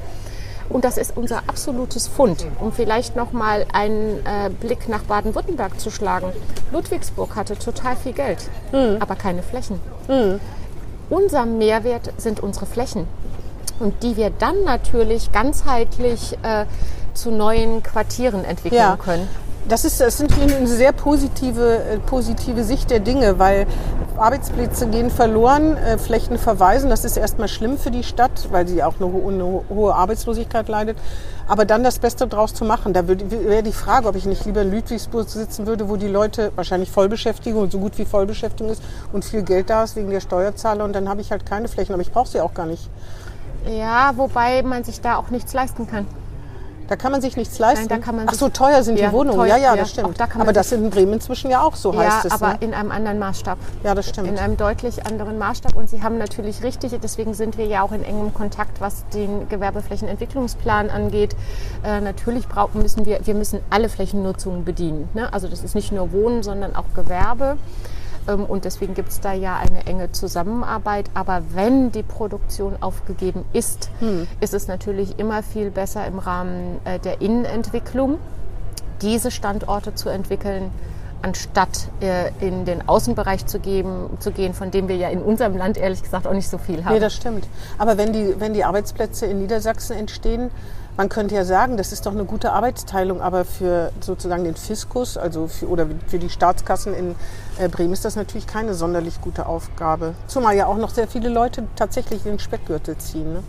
Und 0.69 0.85
das 0.85 0.97
ist 0.97 1.17
unser 1.17 1.39
absolutes 1.49 2.09
Fund. 2.09 2.47
Um 2.61 2.73
vielleicht 2.73 3.15
noch 3.15 3.33
mal 3.33 3.67
einen 3.75 4.25
äh, 4.25 4.49
Blick 4.49 4.89
nach 4.89 5.03
Baden-Württemberg 5.03 5.79
zu 5.79 5.91
schlagen. 5.91 6.33
Ludwigsburg 6.73 7.37
hatte 7.37 7.59
total 7.59 7.95
viel 7.97 8.13
Geld, 8.13 8.39
Mhm. 8.73 8.97
aber 9.01 9.15
keine 9.17 9.43
Flächen. 9.43 9.81
Unser 11.11 11.45
Mehrwert 11.47 12.11
sind 12.17 12.41
unsere 12.41 12.65
Flächen. 12.67 13.07
Und 13.81 14.03
die 14.03 14.17
wir 14.17 14.31
dann 14.31 14.65
natürlich 14.65 15.33
ganzheitlich 15.33 16.39
äh, 16.43 16.65
zu 17.15 17.31
neuen 17.31 17.83
Quartieren 17.83 18.45
entwickeln 18.45 18.81
Ja. 18.81 18.97
können. 18.97 19.29
Das 19.69 19.85
ist, 19.85 20.01
das 20.01 20.19
sind 20.19 20.33
eine 20.41 20.67
sehr 20.67 20.93
positive, 20.93 21.79
äh, 21.85 21.99
positive 22.01 22.65
Sicht 22.65 22.91
der 22.91 22.99
Dinge, 22.99 23.39
weil 23.39 23.67
Arbeitsplätze 24.17 24.89
gehen 24.89 25.09
verloren, 25.09 25.77
äh, 25.77 25.99
Flächen 25.99 26.37
verweisen. 26.37 26.91
Das 26.91 27.05
ist 27.05 27.17
erstmal 27.17 27.47
schlimm 27.49 27.79
für 27.79 27.93
die 27.93 28.03
Stadt, 28.03 28.49
weil 28.51 28.67
sie 28.67 28.83
auch 28.83 28.95
eine, 29.01 29.13
ho 29.13 29.29
eine 29.29 29.45
ho- 29.45 29.65
hohe 29.71 29.95
Arbeitslosigkeit 29.95 30.69
leidet. 30.69 30.99
Aber 31.47 31.65
dann 31.65 31.85
das 31.85 32.01
Beste 32.01 32.27
draus 32.27 32.55
zu 32.55 32.65
machen, 32.65 32.93
da 32.93 33.07
wäre 33.07 33.63
die 33.63 33.73
Frage, 33.73 34.09
ob 34.09 34.17
ich 34.17 34.27
nicht 34.27 34.45
lieber 34.45 34.63
in 34.63 34.73
Ludwigsburg 34.73 35.29
sitzen 35.29 35.67
würde, 35.67 35.89
wo 35.89 35.97
die 35.97 36.09
Leute 36.09 36.51
wahrscheinlich 36.57 36.91
Vollbeschäftigung 36.91 37.63
und 37.63 37.73
so 37.73 37.79
gut 37.79 37.97
wie 37.99 38.05
Vollbeschäftigung 38.05 38.73
ist 38.73 38.83
und 39.13 39.25
viel 39.25 39.43
Geld 39.43 39.71
da 39.71 39.85
ist 39.85 39.95
wegen 39.97 40.11
der 40.11 40.21
Steuerzahler 40.21 40.85
und 40.85 40.93
dann 40.93 41.09
habe 41.09 41.21
ich 41.21 41.31
halt 41.31 41.47
keine 41.47 41.69
Flächen, 41.69 41.93
aber 41.95 42.03
ich 42.03 42.13
brauche 42.13 42.29
sie 42.29 42.41
auch 42.41 42.55
gar 42.55 42.67
nicht. 42.67 42.91
Ja, 43.69 44.13
wobei 44.17 44.63
man 44.63 44.83
sich 44.85 45.01
da 45.01 45.17
auch 45.17 45.31
nichts 45.31 45.53
leisten 45.53 45.87
kann. 45.87 46.07
Da 46.93 46.97
kann 46.97 47.11
man 47.11 47.23
sich 47.23 47.39
nichts 47.39 47.59
leisten. 47.59 47.87
Nein, 47.89 48.01
da 48.01 48.05
kann 48.05 48.17
man 48.17 48.27
Ach 48.29 48.35
so, 48.35 48.51
teuer 48.51 48.83
sind 48.83 48.99
Ja, 48.99 49.09
die 49.09 49.15
Wohnungen. 49.15 49.39
teuer, 49.39 49.47
ja, 49.47 49.57
ja, 49.57 49.75
ja. 49.75 49.77
das 49.77 49.93
stimmt. 49.93 50.21
Da 50.21 50.29
aber 50.39 50.53
das 50.53 50.69
sich- 50.69 50.79
in 50.79 50.91
Bremen 50.91 51.15
inzwischen 51.15 51.51
ja 51.51 51.63
auch 51.63 51.75
so 51.75 51.91
ja, 51.95 52.01
heißt 52.01 52.27
es. 52.27 52.33
aber 52.33 52.49
ne? 52.49 52.59
in 52.61 52.75
einem 52.75 52.91
anderen 52.91 53.19
Maßstab. 53.19 53.57
Ja, 53.83 53.95
das 53.95 54.11
stimmt. 54.11 54.29
In 54.29 54.39
einem 54.39 54.59
deutlich 54.59 55.07
anderen 55.07 55.39
Maßstab. 55.39 55.75
Und 55.75 55.89
Sie 55.89 56.03
haben 56.03 56.19
natürlich 56.19 56.63
richtig, 56.63 56.93
deswegen 57.03 57.33
sind 57.33 57.57
wir 57.57 57.65
ja 57.65 57.81
auch 57.81 57.93
in 57.93 58.05
engem 58.05 58.35
Kontakt, 58.35 58.83
was 58.83 59.09
den 59.15 59.49
Gewerbeflächenentwicklungsplan 59.49 60.91
angeht. 60.91 61.35
Äh, 61.83 62.03
natürlich 62.03 62.47
brauchen, 62.47 62.83
müssen 62.83 63.07
wir, 63.07 63.27
wir 63.27 63.35
müssen 63.35 63.61
alle 63.71 63.89
Flächennutzungen 63.89 64.67
bedienen. 64.67 65.09
Ne? 65.15 65.33
Also 65.33 65.49
das 65.49 65.63
ist 65.65 65.75
nicht 65.75 65.93
nur 65.93 66.13
Wohnen, 66.13 66.43
sondern 66.43 66.77
auch 66.77 66.85
Gewerbe. 66.95 67.57
Ähm, 68.29 68.45
Und 68.45 68.65
deswegen 68.65 68.95
gibt 68.95 69.11
es 69.11 69.21
da 69.21 69.33
ja 69.33 69.57
eine 69.57 69.87
enge 69.87 70.13
Zusammenarbeit. 70.13 71.07
Aber 71.15 71.43
wenn 71.55 71.93
die 71.93 72.03
Produktion 72.03 72.77
aufgegeben 72.81 73.45
ist, 73.53 73.91
Hm. 74.01 74.27
ist 74.41 74.55
es 74.55 74.69
natürlich 74.69 75.19
immer 75.19 75.43
viel 75.43 75.71
besser 75.71 76.07
im 76.07 76.19
Rahmen 76.19 76.81
äh, 76.85 76.99
der 76.99 77.21
Innenentwicklung, 77.21 78.19
diese 79.01 79.31
Standorte 79.31 79.95
zu 79.95 80.09
entwickeln, 80.09 80.71
anstatt 81.23 81.89
äh, 82.01 82.31
in 82.41 82.65
den 82.65 82.89
Außenbereich 82.89 83.47
zu, 83.47 83.61
geben, 83.61 84.11
zu 84.19 84.33
gehen, 84.33 84.55
von 84.55 84.71
dem 84.73 84.89
wir 84.89 84.97
ja 84.97 85.09
in 85.09 85.23
unserem 85.23 85.57
Land 85.57 85.77
ehrlich 85.79 86.03
gesagt 86.03 86.27
auch 86.27 86.33
nicht 86.33 86.49
so 86.49 86.59
viel 86.59 86.85
haben. 86.85 86.95
Nee, 86.95 87.01
das 87.01 87.15
stimmt. 87.15 87.47
Aber 87.79 87.97
wenn 87.97 88.13
die, 88.13 88.35
wenn 88.41 88.55
die 88.55 88.65
Arbeitsplätze 88.65 89.27
in 89.27 89.39
Niedersachsen 89.39 89.97
entstehen, 89.97 90.51
man 90.97 91.09
könnte 91.09 91.35
ja 91.35 91.45
sagen, 91.45 91.77
das 91.77 91.93
ist 91.93 92.05
doch 92.07 92.13
eine 92.13 92.25
gute 92.25 92.53
Arbeitsteilung, 92.53 93.23
aber 93.23 93.45
für 93.45 93.93
sozusagen 94.01 94.45
den 94.45 94.57
Fiskus, 94.57 95.17
also 95.17 95.47
für, 95.47 95.69
oder 95.69 95.87
für 96.09 96.19
die 96.19 96.29
Staatskassen 96.29 96.93
in 96.93 97.15
Bremen 97.69 97.93
ist 97.93 98.05
das 98.05 98.17
natürlich 98.17 98.47
keine 98.47 98.75
sonderlich 98.75 99.21
gute 99.21 99.47
Aufgabe. 99.47 100.15
Zumal 100.27 100.57
ja 100.57 100.67
auch 100.67 100.77
noch 100.77 100.91
sehr 100.91 101.09
viele 101.09 101.29
Leute 101.29 101.65
tatsächlich 101.77 102.23
den 102.23 102.39
Speckgürtel 102.39 102.97
ziehen. 102.99 103.33
Ne? 103.33 103.43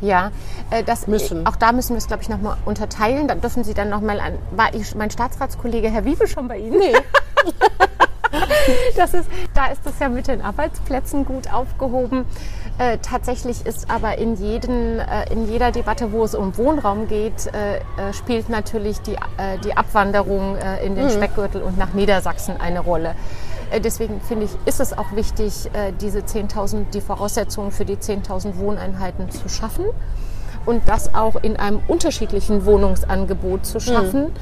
Ja, 0.00 0.32
äh, 0.70 0.82
das, 0.82 1.06
Müssen. 1.06 1.46
auch 1.46 1.56
da 1.56 1.72
müssen 1.72 1.90
wir 1.90 1.98
es, 1.98 2.06
glaube 2.06 2.22
ich, 2.22 2.28
nochmal 2.28 2.56
unterteilen. 2.64 3.28
Da 3.28 3.34
dürfen 3.34 3.64
Sie 3.64 3.74
dann 3.74 3.88
nochmal 3.88 4.20
an. 4.20 4.34
War 4.50 4.74
ich, 4.74 4.94
mein 4.94 5.10
Staatsratskollege 5.10 5.88
Herr 5.88 6.04
Wiebe 6.04 6.26
schon 6.26 6.48
bei 6.48 6.58
Ihnen? 6.58 6.78
Nee. 6.78 6.94
Das 8.96 9.14
ist, 9.14 9.28
da 9.54 9.66
ist 9.66 9.86
es 9.86 9.98
ja 10.00 10.08
mit 10.08 10.26
den 10.26 10.40
Arbeitsplätzen 10.42 11.24
gut 11.24 11.52
aufgehoben. 11.52 12.24
Äh, 12.76 12.98
tatsächlich 12.98 13.64
ist 13.64 13.88
aber 13.88 14.18
in, 14.18 14.34
jeden, 14.34 14.98
äh, 14.98 15.32
in 15.32 15.48
jeder 15.48 15.70
Debatte, 15.70 16.10
wo 16.10 16.24
es 16.24 16.34
um 16.34 16.56
Wohnraum 16.58 17.06
geht, 17.06 17.46
äh, 17.46 17.76
äh, 17.76 18.12
spielt 18.12 18.48
natürlich 18.48 19.00
die, 19.00 19.14
äh, 19.14 19.58
die 19.62 19.76
Abwanderung 19.76 20.56
in 20.84 20.96
den 20.96 21.08
Speckgürtel 21.10 21.62
und 21.62 21.78
nach 21.78 21.92
Niedersachsen 21.94 22.60
eine 22.60 22.80
Rolle. 22.80 23.14
Deswegen 23.82 24.20
finde 24.20 24.46
ich, 24.46 24.50
ist 24.66 24.80
es 24.80 24.96
auch 24.96 25.12
wichtig, 25.12 25.70
diese 26.00 26.20
10.000, 26.20 26.90
die 26.92 27.00
Voraussetzungen 27.00 27.70
für 27.70 27.84
die 27.84 27.96
10.000 27.96 28.56
Wohneinheiten 28.58 29.30
zu 29.30 29.48
schaffen 29.48 29.86
und 30.66 30.88
das 30.88 31.14
auch 31.14 31.36
in 31.36 31.56
einem 31.56 31.80
unterschiedlichen 31.88 32.66
Wohnungsangebot 32.66 33.66
zu 33.66 33.80
schaffen. 33.80 34.32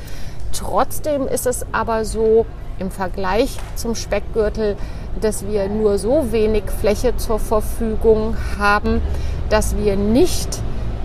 Trotzdem 0.53 1.27
ist 1.29 1.47
es 1.47 1.65
aber 1.73 2.05
so 2.05 2.47
im 2.83 2.91
Vergleich 2.91 3.57
zum 3.77 3.95
Speckgürtel, 3.95 4.77
dass 5.21 5.47
wir 5.47 5.69
nur 5.69 5.99
so 5.99 6.33
wenig 6.33 6.65
Fläche 6.81 7.17
zur 7.17 7.39
Verfügung 7.39 8.37
haben, 8.59 9.01
dass 9.49 9.77
wir 9.77 9.97
nicht 9.97 10.61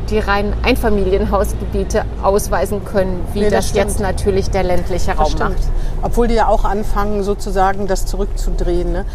die 0.10 0.20
reinen 0.20 0.54
Einfamilienhausgebiete 0.64 2.06
ausweisen 2.24 2.84
können, 2.86 3.26
wie 3.34 3.42
Nee, 3.42 3.50
das 3.50 3.68
das, 3.68 3.76
jetzt 3.76 4.00
natürlich 4.00 4.50
der 4.50 4.64
ländliche 4.64 5.12
Raum 5.14 5.34
macht. 5.38 5.58
Obwohl 6.02 6.28
die 6.28 6.36
ja 6.36 6.48
auch 6.48 6.64
anfangen, 6.64 7.24
sozusagen 7.24 7.88
das 7.88 8.06
zurückzudrehen. 8.06 8.92
Ne? 8.92 9.06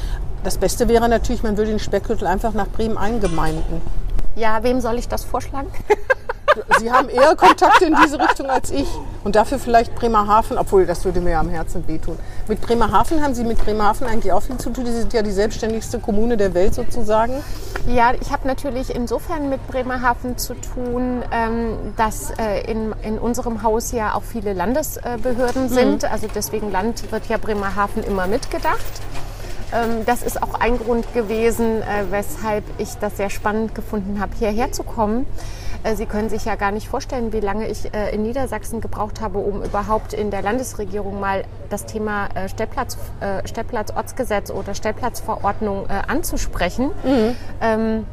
Das 0.45 0.59
Beste 0.59 0.89
wäre 0.89 1.09
natürlich, 1.09 1.43
man 1.43 1.57
würde 1.57 1.71
den 1.71 1.79
Speckgürtel 1.79 2.27
einfach 2.27 2.53
nach 2.53 2.69
Bremen 2.69 2.99
eingemeinden. 2.99 3.81
Ja, 4.37 4.63
wem 4.63 4.81
soll 4.81 4.99
ich 4.99 5.09
das 5.09 5.25
vorschlagen? 5.25 5.69
Sie 6.79 6.91
haben 6.91 7.09
eher 7.09 7.35
Kontakte 7.37 7.87
in 7.87 7.97
diese 8.03 8.19
Richtung 8.19 8.47
als 8.47 8.71
ich. 8.71 8.89
Und 9.25 9.37
dafür 9.37 9.59
vielleicht 9.59 9.95
Bremerhaven, 9.95 10.59
obwohl 10.59 10.87
das 10.87 11.05
würde 11.05 11.21
mir 11.21 11.31
ja 11.31 11.41
am 11.41 11.49
Herzen 11.49 11.87
wehtun. 11.87 12.19
Mit 12.49 12.61
Bremerhaven 12.61 13.23
haben 13.23 13.35
Sie 13.35 13.45
mit 13.45 13.59
Bremerhaven 13.65 14.07
eigentlich 14.07 14.33
auch 14.33 14.43
viel 14.43 14.57
zu 14.59 14.71
tun. 14.71 14.85
Die 14.85 14.91
sind 14.91 15.13
ja 15.13 15.23
die 15.23 15.31
selbstständigste 15.31 16.01
Kommune 16.01 16.37
der 16.37 16.55
Welt 16.55 16.75
sozusagen. 16.75 17.35
Ja, 17.87 18.13
ich 18.21 18.33
habe 18.33 18.47
natürlich 18.47 18.95
insofern 18.95 19.49
mit 19.49 19.67
Bremerhaven 19.69 20.39
zu 20.39 20.55
tun, 20.55 21.23
ähm, 21.31 21.95
dass 21.97 22.31
äh, 22.39 22.71
in, 22.71 22.95
in 23.03 23.19
unserem 23.19 23.63
Haus 23.63 23.93
ja 23.93 24.15
auch 24.15 24.23
viele 24.23 24.53
Landesbehörden 24.53 25.69
sind. 25.69 26.05
Also 26.05 26.27
deswegen 26.33 26.71
Land 26.71 27.11
wird 27.13 27.27
ja 27.29 27.39
Bremerhaven 27.39 28.03
immer 28.03 28.27
mitgedacht. 28.27 28.79
Ähm, 29.73 30.05
das 30.05 30.23
ist 30.23 30.43
auch 30.43 30.55
ein 30.55 30.79
Grund 30.79 31.13
gewesen, 31.15 31.83
äh, 31.83 32.05
weshalb 32.11 32.65
ich 32.79 32.95
das 33.01 33.17
sehr 33.17 33.31
spannend 33.31 33.75
gefunden 33.75 34.21
habe, 34.21 34.33
hierher 34.39 34.73
zu 34.73 34.83
kommen. 34.83 35.27
Äh, 35.85 35.97
Sie 35.97 36.07
können 36.07 36.29
sich 36.29 36.45
ja 36.45 36.55
gar 36.55 36.71
nicht 36.71 36.89
vorstellen, 36.89 37.33
wie 37.33 37.41
lange 37.41 37.69
ich 37.69 37.93
äh, 37.95 38.15
in 38.15 38.23
Niedersachsen 38.23 38.81
gebraucht 38.81 39.21
habe, 39.21 39.39
um 39.39 39.63
überhaupt 39.63 40.13
in 40.13 40.31
der 40.31 40.43
Landesregierung 40.43 41.21
mal 41.21 41.45
das 41.71 41.87
Thema 41.87 42.29
äh, 42.35 42.49
Stellplatz, 42.49 42.97
äh, 43.21 43.47
Stellplatzortsgesetz 43.47 44.51
oder 44.51 44.75
Stellplatzverordnung 44.75 45.87
äh, 45.89 46.03
anzusprechen. 46.09 46.91
Ähm, 47.61 48.07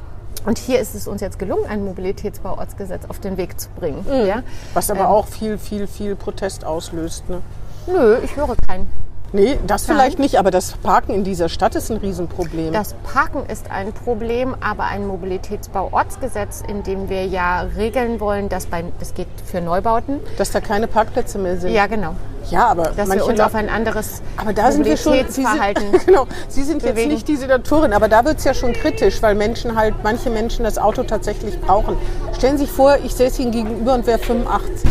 Und 0.46 0.58
hier 0.58 0.80
ist 0.80 0.96
es 0.96 1.06
uns 1.08 1.20
jetzt 1.22 1.38
gelungen, 1.38 1.66
ein 1.68 1.84
Mobilitätsbauortsgesetz 1.84 3.04
auf 3.10 3.20
den 3.20 3.36
Weg 3.38 3.60
zu 3.60 3.70
bringen. 3.72 4.06
Mhm. 4.08 4.26
Ja? 4.26 4.44
Was 4.74 4.90
aber 4.90 5.02
Ähm. 5.02 5.06
auch 5.08 5.28
viel, 5.28 5.58
viel, 5.58 5.86
viel 5.86 6.16
Protest 6.16 6.64
auslöst. 6.66 7.30
Ne? 7.30 7.42
Nö, 7.88 8.18
ich 8.24 8.36
höre 8.38 8.56
keinen. 8.56 8.90
Nee, 9.32 9.60
das 9.68 9.86
vielleicht 9.86 10.18
nicht, 10.18 10.40
aber 10.40 10.50
das 10.50 10.74
Parken 10.78 11.14
in 11.14 11.24
dieser 11.24 11.50
Stadt 11.50 11.76
ist 11.76 11.92
ein 11.92 11.98
Riesenproblem. 11.98 12.74
Das 12.74 12.96
Parken 13.04 13.46
ist 13.48 13.70
ein 13.70 13.94
Problem, 13.94 14.56
aber 14.60 14.86
ein 14.86 15.06
Mobilitätsbauortsgesetz, 15.06 16.64
in 16.68 16.82
dem 16.84 17.10
wir 17.10 17.26
ja 17.26 17.62
regeln 17.78 18.20
wollen, 18.20 18.50
dass 18.50 18.66
bei, 18.66 18.84
das 19.00 19.14
geht 19.14 19.28
für 19.46 19.62
Neubauten. 19.62 20.20
dass 20.38 20.52
da 20.52 20.62
keine 20.62 20.88
Parkplätze 20.88 21.38
mehr 21.38 21.58
sind. 21.58 21.74
Ja, 21.74 21.86
genau. 21.86 22.16
ja 22.50 22.68
aber 22.68 22.92
Dass 22.96 23.10
wir 23.10 23.26
uns 23.26 23.40
auf 23.40 23.54
ein 23.54 23.70
anderes 23.70 24.22
Aber 24.38 24.54
da 24.54 24.72
sind 24.72 24.86
wir 24.86 24.98
schon. 24.98 25.14
Sie 25.28 25.44
sind, 25.44 26.06
genau, 26.06 26.26
Sie 26.48 26.64
sind 26.64 26.82
jetzt 26.82 26.96
bewegen. 26.96 27.12
nicht 27.12 27.28
die 27.28 27.36
Senatorin, 27.36 27.94
aber 27.94 28.08
da 28.08 28.26
wird 28.26 28.40
es 28.40 28.46
ja 28.46 28.54
schon 28.56 28.74
kritisch, 28.74 29.22
weil 29.22 29.36
Menschen 29.36 29.76
halt, 29.76 29.96
manche 30.04 30.32
Menschen 30.32 30.64
das 30.64 30.80
Auto 30.80 31.04
tatsächlich 31.04 31.60
brauchen. 31.62 31.98
Stellen 32.36 32.58
Sie 32.58 32.66
sich 32.66 32.74
vor, 32.74 32.98
ich 33.04 33.14
säße 33.14 33.44
Ihnen 33.44 33.52
gegenüber 33.52 33.94
und 33.94 34.08
wäre 34.08 34.18
85. 34.18 34.90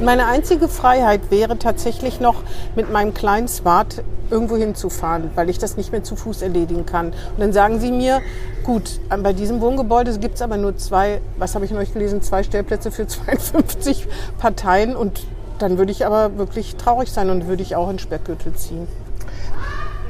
Meine 0.00 0.26
einzige 0.26 0.68
Freiheit 0.68 1.30
wäre 1.30 1.58
tatsächlich 1.58 2.20
noch 2.20 2.36
mit 2.76 2.92
meinem 2.92 3.14
kleinen 3.14 3.48
Smart 3.48 4.04
irgendwo 4.30 4.56
hinzufahren, 4.56 5.32
weil 5.34 5.50
ich 5.50 5.58
das 5.58 5.76
nicht 5.76 5.90
mehr 5.90 6.04
zu 6.04 6.14
Fuß 6.14 6.42
erledigen 6.42 6.86
kann. 6.86 7.08
Und 7.08 7.40
dann 7.40 7.52
sagen 7.52 7.80
Sie 7.80 7.90
mir, 7.90 8.20
gut, 8.62 9.00
bei 9.08 9.32
diesem 9.32 9.60
Wohngebäude 9.60 10.16
gibt 10.18 10.36
es 10.36 10.42
aber 10.42 10.56
nur 10.56 10.76
zwei, 10.76 11.20
was 11.36 11.56
habe 11.56 11.64
ich 11.64 11.72
neulich 11.72 11.92
gelesen, 11.92 12.22
zwei 12.22 12.44
Stellplätze 12.44 12.92
für 12.92 13.06
52 13.08 14.06
Parteien 14.38 14.94
und 14.94 15.22
dann 15.58 15.78
würde 15.78 15.90
ich 15.90 16.06
aber 16.06 16.38
wirklich 16.38 16.76
traurig 16.76 17.10
sein 17.10 17.28
und 17.30 17.48
würde 17.48 17.64
ich 17.64 17.74
auch 17.74 17.90
in 17.90 17.98
Speckgürtel 17.98 18.54
ziehen. 18.54 18.86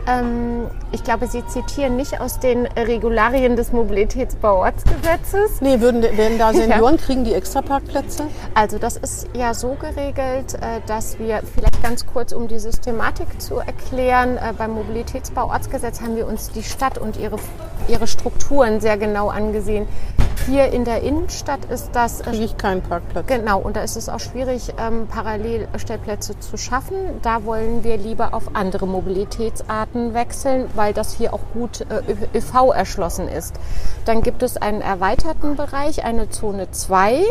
Ähm, 0.08 0.68
ich 0.90 1.04
glaube, 1.04 1.26
Sie 1.26 1.46
zitieren 1.46 1.96
nicht 1.96 2.20
aus 2.20 2.38
den 2.38 2.66
Regularien 2.66 3.56
des 3.56 3.72
Mobilitätsbauortsgesetzes. 3.72 5.60
Nee, 5.60 5.80
würden, 5.80 6.02
werden 6.02 6.38
da 6.38 6.52
Senioren, 6.54 6.96
kriegen 6.96 7.24
die 7.24 7.34
extra 7.34 7.60
Parkplätze? 7.60 8.24
Also 8.54 8.78
das 8.78 8.96
ist 8.96 9.28
ja 9.34 9.52
so 9.52 9.76
geregelt, 9.78 10.54
äh, 10.54 10.80
dass 10.86 11.18
wir 11.18 11.42
vielleicht 11.54 11.82
ganz 11.82 12.06
kurz, 12.06 12.32
um 12.32 12.48
die 12.48 12.58
Systematik 12.58 13.40
zu 13.40 13.56
erklären, 13.56 14.38
äh, 14.38 14.54
beim 14.56 14.72
Mobilitätsbauortsgesetz 14.72 16.00
haben 16.00 16.16
wir 16.16 16.26
uns 16.26 16.50
die 16.50 16.62
Stadt 16.62 16.96
und 16.96 17.18
ihre, 17.18 17.36
ihre 17.88 18.06
Strukturen 18.06 18.80
sehr 18.80 18.96
genau 18.96 19.28
angesehen. 19.28 19.86
Hier 20.46 20.72
in 20.72 20.84
der 20.84 21.02
Innenstadt 21.02 21.64
ist 21.66 21.90
das 21.92 22.20
äh, 22.20 22.24
Kriege 22.24 22.44
ich 22.44 22.56
keinen 22.56 22.82
Parkplatz. 22.82 23.26
Genau, 23.26 23.60
und 23.60 23.76
da 23.76 23.82
ist 23.82 23.96
es 23.96 24.08
auch 24.08 24.20
schwierig, 24.20 24.72
ähm, 24.78 25.06
Parallelstellplätze 25.06 26.38
zu 26.38 26.56
schaffen. 26.56 26.96
Da 27.22 27.44
wollen 27.44 27.84
wir 27.84 27.96
lieber 27.96 28.34
auf 28.34 28.54
andere 28.54 28.86
Mobilitätsarten 28.86 30.14
wechseln, 30.14 30.70
weil 30.74 30.94
das 30.94 31.12
hier 31.12 31.34
auch 31.34 31.40
gut 31.52 31.82
äh, 31.82 32.36
ÖV 32.36 32.72
erschlossen 32.74 33.28
ist. 33.28 33.54
Dann 34.04 34.22
gibt 34.22 34.42
es 34.42 34.56
einen 34.56 34.80
erweiterten 34.80 35.56
Bereich, 35.56 36.04
eine 36.04 36.30
Zone 36.30 36.70
2 36.70 37.24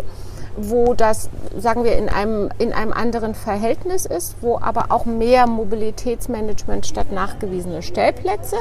wo 0.57 0.93
das, 0.93 1.29
sagen 1.57 1.83
wir, 1.83 1.95
in 1.97 2.09
einem, 2.09 2.49
in 2.57 2.73
einem 2.73 2.91
anderen 2.91 3.35
Verhältnis 3.35 4.05
ist, 4.05 4.35
wo 4.41 4.57
aber 4.59 4.85
auch 4.89 5.05
mehr 5.05 5.47
Mobilitätsmanagement 5.47 6.85
statt 6.85 7.11
nachgewiesene 7.11 7.81
Stellplätze 7.81 8.57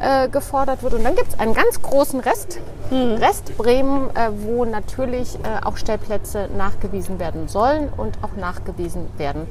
äh, 0.00 0.28
gefordert 0.28 0.82
wird. 0.82 0.94
Und 0.94 1.04
dann 1.04 1.14
gibt 1.14 1.28
es 1.28 1.38
einen 1.38 1.54
ganz 1.54 1.80
großen 1.82 2.20
Rest, 2.20 2.58
Rest 2.90 3.56
Bremen, 3.56 4.10
äh, 4.10 4.30
wo 4.44 4.64
natürlich 4.64 5.36
äh, 5.36 5.64
auch 5.64 5.76
Stellplätze 5.76 6.48
nachgewiesen 6.56 7.18
werden 7.18 7.48
sollen 7.48 7.88
und 7.96 8.18
auch 8.22 8.36
nachgewiesen 8.38 9.06
werden 9.18 9.46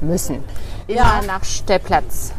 müssen. 0.00 0.42
Immer 0.86 1.00
Ja. 1.00 1.20
nach 1.26 1.44
Stellplatz. 1.44 2.32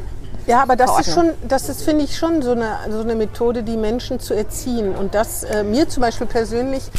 Ja, 0.47 0.63
aber 0.63 0.75
das 0.75 0.99
ist 1.01 1.13
schon, 1.13 1.29
das 1.47 1.69
ist, 1.69 1.83
finde 1.83 2.03
ich, 2.05 2.17
schon 2.17 2.41
so 2.41 2.51
eine, 2.51 2.79
so 2.89 3.01
eine 3.01 3.13
Methode, 3.13 3.61
die 3.61 3.77
Menschen 3.77 4.19
zu 4.19 4.33
erziehen. 4.33 4.95
Und 4.95 5.13
das 5.13 5.43
äh, 5.43 5.63
mir 5.63 5.87
zum 5.87 6.01
Beispiel 6.01 6.25
persönlich, 6.25 6.89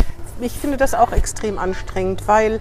ich 0.43 0.53
finde 0.53 0.77
das 0.77 0.95
auch 0.95 1.13
extrem 1.13 1.59
anstrengend, 1.59 2.27
weil 2.27 2.61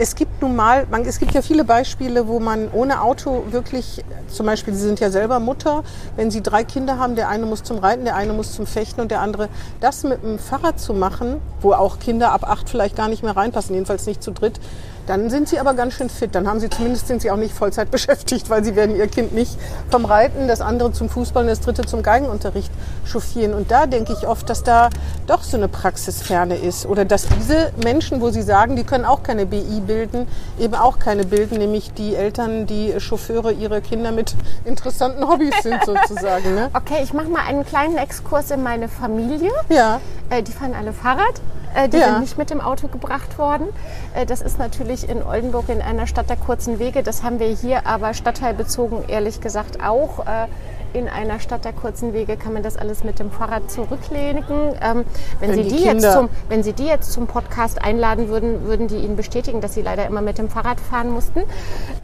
es 0.00 0.14
gibt 0.14 0.40
nun 0.42 0.54
mal, 0.54 0.86
man, 0.88 1.04
es 1.04 1.18
gibt 1.18 1.32
ja 1.32 1.42
viele 1.42 1.64
Beispiele, 1.64 2.28
wo 2.28 2.38
man 2.38 2.70
ohne 2.72 3.02
Auto 3.02 3.46
wirklich, 3.50 4.04
zum 4.28 4.46
Beispiel, 4.46 4.72
Sie 4.72 4.86
sind 4.86 5.00
ja 5.00 5.10
selber 5.10 5.40
Mutter, 5.40 5.82
wenn 6.14 6.30
Sie 6.30 6.40
drei 6.40 6.62
Kinder 6.62 6.98
haben, 6.98 7.16
der 7.16 7.28
eine 7.28 7.46
muss 7.46 7.64
zum 7.64 7.78
Reiten, 7.78 8.04
der 8.04 8.14
eine 8.14 8.32
muss 8.32 8.52
zum 8.52 8.66
Fechten 8.66 9.00
und 9.00 9.10
der 9.10 9.20
andere, 9.20 9.48
das 9.80 10.04
mit 10.04 10.22
dem 10.22 10.38
Fahrrad 10.38 10.78
zu 10.78 10.94
machen, 10.94 11.40
wo 11.60 11.72
auch 11.72 11.98
Kinder 11.98 12.30
ab 12.30 12.48
acht 12.48 12.70
vielleicht 12.70 12.94
gar 12.94 13.08
nicht 13.08 13.24
mehr 13.24 13.36
reinpassen, 13.36 13.74
jedenfalls 13.74 14.06
nicht 14.06 14.22
zu 14.22 14.30
dritt, 14.30 14.60
dann 15.08 15.30
sind 15.30 15.48
sie 15.48 15.58
aber 15.58 15.74
ganz 15.74 15.94
schön 15.94 16.10
fit. 16.10 16.34
Dann 16.34 16.46
haben 16.46 16.60
sie 16.60 16.68
zumindest 16.68 17.08
sind 17.08 17.22
sie 17.22 17.30
auch 17.30 17.36
nicht 17.36 17.54
Vollzeit 17.54 17.90
beschäftigt, 17.90 18.50
weil 18.50 18.62
sie 18.62 18.76
werden 18.76 18.94
ihr 18.96 19.06
Kind 19.08 19.32
nicht 19.32 19.58
vom 19.90 20.04
Reiten, 20.04 20.48
das 20.48 20.60
andere 20.60 20.92
zum 20.92 21.08
Fußball 21.08 21.42
und 21.44 21.48
das 21.48 21.60
dritte 21.60 21.82
zum 21.82 22.02
Geigenunterricht 22.02 22.70
chauffieren. 23.06 23.54
Und 23.54 23.70
da 23.70 23.86
denke 23.86 24.12
ich 24.12 24.28
oft, 24.28 24.48
dass 24.50 24.62
da 24.62 24.90
doch 25.26 25.42
so 25.42 25.56
eine 25.56 25.68
Praxisferne 25.68 26.56
ist. 26.56 26.86
Oder 26.86 27.04
dass 27.04 27.26
diese 27.26 27.72
Menschen, 27.82 28.20
wo 28.20 28.30
sie 28.30 28.42
sagen, 28.42 28.76
die 28.76 28.84
können 28.84 29.04
auch 29.04 29.22
keine 29.22 29.46
BI 29.46 29.80
bilden, 29.86 30.26
eben 30.58 30.74
auch 30.74 30.98
keine 30.98 31.24
bilden, 31.24 31.58
nämlich 31.58 31.92
die 31.94 32.14
Eltern, 32.14 32.66
die 32.66 32.94
Chauffeure 33.00 33.52
ihrer 33.52 33.80
Kinder 33.80 34.12
mit 34.12 34.34
interessanten 34.64 35.26
Hobbys 35.26 35.54
sind 35.62 35.84
sozusagen. 35.84 36.54
Ne? 36.54 36.70
Okay, 36.78 37.02
ich 37.02 37.12
mache 37.12 37.28
mal 37.28 37.42
einen 37.46 37.64
kleinen 37.64 37.96
Exkurs 37.96 38.50
in 38.50 38.62
meine 38.62 38.88
Familie. 38.88 39.50
Ja, 39.68 40.00
Äh, 40.30 40.42
die 40.42 40.52
fahren 40.52 40.74
alle 40.78 40.92
Fahrrad. 40.92 41.40
Äh, 41.74 41.88
die 41.88 41.98
Ja. 41.98 42.06
sind 42.06 42.20
nicht 42.20 42.38
mit 42.38 42.50
dem 42.50 42.60
Auto 42.60 42.88
gebracht 42.88 43.38
worden. 43.38 43.68
Äh, 44.14 44.26
das 44.26 44.40
ist 44.40 44.58
natürlich 44.58 45.08
in 45.08 45.22
Oldenburg 45.22 45.68
in 45.68 45.82
einer 45.82 46.06
Stadt 46.06 46.28
der 46.30 46.36
kurzen 46.36 46.78
Wege. 46.78 47.02
Das 47.02 47.22
haben 47.22 47.38
wir 47.38 47.48
hier 47.48 47.86
aber 47.86 48.14
stadtteilbezogen 48.14 49.08
ehrlich 49.08 49.40
gesagt 49.40 49.82
auch. 49.84 50.20
Äh, 50.26 50.46
in 50.94 51.06
einer 51.06 51.38
Stadt 51.38 51.66
der 51.66 51.74
kurzen 51.74 52.14
Wege 52.14 52.38
kann 52.38 52.54
man 52.54 52.62
das 52.62 52.78
alles 52.78 53.04
mit 53.04 53.18
dem 53.18 53.30
Fahrrad 53.30 53.70
zurücklegen. 53.70 54.42
Ähm, 54.80 55.04
wenn, 55.38 55.50
Wenn 55.50 55.56
Sie 55.56 55.62
die 55.64 55.76
die, 55.76 55.84
jetzt 55.84 56.10
zum, 56.12 56.30
wenn 56.48 56.62
Sie 56.62 56.72
die 56.72 56.86
jetzt 56.86 57.12
zum 57.12 57.26
Podcast 57.26 57.84
einladen 57.84 58.28
würden, 58.28 58.64
würden 58.64 58.88
die 58.88 58.96
Ihnen 58.96 59.14
bestätigen, 59.14 59.60
dass 59.60 59.74
Sie 59.74 59.82
leider 59.82 60.06
immer 60.06 60.22
mit 60.22 60.38
dem 60.38 60.48
Fahrrad 60.48 60.80
fahren 60.80 61.10
mussten. 61.10 61.42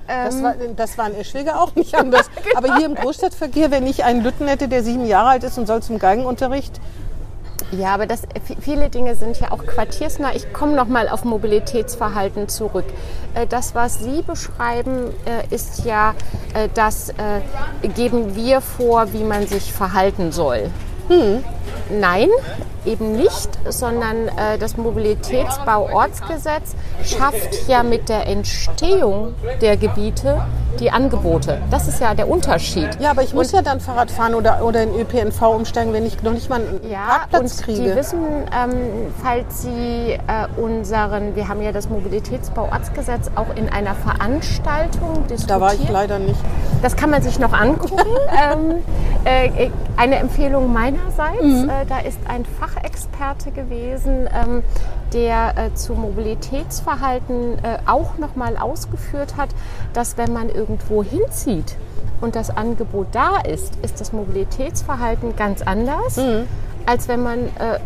das 0.06 0.42
war, 0.42 0.54
das 0.76 0.98
war 0.98 1.06
in 1.08 1.14
Eschwege 1.16 1.58
auch 1.58 1.74
nicht 1.76 1.94
anders. 1.94 2.28
Aber 2.56 2.76
hier 2.76 2.84
im 2.84 2.94
Großstadtverkehr, 2.94 3.70
wenn 3.70 3.86
ich 3.86 4.04
einen 4.04 4.22
Lütten 4.22 4.46
hätte, 4.48 4.68
der 4.68 4.82
sieben 4.82 5.06
Jahre 5.06 5.30
alt 5.30 5.44
ist 5.44 5.56
und 5.56 5.66
soll 5.66 5.82
zum 5.82 5.98
Geigenunterricht, 5.98 6.78
Ja, 7.72 7.94
aber 7.94 8.06
das, 8.06 8.22
viele 8.60 8.88
Dinge 8.88 9.14
sind 9.16 9.40
ja 9.40 9.50
auch 9.50 9.64
quartiersnah. 9.66 10.34
Ich 10.34 10.52
komme 10.52 10.76
noch 10.76 10.86
mal 10.86 11.08
auf 11.08 11.24
Mobilitätsverhalten 11.24 12.48
zurück. 12.48 12.84
Äh, 13.34 13.46
Das, 13.46 13.74
was 13.74 13.98
Sie 13.98 14.22
beschreiben, 14.22 15.10
äh, 15.24 15.54
ist 15.54 15.84
ja, 15.84 16.14
äh, 16.54 16.68
das 16.74 17.12
geben 17.96 18.34
wir 18.36 18.60
vor, 18.60 19.12
wie 19.12 19.24
man 19.24 19.46
sich 19.46 19.72
verhalten 19.72 20.32
soll. 20.32 20.70
Nein, 21.90 22.28
eben 22.84 23.16
nicht, 23.16 23.50
sondern 23.68 24.28
äh, 24.28 24.58
das 24.58 24.76
Mobilitätsbauortsgesetz 24.76 26.74
schafft 27.02 27.68
ja 27.68 27.82
mit 27.82 28.08
der 28.08 28.26
Entstehung 28.26 29.34
der 29.60 29.76
Gebiete 29.76 30.42
die 30.80 30.90
Angebote. 30.90 31.58
Das 31.70 31.86
ist 31.88 32.00
ja 32.00 32.14
der 32.14 32.28
Unterschied. 32.28 32.88
Ja, 33.00 33.12
aber 33.12 33.22
ich 33.22 33.32
muss 33.32 33.52
ja 33.52 33.62
dann 33.62 33.80
Fahrrad 33.80 34.10
fahren 34.10 34.34
oder, 34.34 34.64
oder 34.64 34.82
in 34.82 34.94
ÖPNV 34.94 35.40
umsteigen, 35.42 35.92
wenn 35.92 36.04
ich 36.04 36.22
noch 36.22 36.32
nicht 36.32 36.48
mal 36.50 36.60
einen 36.60 36.80
Ja, 36.90 37.26
Parkplatz 37.28 37.58
und 37.58 37.62
kriege. 37.64 37.90
Sie 37.90 37.96
wissen, 37.96 38.18
ähm, 38.52 39.12
falls 39.22 39.62
Sie 39.62 40.12
äh, 40.12 40.60
unseren, 40.60 41.36
wir 41.36 41.48
haben 41.48 41.62
ja 41.62 41.72
das 41.72 41.88
Mobilitätsbauortsgesetz 41.88 43.30
auch 43.36 43.54
in 43.56 43.68
einer 43.68 43.94
Veranstaltung 43.94 45.26
diskutiert. 45.28 45.50
da 45.50 45.60
war 45.60 45.74
ich 45.74 45.88
leider 45.88 46.18
nicht. 46.18 46.40
Das 46.82 46.96
kann 46.96 47.10
man 47.10 47.22
sich 47.22 47.38
noch 47.38 47.52
angucken. 47.52 47.98
ähm, 48.52 48.82
äh, 49.24 49.70
eine 49.96 50.16
Empfehlung 50.16 50.72
meinerseits. 50.72 51.42
Mhm. 51.42 51.63
Äh, 51.68 51.86
da 51.86 51.98
ist 51.98 52.18
ein 52.28 52.44
Fachexperte 52.44 53.50
gewesen, 53.50 54.28
ähm, 54.32 54.62
der 55.12 55.54
äh, 55.56 55.74
zu 55.74 55.94
Mobilitätsverhalten 55.94 57.58
äh, 57.64 57.78
auch 57.86 58.18
nochmal 58.18 58.56
ausgeführt 58.56 59.36
hat, 59.36 59.50
dass 59.92 60.16
wenn 60.16 60.32
man 60.32 60.48
irgendwo 60.48 61.02
hinzieht 61.02 61.76
und 62.20 62.34
das 62.36 62.50
Angebot 62.56 63.08
da 63.12 63.38
ist, 63.38 63.76
ist 63.82 64.00
das 64.00 64.12
Mobilitätsverhalten 64.12 65.36
ganz 65.36 65.62
anders, 65.62 66.16
Mhm. 66.16 66.46
als 66.86 67.08
wenn 67.08 67.22
man 67.22 67.38
äh, 67.40 67.78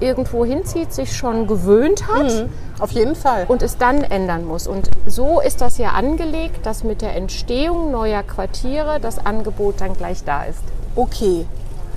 irgendwo 0.00 0.44
hinzieht, 0.44 0.92
sich 0.94 1.14
schon 1.16 1.46
gewöhnt 1.46 2.08
hat 2.08 2.46
Auf 2.78 2.90
jeden 2.92 3.14
Fall. 3.14 3.44
und 3.48 3.60
es 3.62 3.76
dann 3.76 4.02
ändern 4.02 4.46
muss. 4.46 4.66
Und 4.66 4.90
so 5.06 5.40
ist 5.40 5.60
das 5.60 5.76
ja 5.76 5.90
angelegt, 5.90 6.64
dass 6.64 6.84
mit 6.84 7.02
der 7.02 7.14
Entstehung 7.16 7.90
neuer 7.90 8.22
Quartiere 8.22 8.98
das 8.98 9.24
Angebot 9.24 9.80
dann 9.82 9.94
gleich 9.94 10.24
da 10.24 10.44
ist. 10.44 10.62
Okay. 10.96 11.44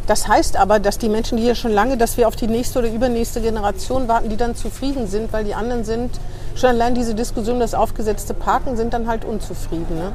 Das 0.08 0.28
heißt 0.28 0.58
aber, 0.58 0.80
dass 0.80 0.98
die 0.98 1.08
Menschen, 1.10 1.38
die 1.38 1.44
hier 1.44 1.56
schon 1.56 1.72
lange, 1.72 1.96
dass 1.98 2.18
wir 2.18 2.28
auf 2.28 2.36
die 2.36 2.48
nächste 2.48 2.80
oder 2.80 2.90
übernächste 2.90 3.40
Generation 3.42 4.08
warten, 4.08 4.30
die 4.30 4.36
dann 4.38 4.56
zufrieden 4.56 5.08
sind, 5.08 5.32
weil 5.32 5.46
die 5.46 5.54
anderen 5.56 5.86
sind, 5.86 6.12
schon 6.56 6.70
allein 6.70 6.94
diese 6.94 7.16
Diskussion, 7.16 7.60
das 7.60 7.74
aufgesetzte 7.74 8.34
Parken, 8.34 8.76
sind 8.76 8.94
dann 8.94 9.08
halt 9.08 9.24
unzufrieden. 9.24 9.98
Ne? 9.98 10.12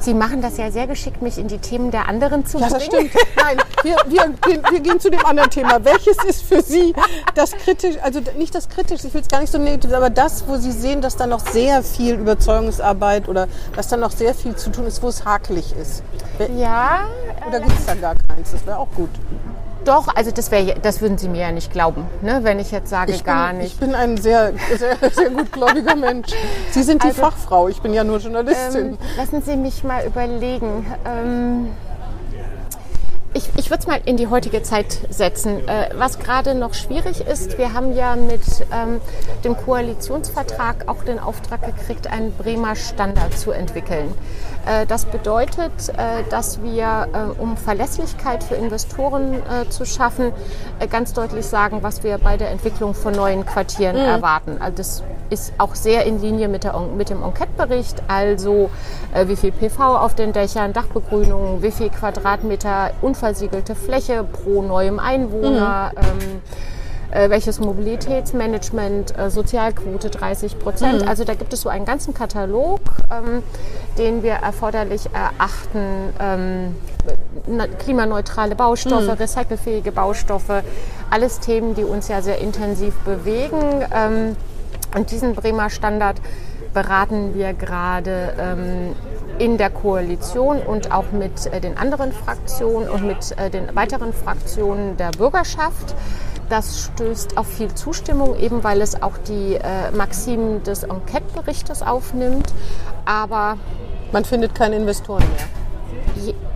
Sie 0.00 0.14
machen 0.14 0.40
das 0.40 0.56
ja 0.56 0.70
sehr 0.70 0.86
geschickt, 0.86 1.20
mich 1.22 1.36
in 1.38 1.48
die 1.48 1.58
Themen 1.58 1.90
der 1.90 2.08
anderen 2.08 2.46
zu 2.46 2.58
Ja, 2.58 2.68
bringen. 2.68 2.78
das 2.80 2.84
stimmt. 2.86 3.10
Nein, 3.36 3.56
wir, 3.86 3.96
wir, 4.06 4.28
gehen- 4.42 4.62
wir 4.70 4.80
gehen 4.80 5.00
zu 5.00 5.10
dem 5.10 5.24
anderen 5.24 5.48
Thema. 5.50 5.82
Welches 5.84 6.16
ist 6.24 6.42
für 6.42 6.60
Sie 6.62 6.94
das 7.34 7.52
kritisch, 7.52 7.96
also 8.02 8.20
nicht 8.36 8.54
das 8.54 8.68
kritisch, 8.68 9.04
ich 9.04 9.14
will 9.14 9.22
es 9.22 9.28
gar 9.28 9.40
nicht 9.40 9.52
so 9.52 9.58
negativ, 9.58 9.92
aber 9.94 10.10
das, 10.10 10.46
wo 10.46 10.56
Sie 10.56 10.72
sehen, 10.72 11.00
dass 11.00 11.16
da 11.16 11.26
noch 11.26 11.40
sehr 11.40 11.82
viel 11.82 12.14
Überzeugungsarbeit 12.16 13.28
oder 13.28 13.48
dass 13.76 13.88
da 13.88 13.96
noch 13.96 14.10
sehr 14.10 14.34
viel 14.34 14.54
zu 14.56 14.70
tun 14.70 14.86
ist, 14.86 15.02
wo 15.02 15.08
es 15.08 15.24
hakelig 15.24 15.74
ist. 15.80 16.02
Ja, 16.58 17.06
Oder 17.48 17.60
gibt 17.60 17.78
es 17.78 17.86
da 17.86 17.94
gar 17.94 18.14
keins? 18.28 18.52
Das 18.52 18.66
wäre 18.66 18.78
auch 18.78 18.88
gut. 18.94 19.08
Doch, 19.84 20.08
also 20.16 20.32
das, 20.32 20.50
wär, 20.50 20.74
das 20.74 21.00
würden 21.00 21.16
Sie 21.16 21.28
mir 21.28 21.42
ja 21.42 21.52
nicht 21.52 21.70
glauben, 21.72 22.06
ne? 22.20 22.40
wenn 22.42 22.58
ich 22.58 22.72
jetzt 22.72 22.90
sage, 22.90 23.12
Ich 23.12 23.22
gar 23.22 23.50
bin, 23.50 23.58
nicht. 23.58 23.74
Ich 23.74 23.78
bin 23.78 23.94
ein 23.94 24.16
sehr, 24.16 24.52
sehr, 24.76 24.96
sehr 25.12 25.30
gutgläubiger 25.30 25.94
Mensch. 25.94 26.32
Sie 26.72 26.82
sind 26.82 27.04
die 27.04 27.08
Also, 27.08 27.22
Fachfrau, 27.22 27.68
ich 27.68 27.80
bin 27.80 27.94
ja 27.94 28.02
nur 28.02 28.18
Journalistin. 28.18 28.86
Ähm, 28.90 28.98
lassen 29.16 29.42
Sie 29.42 29.56
mich 29.56 29.84
mal 29.84 30.04
überlegen. 30.04 30.84
Ähm, 31.04 31.68
ich 33.36 33.50
ich 33.56 33.70
würde 33.70 33.80
es 33.80 33.86
mal 33.86 34.00
in 34.04 34.16
die 34.16 34.28
heutige 34.28 34.62
Zeit 34.62 34.98
setzen. 35.10 35.68
Äh, 35.68 35.90
was 35.96 36.18
gerade 36.18 36.54
noch 36.54 36.74
schwierig 36.74 37.20
ist, 37.20 37.58
wir 37.58 37.72
haben 37.72 37.94
ja 37.94 38.16
mit 38.16 38.40
ähm, 38.72 39.00
dem 39.44 39.56
Koalitionsvertrag 39.56 40.88
auch 40.88 41.04
den 41.04 41.18
Auftrag 41.18 41.62
gekriegt, 41.64 42.10
einen 42.10 42.32
Bremer 42.32 42.74
Standard 42.74 43.36
zu 43.36 43.52
entwickeln. 43.52 44.14
Äh, 44.66 44.86
das 44.86 45.04
bedeutet, 45.04 45.90
äh, 45.90 46.22
dass 46.30 46.62
wir, 46.62 47.08
äh, 47.12 47.40
um 47.40 47.56
Verlässlichkeit 47.56 48.42
für 48.42 48.54
Investoren 48.54 49.34
äh, 49.34 49.68
zu 49.68 49.84
schaffen, 49.84 50.32
äh, 50.78 50.86
ganz 50.86 51.12
deutlich 51.12 51.46
sagen, 51.46 51.82
was 51.82 52.02
wir 52.02 52.18
bei 52.18 52.36
der 52.36 52.50
Entwicklung 52.50 52.94
von 52.94 53.14
neuen 53.14 53.44
Quartieren 53.44 53.96
erwarten. 53.96 54.56
Also 54.60 54.76
das 54.76 55.02
ist 55.28 55.52
auch 55.58 55.74
sehr 55.74 56.04
in 56.04 56.20
Linie 56.20 56.48
mit, 56.48 56.64
der, 56.64 56.78
mit 56.78 57.10
dem 57.10 57.22
Enquete-Bericht, 57.22 58.02
also 58.06 58.70
wie 59.24 59.34
viel 59.34 59.50
PV 59.50 59.96
auf 59.96 60.14
den 60.14 60.32
Dächern, 60.32 60.72
Dachbegrünung, 60.72 61.62
wie 61.62 61.72
viel 61.72 61.90
Quadratmeter 61.90 62.92
unversiegelte 63.30 63.74
Fläche 63.74 64.24
pro 64.24 64.62
neuem 64.62 64.98
Einwohner. 65.00 65.90
Ähm, 65.96 66.40
äh, 67.12 67.30
welches 67.30 67.60
Mobilitätsmanagement, 67.60 69.16
äh, 69.16 69.30
Sozialquote 69.30 70.10
30 70.10 70.58
Prozent. 70.58 71.06
Also 71.08 71.22
da 71.24 71.34
gibt 71.34 71.52
es 71.52 71.60
so 71.60 71.68
einen 71.68 71.84
ganzen 71.84 72.14
Katalog, 72.14 72.80
ähm, 73.12 73.42
den 73.96 74.22
wir 74.24 74.32
erforderlich 74.34 75.02
erachten. 75.14 76.12
Ähm, 76.20 76.76
na- 77.46 77.68
klimaneutrale 77.68 78.54
Baustoffe, 78.56 79.18
recycelfähige 79.20 79.92
Baustoffe, 79.92 80.62
alles 81.08 81.38
Themen, 81.38 81.74
die 81.76 81.84
uns 81.84 82.08
ja 82.08 82.22
sehr 82.22 82.38
intensiv 82.38 82.94
bewegen. 83.04 83.84
Ähm, 83.94 84.36
und 84.96 85.10
diesen 85.12 85.34
Bremer 85.34 85.70
Standard 85.70 86.16
beraten 86.76 87.32
wir 87.34 87.54
gerade 87.54 88.34
ähm, 88.38 88.94
in 89.38 89.56
der 89.56 89.70
Koalition 89.70 90.58
und 90.58 90.92
auch 90.92 91.10
mit 91.10 91.46
äh, 91.46 91.58
den 91.58 91.78
anderen 91.78 92.12
Fraktionen 92.12 92.90
und 92.90 93.02
mit 93.06 93.34
äh, 93.38 93.48
den 93.48 93.74
weiteren 93.74 94.12
Fraktionen 94.12 94.98
der 94.98 95.10
Bürgerschaft. 95.12 95.94
Das 96.50 96.82
stößt 96.82 97.38
auf 97.38 97.46
viel 97.46 97.72
Zustimmung, 97.74 98.38
eben 98.38 98.62
weil 98.62 98.82
es 98.82 99.02
auch 99.02 99.16
die 99.26 99.54
äh, 99.54 99.90
Maximen 99.96 100.62
des 100.64 100.82
Enquete-Berichtes 100.82 101.80
aufnimmt. 101.82 102.52
Aber 103.06 103.56
Man 104.12 104.24
findet 104.24 104.54
keine 104.54 104.76
Investoren 104.76 105.24
mehr. 105.34 105.65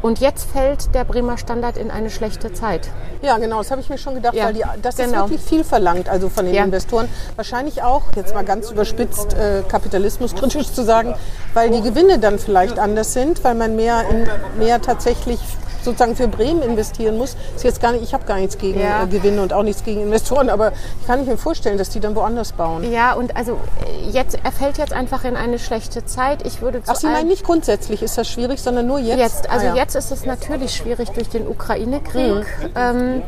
Und 0.03 0.19
jetzt 0.21 0.51
fällt 0.51 0.95
der 0.95 1.05
Bremer 1.05 1.39
Standard 1.39 1.77
in 1.77 1.91
eine 1.91 2.11
schlechte 2.11 2.53
Zeit. 2.53 2.89
Ja, 3.23 3.39
genau, 3.39 3.59
das 3.59 3.71
habe 3.71 3.81
ich 3.81 3.89
mir 3.89 3.99
schon 3.99 4.15
gedacht, 4.15 4.35
Ja, 4.35 4.47
weil 4.47 4.55
die, 4.55 4.63
das 4.83 4.99
ist 4.99 5.05
genau. 5.05 5.25
wirklich 5.29 5.41
viel 5.41 5.65
verlangt, 5.65 6.09
also 6.09 6.29
von 6.29 6.47
den 6.47 6.55
Ja. 6.55 6.65
Investoren. 6.65 7.09
Wahrscheinlich 7.37 7.83
auch, 7.83 8.03
jetzt 8.17 8.35
mal 8.35 8.45
ganz 8.45 8.71
überspitzt, 8.71 9.35
äh, 9.35 9.63
kapitalismuskritisch 9.69 10.73
zu 10.73 10.83
sagen, 10.85 11.15
weil 11.55 11.71
die 11.71 11.83
Gewinne 11.83 12.19
dann 12.19 12.39
vielleicht 12.39 12.79
anders 12.79 13.13
sind, 13.13 13.43
weil 13.45 13.55
man 13.55 13.77
mehr, 13.77 14.05
in, 14.11 14.27
mehr 14.59 14.81
tatsächlich 14.81 15.39
sozusagen 15.83 16.17
für 16.17 16.29
Bremen 16.29 16.63
investieren 16.63 17.19
muss. 17.19 17.37
Ist 17.57 17.65
jetzt 17.65 17.81
gar 17.81 17.93
nicht, 17.93 18.03
ich 18.03 18.15
habe 18.15 18.25
gar 18.25 18.37
nichts 18.39 18.59
gegen 18.59 18.81
Ja. 18.81 19.03
äh, 19.03 19.07
Gewinne 19.07 19.43
und 19.43 19.53
auch 19.53 19.63
nichts 19.63 19.85
gegen 19.85 20.01
Investoren, 20.03 20.49
aber 20.51 20.73
ich 21.01 21.07
kann 21.07 21.25
mir 21.27 21.37
vorstellen, 21.37 21.79
dass 21.79 21.91
die 21.91 22.01
dann 22.01 22.15
woanders 22.15 22.53
bauen. 22.53 22.91
Ja, 22.91 23.13
und 23.15 23.37
also 23.37 23.53
äh, 23.87 24.11
jetzt, 24.11 24.39
er 24.43 24.53
fällt 24.53 24.79
jetzt 24.79 24.93
einfach 24.93 25.25
in 25.25 25.37
eine 25.37 25.59
schlechte 25.59 26.05
Zeit. 26.05 26.47
Ich 26.47 26.63
würde 26.63 26.83
Ach, 26.87 26.97
Sie 26.97 27.07
meinen 27.07 27.29
nicht 27.29 27.45
grundsätzlich 27.45 28.03
ist 28.03 28.17
das 28.19 28.29
schwierig, 28.29 28.61
sondern 28.61 28.87
nur 28.87 28.99
jetzt? 28.99 29.19
Jetzt, 29.19 29.51
also 29.51 29.67
Ah, 29.67 29.71
ja. 29.71 29.75
jetzt 29.77 29.95
ist 29.97 30.11
es 30.11 30.25
natürlich 30.27 30.75
schwierig 30.75 31.11
durch 31.11 31.29
den 31.29 31.47
Ukraine-Krieg. 31.49 32.45
Ähm, 32.77 33.19
äh, 33.19 33.23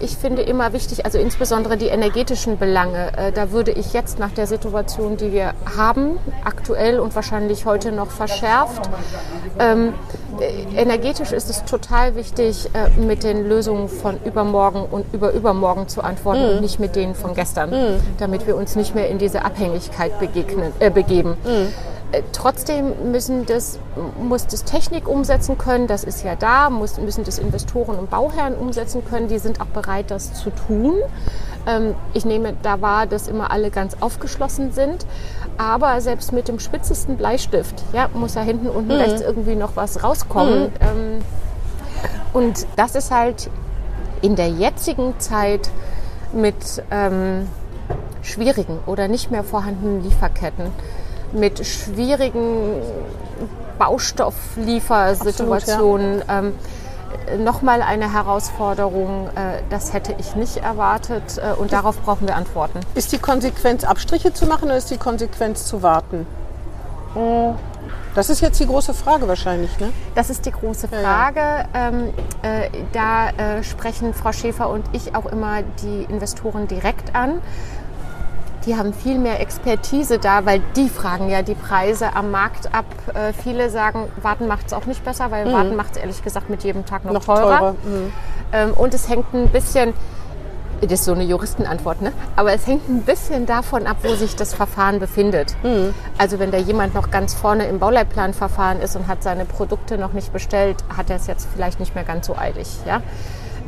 ich 0.00 0.16
finde 0.16 0.42
immer 0.42 0.72
wichtig, 0.72 1.04
also 1.04 1.18
insbesondere 1.18 1.76
die 1.76 1.86
energetischen 1.86 2.58
Belange. 2.58 3.16
Äh, 3.16 3.32
da 3.32 3.52
würde 3.52 3.70
ich 3.70 3.92
jetzt 3.92 4.18
nach 4.18 4.30
der 4.30 4.46
Situation, 4.46 5.16
die 5.16 5.32
wir 5.32 5.54
haben, 5.76 6.18
aktuell 6.44 6.98
und 6.98 7.14
wahrscheinlich 7.14 7.66
heute 7.66 7.92
noch 7.92 8.10
verschärft, 8.10 8.90
ähm, 9.58 9.94
äh, 10.40 10.80
energetisch 10.80 11.32
ist 11.32 11.50
es 11.50 11.64
total 11.64 12.14
wichtig, 12.14 12.70
äh, 12.72 13.00
mit 13.00 13.22
den 13.22 13.48
Lösungen 13.48 13.88
von 13.88 14.18
übermorgen 14.24 14.82
und 14.90 15.06
überübermorgen 15.12 15.88
zu 15.88 16.02
antworten 16.02 16.44
und 16.44 16.60
nicht 16.60 16.80
mit 16.80 16.96
denen 16.96 17.14
von 17.14 17.34
gestern, 17.34 18.00
damit 18.18 18.46
wir 18.46 18.56
uns 18.56 18.76
nicht 18.76 18.94
mehr 18.94 19.08
in 19.08 19.18
diese 19.18 19.44
Abhängigkeit 19.44 20.18
begegnen, 20.18 20.72
äh, 20.78 20.90
begeben. 20.90 21.36
Äh, 21.44 21.66
Trotzdem 22.32 23.12
müssen 23.12 23.46
das, 23.46 23.78
muss 24.20 24.46
das 24.46 24.64
Technik 24.64 25.06
umsetzen 25.06 25.58
können, 25.58 25.86
das 25.86 26.02
ist 26.02 26.24
ja 26.24 26.34
da, 26.34 26.68
muss, 26.68 26.98
müssen 26.98 27.22
das 27.24 27.38
Investoren 27.38 27.96
und 27.98 28.10
Bauherren 28.10 28.56
umsetzen 28.56 29.04
können, 29.08 29.28
die 29.28 29.38
sind 29.38 29.60
auch 29.60 29.66
bereit, 29.66 30.10
das 30.10 30.34
zu 30.34 30.50
tun. 30.50 30.94
Ähm, 31.66 31.94
ich 32.12 32.24
nehme 32.24 32.54
da 32.62 32.80
wahr, 32.80 33.06
dass 33.06 33.28
immer 33.28 33.52
alle 33.52 33.70
ganz 33.70 33.96
aufgeschlossen 34.00 34.72
sind, 34.72 35.06
aber 35.56 36.00
selbst 36.00 36.32
mit 36.32 36.48
dem 36.48 36.58
spitzesten 36.58 37.16
Bleistift 37.16 37.74
ja, 37.92 38.08
muss 38.12 38.34
da 38.34 38.42
hinten 38.42 38.68
unten 38.68 38.92
rechts 38.92 39.20
irgendwie 39.20 39.54
noch 39.54 39.76
was 39.76 40.02
rauskommen. 40.02 40.72
Ähm, 40.80 41.22
und 42.32 42.66
das 42.76 42.94
ist 42.94 43.10
halt 43.10 43.50
in 44.22 44.36
der 44.36 44.48
jetzigen 44.48 45.18
Zeit 45.18 45.70
mit 46.32 46.82
ähm, 46.90 47.48
schwierigen 48.22 48.78
oder 48.86 49.08
nicht 49.08 49.30
mehr 49.30 49.44
vorhandenen 49.44 50.02
Lieferketten, 50.02 50.66
mit 51.32 51.66
schwierigen 51.66 52.82
Baustoffliefersituationen. 53.78 56.22
Ähm, 56.28 56.52
Nochmal 57.38 57.82
eine 57.82 58.12
Herausforderung, 58.12 59.28
äh, 59.34 59.62
das 59.68 59.92
hätte 59.92 60.14
ich 60.18 60.36
nicht 60.36 60.58
erwartet 60.58 61.38
äh, 61.38 61.60
und 61.60 61.72
darauf 61.72 62.00
brauchen 62.00 62.28
wir 62.28 62.36
Antworten. 62.36 62.80
Ist 62.94 63.10
die 63.12 63.18
Konsequenz, 63.18 63.82
Abstriche 63.82 64.32
zu 64.32 64.46
machen 64.46 64.66
oder 64.66 64.76
ist 64.76 64.90
die 64.90 64.96
Konsequenz 64.96 65.66
zu 65.66 65.82
warten? 65.82 66.26
Das 68.14 68.30
ist 68.30 68.40
jetzt 68.40 68.60
die 68.60 68.66
große 68.66 68.94
Frage 68.94 69.26
wahrscheinlich, 69.26 69.78
ne? 69.80 69.92
Das 70.14 70.30
ist 70.30 70.46
die 70.46 70.52
große 70.52 70.88
ja. 70.90 71.00
Frage. 71.00 71.68
Ähm, 71.74 72.14
äh, 72.42 72.68
da 72.92 73.30
äh, 73.30 73.64
sprechen 73.64 74.14
Frau 74.14 74.32
Schäfer 74.32 74.68
und 74.68 74.84
ich 74.92 75.14
auch 75.14 75.26
immer 75.26 75.62
die 75.82 76.04
Investoren 76.12 76.68
direkt 76.68 77.14
an. 77.14 77.40
Die 78.66 78.76
haben 78.76 78.92
viel 78.92 79.18
mehr 79.18 79.40
Expertise 79.40 80.18
da, 80.18 80.44
weil 80.44 80.60
die 80.76 80.88
fragen 80.90 81.30
ja 81.30 81.40
die 81.42 81.54
Preise 81.54 82.14
am 82.14 82.30
Markt 82.30 82.74
ab. 82.74 82.84
Äh, 83.14 83.32
viele 83.32 83.70
sagen, 83.70 84.08
warten 84.20 84.46
macht 84.46 84.66
es 84.66 84.72
auch 84.74 84.84
nicht 84.86 85.02
besser, 85.04 85.30
weil 85.30 85.50
warten 85.52 85.76
macht 85.76 85.92
es 85.92 85.96
ehrlich 85.96 86.22
gesagt 86.22 86.50
mit 86.50 86.62
jedem 86.62 86.84
Tag 86.84 87.04
noch, 87.04 87.10
Mhm. 87.12 87.14
Noch 87.16 87.24
teurer. 87.24 87.58
teurer. 87.58 87.72
Mhm. 87.84 88.12
Ähm, 88.52 88.72
und 88.74 88.92
es 88.92 89.08
hängt 89.08 89.32
ein 89.32 89.48
bisschen, 89.48 89.94
das 90.82 90.92
ist 90.92 91.04
so 91.04 91.12
eine 91.12 91.24
Juristenantwort, 91.24 92.02
ne? 92.02 92.12
aber 92.36 92.52
es 92.52 92.66
hängt 92.66 92.86
ein 92.88 93.02
bisschen 93.02 93.46
davon 93.46 93.86
ab, 93.86 93.98
wo 94.02 94.14
sich 94.14 94.36
das 94.36 94.52
Verfahren 94.52 94.98
befindet. 94.98 95.54
Mhm. 95.62 95.94
Also 96.18 96.38
wenn 96.38 96.50
da 96.50 96.58
jemand 96.58 96.94
noch 96.94 97.10
ganz 97.10 97.32
vorne 97.32 97.64
im 97.66 97.78
Bauleitplanverfahren 97.78 98.80
ist 98.82 98.94
und 98.96 99.06
hat 99.08 99.22
seine 99.22 99.46
Produkte 99.46 99.96
noch 99.96 100.12
nicht 100.12 100.32
bestellt, 100.34 100.76
hat 100.94 101.08
er 101.08 101.16
es 101.16 101.26
jetzt 101.26 101.48
vielleicht 101.54 101.80
nicht 101.80 101.94
mehr 101.94 102.04
ganz 102.04 102.26
so 102.26 102.36
eilig. 102.36 102.68
Ja? 102.86 103.00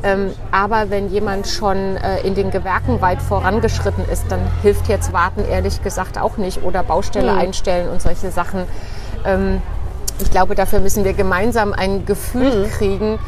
Ähm, 0.04 0.32
aber 0.50 0.90
wenn 0.90 1.10
jemand 1.10 1.46
schon 1.46 1.96
äh, 1.96 2.20
in 2.26 2.34
den 2.34 2.50
Gewerken 2.50 3.00
weit 3.00 3.22
vorangeschritten 3.22 4.04
ist, 4.10 4.24
dann 4.30 4.40
hilft 4.62 4.88
jetzt 4.88 5.12
Warten 5.12 5.44
ehrlich 5.48 5.82
gesagt 5.82 6.18
auch 6.18 6.36
nicht 6.38 6.62
oder 6.64 6.82
Baustelle 6.82 7.32
einstellen 7.32 7.88
und 7.88 8.02
solche 8.02 8.30
Sachen. 8.30 8.64
Ähm, 9.24 9.62
ich 10.20 10.30
glaube, 10.30 10.54
dafür 10.54 10.80
müssen 10.80 11.04
wir 11.04 11.12
gemeinsam 11.12 11.72
ein 11.72 12.04
Gefühl 12.04 12.68
kriegen, 12.68 13.18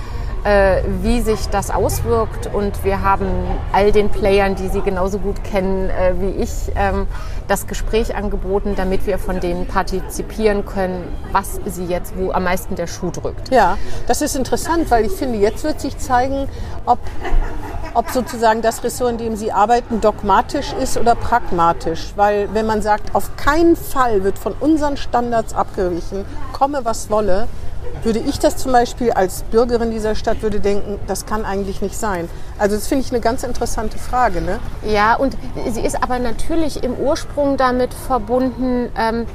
äh, 0.45 0.83
wie 1.03 1.21
sich 1.21 1.49
das 1.49 1.71
auswirkt. 1.71 2.53
Und 2.53 2.85
wir 2.85 3.03
haben 3.03 3.27
all 3.73 3.93
den 3.93 4.11
Playern, 4.11 4.55
die 4.55 4.69
Sie 4.69 4.83
genauso 4.83 5.19
gut 5.19 5.43
kennen 5.43 5.91
äh, 5.91 6.15
wie 6.19 6.43
ich, 6.43 6.51
ähm, 6.77 7.07
das 7.49 7.67
Gespräch 7.67 8.15
angeboten, 8.15 8.75
damit 8.77 9.07
wir 9.07 9.19
von 9.19 9.41
denen 9.41 9.67
partizipieren 9.67 10.65
können, 10.65 11.05
was 11.33 11.61
sie 11.67 11.85
jetzt, 11.85 12.17
wo 12.17 12.33
am 12.33 12.45
meisten 12.45 12.75
der 12.75 12.87
Schuh 12.87 13.11
drückt. 13.11 13.51
Ja, 13.51 13.77
das 14.07 14.23
ist 14.23 14.37
interessant, 14.37 14.91
weil 14.91 15.05
ich 15.05 15.13
finde, 15.13 15.39
jetzt 15.39 15.65
wird 15.65 15.81
sich 15.81 15.99
zeigen, 15.99 16.49
ob, 16.87 16.99
ob 17.93 18.11
sozusagen 18.11 18.63
das 18.63 18.83
Ressort, 18.83 19.13
in 19.13 19.19
dem 19.19 19.37
Sie 19.37 19.53
arbeiten, 19.53 20.01
dogmatisch 20.01 20.73
ist 20.73 20.97
oder 20.97 21.15
pragmatisch. 21.15 22.13
Weil 22.17 22.49
wenn 22.55 22.67
man 22.67 22.83
sagt, 22.83 23.15
auf 23.15 23.37
keinen 23.37 23.77
Fall 23.77 24.25
wird 24.25 24.39
von 24.39 24.55
unseren 24.59 24.97
Standards 24.97 25.55
abgewichen, 25.55 26.25
komme 26.53 26.85
was 26.85 27.11
wolle, 27.11 27.47
würde 28.05 28.19
ich 28.19 28.39
das 28.39 28.57
zum 28.57 28.73
Beispiel 28.73 29.13
als 29.13 29.43
Bürgerin 29.45 29.91
dieser 29.91 30.15
Stadt 30.15 30.43
würde 30.43 30.61
denken, 30.61 30.99
das 31.07 31.27
kann 31.27 31.45
eigentlich 31.45 31.81
nicht 31.83 31.97
sein. 31.97 32.29
Also 32.59 32.77
das 32.77 32.87
finde 32.87 33.05
ich 33.05 33.11
eine 33.11 33.21
ganz 33.21 33.43
interessante 33.43 33.99
Frage. 33.99 34.41
Ne? 34.41 34.59
Ja, 34.87 35.15
und 35.17 35.37
sie 35.71 35.81
ist 35.81 36.03
aber 36.03 36.19
natürlich 36.19 36.83
im 36.83 36.95
Ursprung 36.95 37.57
damit 37.57 37.95
verbunden, 37.95 38.91
ähm, 38.97 39.27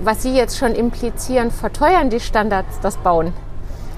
was 0.00 0.22
Sie 0.22 0.34
jetzt 0.34 0.58
schon 0.58 0.74
implizieren, 0.74 1.50
verteuern 1.50 2.10
die 2.10 2.20
Standards 2.20 2.78
das 2.82 2.96
Bauen. 2.96 3.32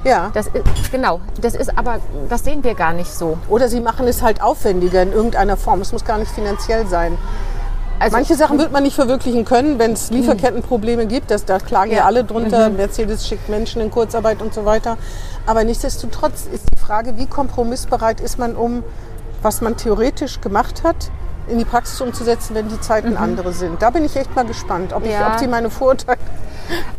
Ja. 0.04 0.30
Das 0.34 0.48
ist, 0.48 0.92
genau, 0.92 1.20
das 1.40 1.54
ist 1.54 1.76
aber, 1.78 1.98
das 2.28 2.44
sehen 2.44 2.62
wir 2.62 2.74
gar 2.74 2.92
nicht 2.92 3.10
so. 3.10 3.38
Oder 3.48 3.68
Sie 3.68 3.80
machen 3.80 4.06
es 4.06 4.22
halt 4.22 4.42
aufwendiger 4.42 5.02
in 5.02 5.12
irgendeiner 5.12 5.56
Form. 5.56 5.80
Es 5.80 5.92
muss 5.92 6.04
gar 6.04 6.18
nicht 6.18 6.30
finanziell 6.30 6.86
sein. 6.86 7.16
Also, 7.98 8.16
Manche 8.16 8.34
Sachen 8.34 8.58
wird 8.58 8.72
man 8.72 8.82
nicht 8.82 8.94
verwirklichen 8.94 9.44
können, 9.44 9.78
wenn 9.78 9.92
es 9.92 10.10
Lieferkettenprobleme 10.10 11.06
gibt. 11.06 11.30
Das, 11.30 11.44
da 11.44 11.58
klagen 11.58 11.92
ja, 11.92 11.98
ja 11.98 12.04
alle 12.04 12.24
drunter. 12.24 12.70
Mhm. 12.70 12.76
Mercedes 12.76 13.26
schickt 13.26 13.48
Menschen 13.48 13.80
in 13.80 13.90
Kurzarbeit 13.90 14.42
und 14.42 14.52
so 14.52 14.64
weiter. 14.64 14.96
Aber 15.46 15.64
nichtsdestotrotz 15.64 16.46
ist 16.52 16.64
die 16.74 16.80
Frage, 16.80 17.16
wie 17.16 17.26
kompromissbereit 17.26 18.20
ist 18.20 18.38
man, 18.38 18.56
um 18.56 18.82
was 19.42 19.60
man 19.60 19.76
theoretisch 19.76 20.40
gemacht 20.40 20.82
hat, 20.82 21.10
in 21.46 21.58
die 21.58 21.64
Praxis 21.64 22.00
umzusetzen, 22.00 22.54
wenn 22.54 22.68
die 22.68 22.80
Zeiten 22.80 23.10
mhm. 23.10 23.16
andere 23.18 23.52
sind. 23.52 23.80
Da 23.82 23.90
bin 23.90 24.04
ich 24.04 24.16
echt 24.16 24.34
mal 24.34 24.44
gespannt, 24.44 24.92
ob, 24.92 25.04
ich, 25.04 25.12
ob 25.14 25.38
sie 25.38 25.46
meine 25.46 25.70
Vorurteile, 25.70 26.18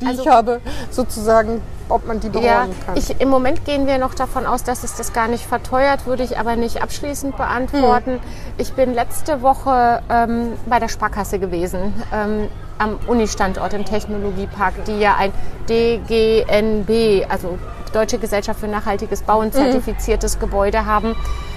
die 0.02 0.06
also, 0.06 0.24
ich 0.24 0.28
habe, 0.28 0.62
sozusagen, 0.90 1.62
ob 1.90 2.08
man 2.08 2.20
die 2.20 2.30
bereuen 2.30 2.46
ja, 2.46 2.68
kann. 2.86 2.98
Ich, 2.98 3.20
Im 3.20 3.30
Moment 3.30 3.66
gehen 3.66 3.88
wir 3.88 3.98
noch 3.98 4.14
davon 4.14 4.46
aus, 4.46 4.64
dass 4.64 4.84
es 4.84 4.96
das 4.96 5.14
gar 5.14 5.28
nicht 5.28 5.46
verteuert, 5.46 6.06
würde 6.06 6.24
ich 6.24 6.38
aber 6.38 6.56
nicht 6.56 6.82
abschließend 6.82 7.38
beantworten. 7.38 8.14
Mhm. 8.14 8.20
Ich 8.58 8.74
bin 8.74 8.94
letzte 8.94 9.42
Woche 9.42 10.02
ähm, 10.10 10.54
bei 10.66 10.80
der 10.80 10.90
Sparkasse 10.90 11.40
gewesen. 11.40 11.94
Ähm, 12.14 12.48
am 12.78 13.00
Uni-Standort 13.08 13.74
im 13.74 13.86
Technologiepark, 13.86 14.86
die 14.86 15.00
ja 15.00 15.16
ein 15.16 15.32
DGNB, 15.70 17.26
also 17.30 17.58
Deutsche 17.96 18.20
Gesellschaft 18.20 18.60
für 18.60 18.68
nachhaltiges 18.68 19.22
Bauen, 19.22 19.48
mhm. 19.48 19.54
zertifiziertes 19.54 20.36
mhm. 20.36 20.42
Gebäude 20.42 20.86
haben. 20.86 21.16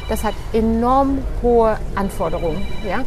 Das 0.08 0.24
hat 0.24 0.34
enorm 0.54 1.18
hohe 1.42 1.76
Anforderungen. 1.94 2.66
Ja? 2.88 3.00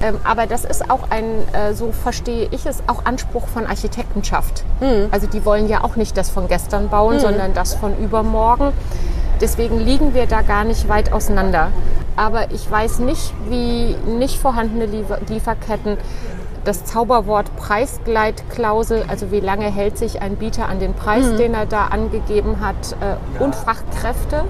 Ähm, 0.00 0.18
aber 0.22 0.46
das 0.46 0.64
ist 0.64 0.88
auch 0.88 1.10
ein, 1.10 1.24
äh, 1.52 1.74
so 1.74 1.90
verstehe 1.90 2.48
ich 2.52 2.66
es, 2.66 2.82
auch 2.86 3.04
Anspruch 3.06 3.48
von 3.48 3.66
Architektenschaft. 3.66 4.64
Mhm. 4.80 5.08
Also 5.10 5.26
die 5.26 5.44
wollen 5.44 5.68
ja 5.68 5.82
auch 5.82 5.96
nicht 5.96 6.16
das 6.16 6.30
von 6.30 6.46
gestern 6.46 6.88
bauen, 6.88 7.16
mhm. 7.16 7.20
sondern 7.20 7.54
das 7.54 7.74
von 7.74 7.98
übermorgen. 7.98 8.72
Deswegen 9.40 9.80
liegen 9.80 10.14
wir 10.14 10.26
da 10.26 10.42
gar 10.42 10.64
nicht 10.64 10.88
weit 10.88 11.12
auseinander. 11.12 11.70
Aber 12.16 12.52
ich 12.52 12.70
weiß 12.70 13.00
nicht, 13.00 13.34
wie 13.48 13.96
nicht 14.06 14.38
vorhandene 14.38 14.86
Liefer 14.86 15.18
Lieferketten 15.28 15.96
das 16.64 16.84
Zauberwort 16.84 17.54
Preisgleitklausel, 17.56 19.04
also 19.08 19.30
wie 19.30 19.40
lange 19.40 19.66
hält 19.66 19.98
sich 19.98 20.22
ein 20.22 20.36
Bieter 20.36 20.68
an 20.68 20.80
den 20.80 20.94
Preis, 20.94 21.32
mhm. 21.32 21.36
den 21.36 21.54
er 21.54 21.66
da 21.66 21.86
angegeben 21.86 22.60
hat, 22.60 22.96
äh, 23.00 23.16
und 23.42 23.54
Fachkräftemangel, 23.54 24.48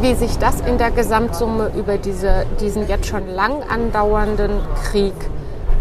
wie 0.00 0.14
sich 0.14 0.38
das 0.38 0.60
in 0.60 0.78
der 0.78 0.90
Gesamtsumme 0.90 1.72
über 1.76 1.98
diese, 1.98 2.46
diesen 2.60 2.88
jetzt 2.88 3.06
schon 3.06 3.28
lang 3.28 3.62
andauernden 3.68 4.60
Krieg 4.84 5.14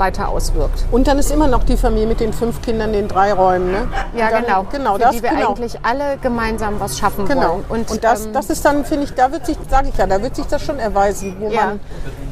weiter 0.01 0.29
auswirkt. 0.29 0.83
Und 0.91 1.07
dann 1.07 1.19
ist 1.19 1.29
immer 1.31 1.47
noch 1.47 1.63
die 1.63 1.77
Familie 1.77 2.07
mit 2.07 2.19
den 2.19 2.33
fünf 2.33 2.61
Kindern 2.63 2.93
in 2.95 3.07
drei 3.07 3.33
Räumen. 3.33 3.71
Ne? 3.71 3.87
Ja, 4.17 4.31
dann, 4.31 4.45
genau. 4.45 4.65
genau 4.71 4.93
für 4.95 4.99
das, 4.99 5.11
die 5.11 5.21
wir 5.21 5.29
genau. 5.29 5.49
eigentlich 5.49 5.77
alle 5.83 6.17
gemeinsam 6.17 6.79
was 6.79 6.97
schaffen 6.97 7.27
genau. 7.27 7.51
wollen. 7.51 7.65
Und, 7.69 7.91
Und 7.91 8.03
das, 8.03 8.25
ähm, 8.25 8.33
das 8.33 8.49
ist 8.49 8.65
dann, 8.65 8.83
finde 8.83 9.03
ich, 9.05 9.13
da 9.13 9.31
wird 9.31 9.45
sich, 9.45 9.57
sage 9.69 9.89
ich 9.89 9.97
ja, 9.97 10.07
da 10.07 10.21
wird 10.23 10.35
sich 10.35 10.47
das 10.47 10.63
schon 10.63 10.79
erweisen, 10.79 11.35
wo, 11.39 11.49
ja. 11.49 11.67
man, 11.67 11.79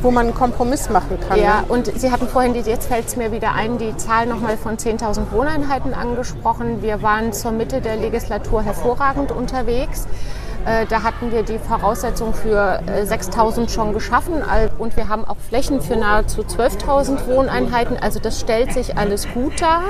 wo 0.02 0.10
man 0.10 0.26
einen 0.26 0.36
Kompromiss 0.36 0.90
machen 0.90 1.20
kann. 1.28 1.40
Ja, 1.40 1.62
ne? 1.62 1.66
und 1.70 2.00
Sie 2.00 2.12
hatten 2.12 2.28
vorhin, 2.28 2.54
die, 2.54 2.62
jetzt 2.62 2.88
fällt 2.88 3.08
es 3.08 3.16
mir 3.16 3.32
wieder 3.32 3.54
ein, 3.54 3.78
die 3.78 3.96
Zahl 3.98 4.26
nochmal 4.26 4.58
von 4.58 4.78
10.000 4.78 5.32
Wohneinheiten 5.32 5.94
angesprochen. 5.94 6.82
Wir 6.82 7.04
waren 7.04 7.34
zur 7.34 7.52
Mitte 7.52 7.82
der 7.82 7.98
Legislatur 7.98 8.64
hervorragend 8.64 9.32
unterwegs. 9.32 10.08
Äh, 10.66 10.86
da 10.88 11.04
hatten 11.04 11.32
wir 11.32 11.44
die 11.44 11.58
Voraussetzung 11.58 12.34
für 12.34 12.82
6000 13.04 13.68
äh, 13.68 13.72
schon 13.72 13.94
geschaffen 13.94 14.44
und 14.78 14.98
wir 14.98 15.08
haben 15.08 15.26
auch 15.26 15.38
Flächen 15.48 15.82
für 15.82 15.96
nahezu 15.96 16.42
12.000 16.42 17.28
Wohneinheiten. 17.28 17.98
Also 17.98 18.20
das 18.20 18.40
stellt 18.40 18.74
sich 18.74 18.98
alles 18.98 19.28
gut 19.34 19.62
dar. 19.62 19.84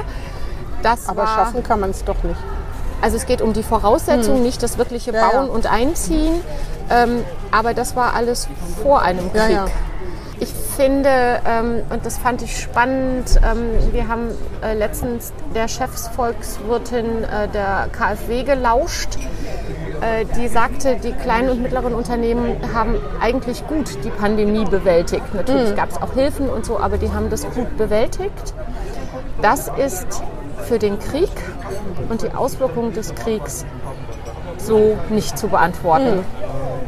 Das 0.84 1.09
Aber 1.09 1.28
schaffen 1.28 1.63
kann 1.63 1.80
man 1.80 1.89
es 1.89 2.03
doch 2.05 2.24
nicht. 2.24 2.39
Also 3.01 3.17
es 3.17 3.26
geht 3.26 3.41
um 3.41 3.53
die 3.53 3.63
Voraussetzung, 3.63 4.38
hm. 4.38 4.43
nicht 4.43 4.61
das 4.61 4.78
wirkliche 4.78 5.11
ja, 5.11 5.30
Bauen 5.30 5.47
ja. 5.47 5.53
und 5.53 5.67
Einziehen. 5.67 6.41
Ähm, 6.89 7.24
aber 7.51 7.74
das 7.74 7.95
war 7.95 8.13
alles 8.13 8.47
vor 8.82 9.01
einem 9.01 9.32
Krieg. 9.32 9.51
Ja, 9.51 9.65
ich 10.39 10.49
finde, 10.49 11.41
ähm, 11.45 11.81
und 11.89 12.05
das 12.05 12.17
fand 12.17 12.41
ich 12.41 12.57
spannend, 12.59 13.39
ähm, 13.43 13.91
wir 13.93 14.07
haben 14.07 14.29
äh, 14.61 14.73
letztens 14.73 15.33
der 15.53 15.67
Chefsvolkswirtin 15.67 17.23
äh, 17.23 17.47
der 17.49 17.89
KfW 17.91 18.43
gelauscht 18.43 19.17
äh, 20.01 20.25
die 20.37 20.47
sagte, 20.47 20.95
die 20.95 21.11
kleinen 21.11 21.49
und 21.49 21.61
mittleren 21.61 21.93
Unternehmen 21.93 22.55
haben 22.73 22.95
eigentlich 23.19 23.67
gut 23.67 23.97
die 24.03 24.09
Pandemie 24.09 24.63
bewältigt. 24.65 25.33
Natürlich 25.33 25.71
mhm. 25.71 25.75
gab 25.75 25.89
es 25.89 26.01
auch 26.01 26.13
Hilfen 26.13 26.49
und 26.49 26.65
so, 26.65 26.79
aber 26.79 26.97
die 26.97 27.11
haben 27.11 27.29
das 27.29 27.43
gut 27.49 27.77
bewältigt. 27.77 28.53
Das 29.41 29.69
ist 29.77 30.23
für 30.67 30.79
den 30.79 30.99
Krieg 30.99 31.29
und 32.09 32.21
die 32.21 32.31
Auswirkungen 32.31 32.93
des 32.93 33.13
Kriegs 33.15 33.65
so 34.60 34.97
nicht 35.10 35.38
zu 35.38 35.47
beantworten. 35.47 36.18
Mhm. 36.18 36.26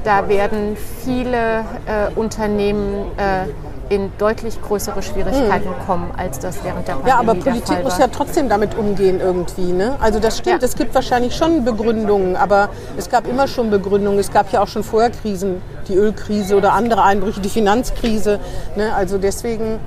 Da 0.03 0.28
werden 0.28 0.78
viele 1.03 1.59
äh, 1.86 2.11
Unternehmen 2.15 3.05
äh, 3.17 3.45
in 3.93 4.09
deutlich 4.17 4.61
größere 4.61 5.01
Schwierigkeiten 5.03 5.69
hm. 5.69 5.86
kommen, 5.86 6.11
als 6.15 6.39
das 6.39 6.63
während 6.63 6.88
der 6.88 6.93
Pandemie 6.93 7.09
Ja, 7.09 7.19
aber 7.19 7.36
Politik 7.36 7.84
muss 7.84 7.97
ja 7.97 8.07
trotzdem 8.07 8.47
damit 8.47 8.78
umgehen 8.78 9.19
irgendwie. 9.19 9.74
Ne? 9.74 9.97
Also 9.99 10.19
das 10.19 10.38
stimmt, 10.38 10.61
ja. 10.61 10.65
es 10.65 10.76
gibt 10.76 10.95
wahrscheinlich 10.95 11.36
schon 11.36 11.65
Begründungen, 11.65 12.38
aber 12.38 12.69
es 12.95 13.09
gab 13.09 13.28
immer 13.28 13.49
schon 13.49 13.69
Begründungen. 13.69 14.17
Es 14.17 14.32
gab 14.32 14.49
ja 14.53 14.61
auch 14.61 14.69
schon 14.69 14.86
vorher 14.86 15.09
Krisen, 15.09 15.61
die 15.89 15.95
Ölkrise 15.95 16.55
oder 16.55 16.72
andere 16.72 17.03
Einbrüche, 17.03 17.41
die 17.41 17.49
Finanzkrise. 17.49 18.39
Ne? 18.78 18.95
Also 18.95 19.17
deswegen, 19.17 19.78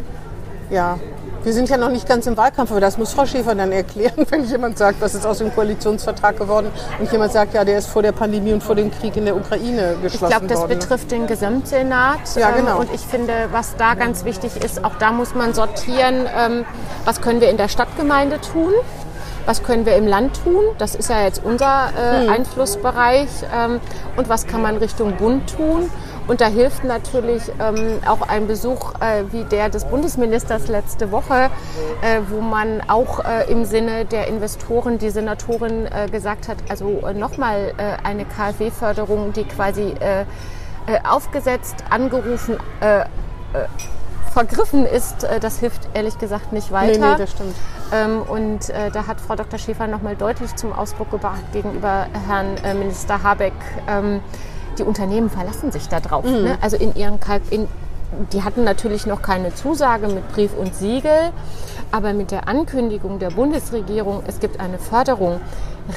ja, 0.68 0.98
wir 1.44 1.52
sind 1.52 1.68
ja 1.68 1.76
noch 1.76 1.90
nicht 1.90 2.08
ganz 2.08 2.26
im 2.26 2.36
Wahlkampf, 2.36 2.70
aber 2.70 2.80
das 2.80 2.98
muss 2.98 3.12
Frau 3.12 3.26
Schäfer 3.26 3.54
dann 3.54 3.70
erklären, 3.70 4.26
wenn 4.30 4.44
jemand 4.44 4.78
sagt, 4.78 5.00
was 5.00 5.14
ist 5.14 5.26
aus 5.26 5.38
dem 5.38 5.54
Koalitionsvertrag 5.54 6.38
geworden 6.38 6.68
und 6.98 7.12
jemand 7.12 7.32
sagt, 7.32 7.54
ja, 7.54 7.64
der 7.64 7.78
ist 7.78 7.86
vor 7.88 8.02
der 8.02 8.12
Pandemie 8.12 8.52
und 8.52 8.62
vor 8.62 8.74
dem 8.74 8.90
Krieg 8.90 9.16
in 9.16 9.26
der 9.26 9.36
Ukraine 9.36 9.96
geschlossen 10.02 10.32
worden. 10.32 10.46
Ich 10.46 10.48
glaube, 10.48 10.68
das 10.68 10.68
betrifft 10.68 11.10
den 11.10 11.26
Gesamtsenat. 11.26 12.20
Ja, 12.36 12.50
genau. 12.50 12.72
Ähm, 12.72 12.78
und 12.78 12.94
ich 12.94 13.02
finde, 13.02 13.48
was 13.52 13.76
da 13.76 13.94
ganz 13.94 14.24
wichtig 14.24 14.56
ist, 14.64 14.84
auch 14.84 14.96
da 14.98 15.12
muss 15.12 15.34
man 15.34 15.54
sortieren, 15.54 16.26
ähm, 16.36 16.64
was 17.04 17.20
können 17.20 17.40
wir 17.40 17.50
in 17.50 17.56
der 17.56 17.68
Stadtgemeinde 17.68 18.40
tun 18.40 18.72
was 19.46 19.62
können 19.62 19.84
wir 19.84 19.96
im 19.96 20.06
Land 20.06 20.42
tun? 20.42 20.64
Das 20.78 20.94
ist 20.94 21.10
ja 21.10 21.22
jetzt 21.22 21.42
unser 21.44 21.90
äh, 21.96 22.22
hm. 22.22 22.30
Einflussbereich. 22.30 23.28
Ähm, 23.54 23.80
und 24.16 24.28
was 24.28 24.46
kann 24.46 24.62
man 24.62 24.76
Richtung 24.78 25.16
Bund 25.16 25.54
tun? 25.54 25.90
Und 26.26 26.40
da 26.40 26.46
hilft 26.46 26.84
natürlich 26.84 27.42
ähm, 27.60 28.00
auch 28.06 28.22
ein 28.22 28.46
Besuch 28.46 28.94
äh, 29.00 29.24
wie 29.30 29.44
der 29.44 29.68
des 29.68 29.84
Bundesministers 29.84 30.68
letzte 30.68 31.12
Woche, 31.12 31.50
äh, 32.00 32.20
wo 32.28 32.40
man 32.40 32.80
auch 32.88 33.24
äh, 33.24 33.50
im 33.50 33.64
Sinne 33.64 34.06
der 34.06 34.28
Investoren, 34.28 34.98
die 34.98 35.10
Senatorin 35.10 35.86
äh, 35.86 36.08
gesagt 36.10 36.48
hat, 36.48 36.56
also 36.68 37.02
äh, 37.06 37.12
nochmal 37.12 37.74
äh, 37.76 38.06
eine 38.06 38.24
KfW-Förderung, 38.24 39.32
die 39.32 39.44
quasi 39.44 39.94
aufgesetzt, 41.08 41.76
angerufen, 41.88 42.58
vergriffen 44.32 44.84
ist, 44.84 45.26
das 45.40 45.60
hilft 45.60 45.88
ehrlich 45.94 46.18
gesagt 46.18 46.52
nicht 46.52 46.72
weiter. 46.72 46.98
Nee, 46.98 47.12
nee, 47.12 47.16
das 47.16 47.30
stimmt. 47.30 47.54
Ähm, 47.90 48.20
und 48.20 48.68
da 48.68 49.06
hat 49.06 49.18
Frau 49.18 49.34
Dr. 49.34 49.58
Schäfer 49.58 49.86
nochmal 49.86 50.14
deutlich 50.14 50.54
zum 50.56 50.74
Ausdruck 50.74 51.10
gebracht 51.10 51.40
gegenüber 51.54 52.06
Herrn 52.28 52.56
Minister 52.78 53.22
Habeck, 53.22 53.54
ähm, 53.88 54.20
die 54.78 54.82
Unternehmen 54.82 55.30
verlassen 55.30 55.72
sich 55.72 55.88
da 55.88 56.00
drauf. 56.00 56.24
Mhm. 56.24 56.44
Ne? 56.44 56.58
Also 56.60 56.76
in 56.76 56.94
ihren 56.94 57.20
Kalk 57.20 57.42
in, 57.50 57.68
die 58.32 58.42
hatten 58.42 58.64
natürlich 58.64 59.06
noch 59.06 59.22
keine 59.22 59.54
Zusage 59.54 60.08
mit 60.08 60.30
Brief 60.32 60.52
und 60.56 60.74
Siegel, 60.74 61.32
aber 61.90 62.12
mit 62.12 62.30
der 62.30 62.48
Ankündigung 62.48 63.18
der 63.18 63.30
Bundesregierung, 63.30 64.22
es 64.26 64.40
gibt 64.40 64.60
eine 64.60 64.78
Förderung, 64.78 65.40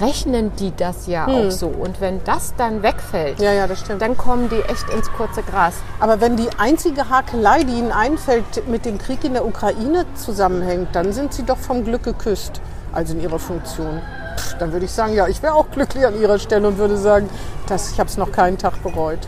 rechnen 0.02 0.52
die 0.58 0.74
das 0.76 1.08
ja 1.08 1.28
hm. 1.28 1.34
auch 1.34 1.52
so. 1.52 1.68
Und 1.68 2.02
wenn 2.02 2.24
das 2.24 2.54
dann 2.58 2.84
wegfällt, 2.84 3.40
ja, 3.40 3.54
ja, 3.54 3.68
dann 3.68 4.18
kommen 4.18 4.50
die 4.50 4.62
echt 4.62 4.90
ins 4.90 5.12
kurze 5.12 5.44
Gras. 5.44 5.76
Aber 6.00 6.20
wenn 6.20 6.36
die 6.36 6.50
einzige 6.58 7.10
Hakelei, 7.10 7.64
die 7.64 7.74
ihnen 7.74 7.92
einfällt, 7.92 8.68
mit 8.68 8.86
dem 8.86 8.98
Krieg 8.98 9.24
in 9.24 9.34
der 9.34 9.46
Ukraine 9.46 10.06
zusammenhängt, 10.16 10.90
dann 10.94 11.14
sind 11.14 11.34
sie 11.34 11.44
doch 11.44 11.58
vom 11.58 11.84
Glück 11.84 12.04
geküsst, 12.04 12.62
also 12.92 13.14
in 13.14 13.22
ihrer 13.22 13.40
Funktion 13.40 14.02
dann 14.62 14.72
würde 14.72 14.86
ich 14.86 14.92
sagen, 14.92 15.14
ja, 15.14 15.28
ich 15.28 15.42
wäre 15.42 15.54
auch 15.54 15.70
glücklich 15.72 16.06
an 16.06 16.20
ihrer 16.20 16.40
Stelle 16.40 16.68
und 16.68 16.78
würde 16.78 16.98
sagen, 16.98 17.30
dass 17.68 17.92
ich 17.92 18.00
habe 18.00 18.10
es 18.10 18.18
noch 18.18 18.32
keinen 18.32 18.58
Tag 18.58 18.82
bereut. 18.84 19.20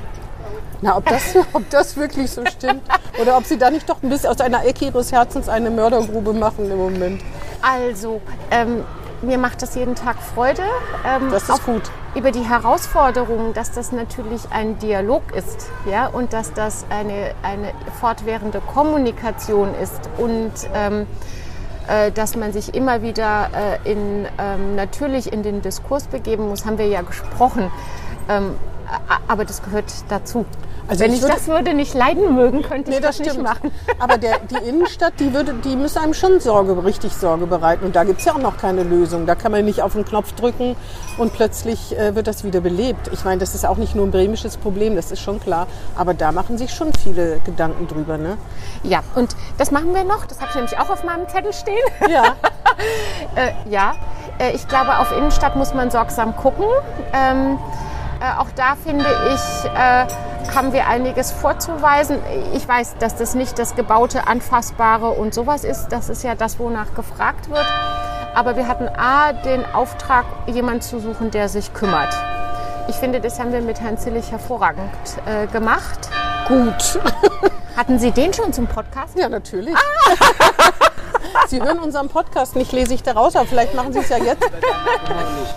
Na, 0.81 0.97
ob 0.97 1.05
das, 1.05 1.35
ob 1.53 1.69
das 1.69 1.97
wirklich 1.97 2.31
so 2.31 2.45
stimmt 2.45 2.83
oder 3.21 3.37
ob 3.37 3.45
sie 3.45 3.57
da 3.57 3.69
nicht 3.69 3.89
doch 3.89 4.01
ein 4.01 4.09
bisschen 4.09 4.29
aus 4.29 4.39
einer 4.41 4.65
Ecke 4.65 4.85
ihres 4.85 5.11
Herzens 5.11 5.49
eine 5.49 5.69
Mördergrube 5.69 6.33
machen 6.33 6.69
im 6.71 6.77
Moment. 6.77 7.21
Also, 7.61 8.21
ähm, 8.51 8.83
mir 9.21 9.37
macht 9.37 9.61
das 9.61 9.75
jeden 9.75 9.95
Tag 9.95 10.15
Freude. 10.21 10.63
Ähm, 11.05 11.29
das 11.31 11.49
ist 11.49 11.65
gut. 11.65 11.81
Über 12.15 12.31
die 12.31 12.43
Herausforderungen, 12.43 13.53
dass 13.53 13.71
das 13.71 13.91
natürlich 13.91 14.41
ein 14.49 14.79
Dialog 14.79 15.35
ist 15.35 15.67
ja, 15.89 16.07
und 16.07 16.31
dass 16.33 16.53
das 16.53 16.85
eine, 16.89 17.33
eine 17.43 17.73
fortwährende 17.99 18.61
Kommunikation 18.61 19.75
ist 19.75 20.09
und 20.17 20.51
ähm, 20.73 21.01
äh, 21.01 21.05
dass 22.13 22.35
man 22.35 22.53
sich 22.53 22.75
immer 22.75 23.01
wieder 23.01 23.49
äh, 23.83 23.91
in, 23.91 24.27
ähm, 24.37 24.75
natürlich 24.75 25.31
in 25.31 25.43
den 25.43 25.61
Diskurs 25.61 26.07
begeben 26.07 26.47
muss, 26.47 26.65
haben 26.65 26.77
wir 26.77 26.87
ja 26.87 27.01
gesprochen. 27.01 27.71
Ähm, 28.29 28.55
aber 29.27 29.45
das 29.45 29.61
gehört 29.63 29.91
dazu. 30.09 30.45
Also 30.89 31.03
Wenn 31.03 31.11
ich 31.11 31.17
ich, 31.17 31.21
würde- 31.23 31.35
das 31.35 31.47
würde 31.47 31.73
nicht 31.75 31.93
leiden 31.93 32.33
mögen, 32.35 32.63
könnte 32.63 32.89
ich 32.89 32.97
Nee, 32.97 33.01
das 33.01 33.17
das, 33.17 33.19
nicht 33.19 33.29
stimmt. 33.31 33.43
machen. 33.47 33.71
Aber 33.99 34.17
der, 34.17 34.39
die 34.39 34.67
Innenstadt, 34.67 35.13
die, 35.19 35.33
würde, 35.35 35.53
die 35.63 35.75
müsste 35.75 36.01
einem 36.01 36.15
schon 36.15 36.39
Sorge, 36.39 36.83
richtig 36.83 37.13
Sorge 37.13 37.45
bereiten. 37.45 37.85
Und 37.85 37.95
da 37.95 38.03
gibt 38.03 38.19
es 38.19 38.25
ja 38.25 38.33
auch 38.33 38.39
noch 38.39 38.57
keine 38.57 38.81
Lösung. 38.83 39.27
Da 39.27 39.35
kann 39.35 39.51
man 39.51 39.63
nicht 39.65 39.83
auf 39.83 39.93
den 39.93 40.03
Knopf 40.03 40.31
drücken 40.33 40.75
und 41.19 41.31
plötzlich 41.33 41.95
äh, 41.97 42.15
wird 42.15 42.25
das 42.25 42.43
wieder 42.43 42.59
belebt. 42.59 43.07
Ich 43.13 43.23
meine, 43.23 43.37
das 43.39 43.53
ist 43.53 43.67
auch 43.67 43.77
nicht 43.77 43.93
nur 43.95 44.07
ein 44.07 44.11
bremisches 44.11 44.57
Problem, 44.57 44.95
das 44.95 45.11
ist 45.11 45.21
schon 45.21 45.39
klar. 45.39 45.67
Aber 45.95 46.15
da 46.15 46.31
machen 46.31 46.57
sich 46.57 46.73
schon 46.73 46.91
viele 46.93 47.39
Gedanken 47.45 47.87
drüber. 47.87 48.17
Ne? 48.17 48.37
Ja, 48.81 49.03
und 49.15 49.35
das 49.59 49.69
machen 49.69 49.93
wir 49.93 50.03
noch. 50.03 50.25
Das 50.25 50.39
habe 50.39 50.49
ich 50.49 50.55
nämlich 50.55 50.79
auch 50.79 50.89
auf 50.89 51.03
meinem 51.03 51.27
Zettel 51.29 51.53
stehen. 51.53 51.77
Ja, 52.09 52.23
Äh, 53.35 53.51
ja, 53.69 53.93
äh, 54.39 54.51
ich 54.55 54.67
glaube, 54.67 54.97
auf 54.99 55.11
Innenstadt 55.15 55.55
muss 55.57 55.73
man 55.73 55.91
sorgsam 55.91 56.35
gucken. 56.37 56.63
Ähm, 57.13 57.59
äh, 58.21 58.37
auch 58.37 58.51
da 58.55 58.75
finde 58.75 59.05
ich, 59.33 59.69
äh, 59.71 60.05
haben 60.53 60.73
wir 60.73 60.87
einiges 60.87 61.31
vorzuweisen. 61.31 62.17
Ich 62.53 62.67
weiß, 62.67 62.95
dass 62.99 63.15
das 63.15 63.35
nicht 63.35 63.59
das 63.59 63.75
gebaute, 63.75 64.27
anfassbare 64.27 65.11
und 65.11 65.33
sowas 65.33 65.63
ist. 65.63 65.89
Das 65.89 66.09
ist 66.09 66.23
ja 66.23 66.35
das, 66.35 66.59
wonach 66.59 66.93
gefragt 66.95 67.49
wird. 67.49 67.65
Aber 68.35 68.55
wir 68.55 68.67
hatten 68.67 68.87
A, 68.87 69.33
den 69.33 69.65
Auftrag, 69.73 70.25
jemanden 70.47 70.81
zu 70.81 70.99
suchen, 70.99 71.31
der 71.31 71.49
sich 71.49 71.73
kümmert. 71.73 72.13
Ich 72.87 72.95
finde, 72.95 73.19
das 73.21 73.39
haben 73.39 73.51
wir 73.53 73.61
mit 73.61 73.79
Herrn 73.81 73.97
Zillig 73.97 74.31
hervorragend 74.31 74.91
äh, 75.25 75.47
gemacht. 75.47 76.09
gut. 76.47 76.99
Hatten 77.77 77.97
Sie 77.97 78.11
den 78.11 78.33
schon 78.33 78.51
zum 78.51 78.67
Podcast? 78.67 79.17
Ja, 79.17 79.29
natürlich. 79.29 79.73
Sie 81.49 81.59
hören 81.61 81.79
unseren 81.79 82.09
Podcast 82.09 82.55
nicht, 82.55 82.71
lese 82.73 82.93
ich 82.93 83.01
daraus, 83.01 83.35
aber 83.35 83.47
vielleicht 83.47 83.73
machen 83.73 83.91
Sie 83.91 83.99
es 83.99 84.09
ja 84.09 84.17
jetzt. 84.17 84.43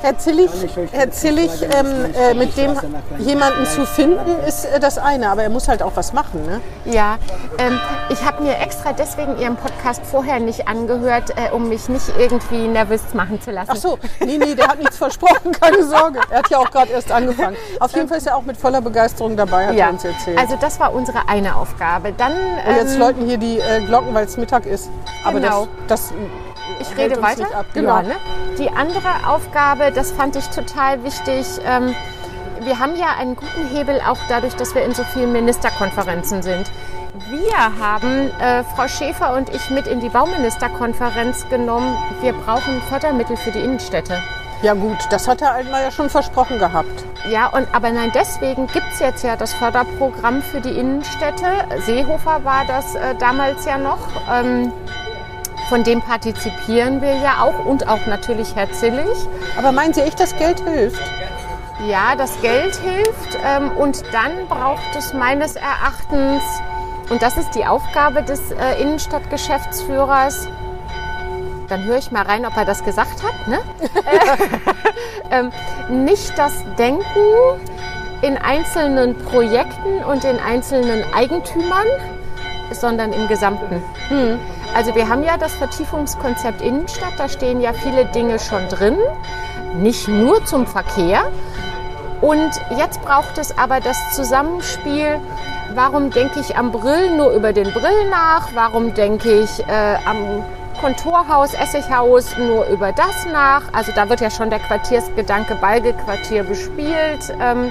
Herr 0.00 0.18
Zillig, 0.18 0.50
Herr 0.90 1.10
Zillig 1.10 1.50
ähm, 1.62 2.14
äh, 2.14 2.32
mit 2.32 2.56
dem 2.56 2.74
jemanden 3.18 3.66
zu 3.66 3.84
finden, 3.84 4.38
ist 4.48 4.64
äh, 4.64 4.80
das 4.80 4.96
eine, 4.96 5.28
aber 5.28 5.42
er 5.42 5.50
muss 5.50 5.68
halt 5.68 5.82
auch 5.82 5.92
was 5.94 6.14
machen. 6.14 6.46
Ne? 6.46 6.62
Ja, 6.86 7.18
ähm, 7.58 7.78
ich 8.08 8.24
habe 8.24 8.42
mir 8.42 8.56
extra 8.58 8.94
deswegen 8.94 9.38
Ihren 9.38 9.56
Podcast 9.56 10.00
vorher 10.06 10.40
nicht 10.40 10.66
angehört, 10.66 11.30
äh, 11.36 11.50
um 11.54 11.68
mich 11.68 11.90
nicht 11.90 12.10
irgendwie 12.18 12.68
nervös 12.68 13.02
machen 13.12 13.42
zu 13.42 13.50
lassen. 13.50 13.72
Ach 13.72 13.76
so, 13.76 13.98
nee, 14.20 14.38
nee, 14.38 14.54
der 14.54 14.68
hat 14.68 14.78
nichts 14.78 14.96
versprochen, 14.96 15.52
keine 15.60 15.84
Sorge. 15.84 16.20
Er 16.30 16.38
hat 16.38 16.48
ja 16.48 16.56
auch 16.58 16.70
gerade 16.70 16.92
erst 16.92 17.12
angefangen. 17.12 17.56
Auf 17.80 17.94
jeden 17.94 18.08
Fall 18.08 18.16
ist 18.16 18.26
er 18.26 18.36
auch 18.36 18.42
mit 18.44 18.56
voller 18.56 18.80
Begeisterung 18.80 19.36
dabei, 19.36 19.66
hat 19.66 19.74
ja, 19.74 19.86
er 19.88 19.92
uns 19.92 20.04
erzählt. 20.06 20.38
also 20.38 20.56
das 20.58 20.80
war 20.80 20.94
unsere 20.94 21.28
eine 21.28 21.54
Aufgabe. 21.54 22.12
Dann 22.16 22.32
Und 22.32 22.76
jetzt 22.76 22.94
ähm, 22.94 22.98
läuten 23.00 23.26
hier 23.26 23.36
die 23.36 23.58
äh, 23.58 23.82
Glocken, 23.86 24.14
weil 24.14 24.24
es 24.24 24.38
Mittag 24.38 24.64
ist. 24.64 24.88
Aber 25.24 25.38
Genau. 25.42 25.66
das, 25.66 25.81
das 25.88 26.12
ich 26.80 26.96
rede 26.96 27.22
weiter. 27.22 27.46
Genau. 27.74 27.98
Genau. 27.98 28.02
Ne? 28.02 28.16
Die 28.58 28.70
andere 28.70 29.26
Aufgabe, 29.26 29.92
das 29.92 30.12
fand 30.12 30.36
ich 30.36 30.46
total 30.48 31.02
wichtig. 31.04 31.46
Ähm, 31.64 31.94
wir 32.60 32.78
haben 32.78 32.96
ja 32.96 33.16
einen 33.18 33.36
guten 33.36 33.66
Hebel 33.68 34.00
auch 34.06 34.18
dadurch, 34.28 34.54
dass 34.54 34.74
wir 34.74 34.84
in 34.84 34.94
so 34.94 35.02
vielen 35.04 35.32
Ministerkonferenzen 35.32 36.42
sind. 36.42 36.70
Wir 37.28 37.78
haben 37.78 38.30
äh, 38.40 38.64
Frau 38.64 38.88
Schäfer 38.88 39.34
und 39.34 39.50
ich 39.54 39.68
mit 39.70 39.86
in 39.86 40.00
die 40.00 40.08
Bauministerkonferenz 40.08 41.48
genommen. 41.48 41.96
Wir 42.20 42.32
brauchen 42.32 42.80
Fördermittel 42.88 43.36
für 43.36 43.50
die 43.50 43.60
Innenstädte. 43.60 44.22
Ja 44.62 44.74
gut, 44.74 44.98
das 45.10 45.26
hat 45.26 45.40
Herr 45.40 45.54
Altmaier 45.54 45.90
schon 45.90 46.08
versprochen 46.08 46.60
gehabt. 46.60 47.04
Ja, 47.28 47.48
und, 47.48 47.66
aber 47.74 47.90
nein, 47.90 48.12
deswegen 48.14 48.68
gibt 48.68 48.86
es 48.92 49.00
jetzt 49.00 49.24
ja 49.24 49.34
das 49.36 49.52
Förderprogramm 49.52 50.40
für 50.40 50.60
die 50.60 50.70
Innenstädte. 50.70 51.46
Seehofer 51.80 52.44
war 52.44 52.64
das 52.66 52.94
äh, 52.94 53.16
damals 53.16 53.64
ja 53.64 53.76
noch. 53.76 53.98
Ähm, 54.32 54.72
von 55.72 55.84
dem 55.84 56.02
partizipieren 56.02 57.00
wir 57.00 57.14
ja 57.14 57.42
auch 57.42 57.64
und 57.64 57.88
auch 57.88 58.04
natürlich 58.06 58.54
Herr 58.54 58.70
Zillig. 58.72 59.08
Aber 59.56 59.72
meinen 59.72 59.94
Sie 59.94 60.02
echt, 60.02 60.20
das 60.20 60.36
Geld 60.36 60.60
hilft? 60.68 61.00
Ja, 61.88 62.14
das 62.14 62.38
Geld 62.42 62.76
hilft 62.76 63.38
ähm, 63.42 63.70
und 63.78 64.02
dann 64.12 64.48
braucht 64.50 64.94
es 64.98 65.14
meines 65.14 65.56
Erachtens, 65.56 66.42
und 67.08 67.22
das 67.22 67.38
ist 67.38 67.54
die 67.54 67.64
Aufgabe 67.64 68.22
des 68.22 68.50
äh, 68.50 68.82
Innenstadtgeschäftsführers, 68.82 70.46
dann 71.68 71.84
höre 71.84 71.96
ich 71.96 72.10
mal 72.10 72.26
rein, 72.26 72.44
ob 72.44 72.54
er 72.54 72.66
das 72.66 72.84
gesagt 72.84 73.22
hat, 73.22 73.48
ne? 73.48 73.60
ähm, 75.30 75.52
nicht 75.88 76.36
das 76.36 76.52
Denken 76.76 77.02
in 78.20 78.36
einzelnen 78.36 79.16
Projekten 79.16 80.04
und 80.04 80.22
in 80.24 80.38
einzelnen 80.38 81.02
Eigentümern, 81.14 81.86
sondern 82.72 83.14
im 83.14 83.26
Gesamten. 83.26 83.82
Also 84.74 84.94
wir 84.94 85.08
haben 85.08 85.22
ja 85.22 85.36
das 85.36 85.52
Vertiefungskonzept 85.54 86.62
Innenstadt, 86.62 87.12
da 87.18 87.28
stehen 87.28 87.60
ja 87.60 87.72
viele 87.72 88.06
Dinge 88.06 88.38
schon 88.38 88.68
drin, 88.68 88.96
nicht 89.74 90.08
nur 90.08 90.44
zum 90.46 90.66
Verkehr. 90.66 91.30
Und 92.22 92.50
jetzt 92.78 93.02
braucht 93.02 93.36
es 93.36 93.56
aber 93.58 93.80
das 93.80 94.14
Zusammenspiel, 94.14 95.20
warum 95.74 96.10
denke 96.10 96.40
ich 96.40 96.56
am 96.56 96.72
Brill 96.72 97.16
nur 97.16 97.32
über 97.32 97.52
den 97.52 97.70
Brill 97.72 98.08
nach, 98.08 98.48
warum 98.54 98.94
denke 98.94 99.40
ich 99.40 99.60
äh, 99.66 99.96
am 100.06 100.44
Kontorhaus, 100.80 101.52
Essighaus 101.54 102.36
nur 102.38 102.66
über 102.66 102.92
das 102.92 103.26
nach. 103.26 103.62
Also 103.72 103.92
da 103.92 104.08
wird 104.08 104.20
ja 104.20 104.30
schon 104.30 104.50
der 104.50 104.58
Quartiersgedanke 104.58 105.54
Balge-Quartier 105.56 106.44
bespielt. 106.44 107.34
Ähm, 107.40 107.70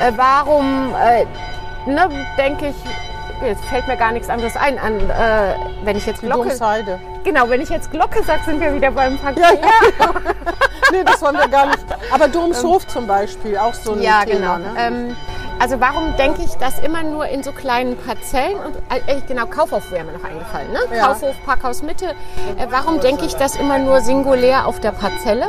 äh, 0.00 0.12
warum 0.16 0.94
äh, 0.94 1.26
ne, 1.90 2.08
denke 2.38 2.68
ich, 2.68 2.76
jetzt 3.42 3.64
fällt 3.66 3.86
mir 3.88 3.96
gar 3.96 4.12
nichts 4.12 4.28
anderes 4.28 4.56
ein, 4.56 4.78
an, 4.78 4.98
äh, 4.98 5.54
wenn 5.84 5.96
ich 5.96 6.06
jetzt 6.06 6.20
Glocke, 6.20 6.48
Domsheide. 6.50 6.98
genau, 7.24 7.48
wenn 7.48 7.60
ich 7.60 7.68
jetzt 7.68 7.90
Glocke 7.90 8.22
sage, 8.22 8.40
sind 8.44 8.60
wir 8.60 8.74
wieder 8.74 8.90
beim 8.90 9.18
Verkehr. 9.18 9.48
Nee, 10.92 11.02
das 11.02 11.20
wollen 11.22 11.34
wir 11.36 11.48
gar 11.48 11.66
nicht. 11.66 11.78
Aber 12.12 12.28
Domshof 12.28 12.86
zum 12.86 13.06
Beispiel, 13.06 13.56
auch 13.56 13.72
so 13.74 13.94
ein 13.94 14.02
Ja, 14.02 14.22
Thema. 14.24 14.58
genau. 14.58 14.58
Ne? 14.58 14.74
Ähm, 14.78 15.16
also 15.58 15.80
warum 15.80 16.14
denke 16.16 16.42
ich 16.42 16.52
das 16.56 16.78
immer 16.80 17.02
nur 17.02 17.26
in 17.26 17.42
so 17.42 17.52
kleinen 17.52 17.96
Parzellen? 17.96 18.58
Und, 18.58 18.76
äh, 18.90 19.20
genau, 19.26 19.46
Kaufhof 19.46 19.90
wäre 19.90 20.04
mir 20.04 20.12
noch 20.12 20.22
eingefallen. 20.24 20.70
Ne? 20.72 20.80
Ja. 20.94 21.06
Kaufhof, 21.08 21.34
Parkhaus 21.46 21.82
Mitte. 21.82 22.10
Äh, 22.58 22.66
warum 22.70 23.00
denke 23.00 23.24
ich 23.24 23.34
das 23.34 23.56
immer 23.56 23.78
nur 23.78 24.02
singulär 24.02 24.66
auf 24.66 24.78
der 24.78 24.92
Parzelle? 24.92 25.46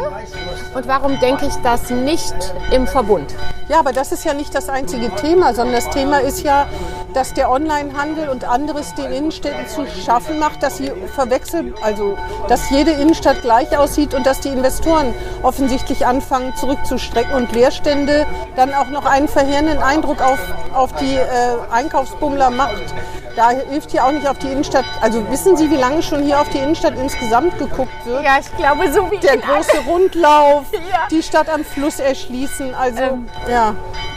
Und 0.74 0.88
warum 0.88 1.20
denke 1.20 1.46
ich 1.48 1.56
das 1.64 1.90
nicht 1.90 2.34
im 2.72 2.88
Verbund? 2.88 3.36
Ja, 3.68 3.80
aber 3.80 3.94
das 3.94 4.12
ist 4.12 4.24
ja 4.26 4.34
nicht 4.34 4.54
das 4.54 4.70
einzige 4.70 5.10
Thema, 5.16 5.54
sondern 5.56 5.76
das 5.76 5.90
Thema 5.90 6.20
ist 6.20 6.44
ja, 6.44 6.68
dass 7.16 7.34
der 7.34 7.50
Onlinehandel 7.50 8.30
und 8.30 8.44
anderes 8.44 8.94
den 8.94 9.12
Innenstädten 9.12 9.68
zu 9.68 9.86
schaffen 10.06 10.38
macht, 10.38 10.62
dass 10.62 10.78
sie 10.78 10.92
verwechseln, 11.16 11.74
also 11.82 12.16
dass 12.48 12.70
jede 12.70 12.92
Innenstadt 12.92 13.42
gleich 13.42 13.76
aussieht 13.76 14.14
und 14.14 14.26
dass 14.26 14.40
die 14.42 14.50
Investoren 14.50 15.14
offensichtlich 15.42 16.06
anfangen 16.06 16.56
zurückzustrecken 16.56 17.34
und 17.34 17.52
Leerstände 17.54 18.28
dann 18.56 18.74
auch 18.74 18.90
noch 18.90 19.06
einen 19.06 19.28
verheerenden 19.28 19.80
Eindruck 19.80 20.22
auf, 20.22 20.40
auf 20.74 20.94
die 20.94 21.16
äh, 21.16 21.26
Einkaufsbummler 21.72 22.52
macht. 22.52 22.84
Da 23.36 23.50
hilft 23.50 23.92
hier 23.92 24.06
auch 24.06 24.12
nicht 24.14 24.26
auf 24.30 24.38
die 24.38 24.48
Innenstadt. 24.48 24.86
Also 25.02 25.30
wissen 25.30 25.58
Sie, 25.58 25.70
wie 25.70 25.76
lange 25.76 26.02
schon 26.02 26.24
hier 26.24 26.40
auf 26.40 26.48
die 26.50 26.58
Innenstadt 26.58 26.94
insgesamt 26.98 27.58
geguckt 27.60 27.92
wird? 28.06 28.24
Ja, 28.24 28.38
ich 28.40 28.56
glaube, 28.56 28.90
so 28.94 29.12
wie 29.12 29.18
der 29.18 29.36
große 29.38 29.80
Rundlauf, 29.86 30.64
Ja. 30.72 31.08
die 31.12 31.22
Stadt 31.22 31.50
am 31.50 31.66
Fluss 31.66 32.00
erschließen. 32.00 32.74
Also 32.74 33.02
Ähm, 33.02 33.28
ja, 33.50 33.55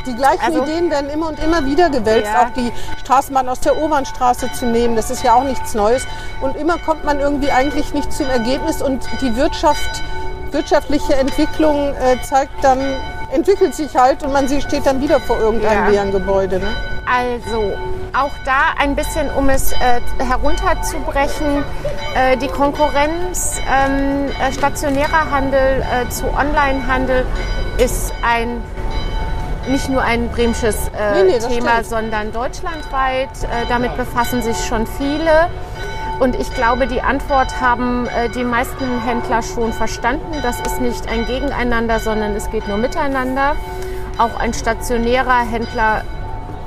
die 0.07 0.15
gleichen 0.15 0.45
also- 0.45 0.63
Ideen 0.63 0.91
werden 0.91 1.11
immer 1.11 1.29
und 1.29 1.43
immer 1.43 1.65
wieder 1.67 1.91
gewälzt. 1.91 2.31
Ja. 2.33 2.43
Auch 2.45 2.51
die 2.57 2.73
Straßenbahn 3.01 3.49
aus 3.49 3.61
der 3.61 3.77
Obernstraße 3.77 4.51
zu 4.53 4.67
nehmen, 4.67 4.97
das 4.97 5.11
ist 5.11 5.23
ja 5.23 5.35
auch 5.35 5.45
nichts 5.45 5.75
Neues. 5.75 6.07
Und 6.41 6.57
immer 6.57 6.79
kommt 6.79 7.05
man 7.05 7.21
irgendwie 7.21 7.51
eigentlich 7.51 7.93
nicht 7.95 8.13
zum 8.13 8.27
Ergebnis 8.29 8.83
und 8.83 9.07
die 9.21 9.37
Wirtschaft, 9.37 10.03
wirtschaftliche 10.51 11.15
Entwicklung 11.17 11.95
äh, 11.95 12.21
zeigt 12.23 12.63
dann, 12.63 12.79
entwickelt 13.33 13.75
sich 13.75 13.95
halt 13.97 14.23
und 14.23 14.33
man 14.33 14.49
steht 14.49 14.87
dann 14.87 15.01
wieder 15.03 15.21
vor 15.21 15.39
irgendeinem 15.39 15.85
Ja. 15.85 15.91
leeren 15.91 16.13
Gebäude. 16.13 16.59
Ne? 16.59 16.69
Also, 17.11 17.73
auch 18.15 18.33
da 18.45 18.75
ein 18.79 18.95
bisschen, 18.95 19.31
um 19.31 19.49
es 19.49 19.73
äh, 19.73 20.01
herunterzubrechen, 20.19 21.65
äh, 22.15 22.37
die 22.37 22.49
Konkurrenz 22.49 23.61
ähm, 23.71 24.29
äh, 24.41 24.53
stationärer 24.53 25.31
Handel 25.31 25.83
äh, 25.83 26.09
zu 26.11 26.25
Onlinehandel 26.27 27.27
ist 27.79 28.13
ein 28.23 28.63
nicht 29.69 29.89
nur 29.89 30.03
ein 30.03 30.29
bremsches 30.29 30.89
äh, 30.89 31.23
Nee, 31.23 31.33
nee, 31.33 31.39
Thema, 31.39 31.71
stimmt. 31.71 31.87
sondern 31.87 32.33
deutschlandweit. 32.33 33.29
Äh, 33.45 33.67
damit 33.69 33.97
befassen 33.97 34.43
sich 34.43 34.57
schon 34.67 34.87
viele. 34.87 35.49
Und 36.21 36.35
ich 36.35 36.53
glaube, 36.55 36.87
die 36.87 37.01
Antwort 37.01 37.61
haben 37.61 38.07
äh, 38.07 38.29
die 38.31 38.45
meisten 38.45 39.01
Händler 39.07 39.43
schon 39.43 39.73
verstanden. 39.73 40.33
Das 40.43 40.59
ist 40.61 40.81
nicht 40.81 41.09
ein 41.09 41.27
Gegeneinander, 41.27 42.01
sondern 42.01 42.35
es 42.35 42.51
geht 42.51 42.67
nur 42.67 42.77
miteinander. 42.77 43.55
Auch 44.19 44.39
ein 44.41 44.53
stationärer 44.53 45.39
Händler 45.49 46.03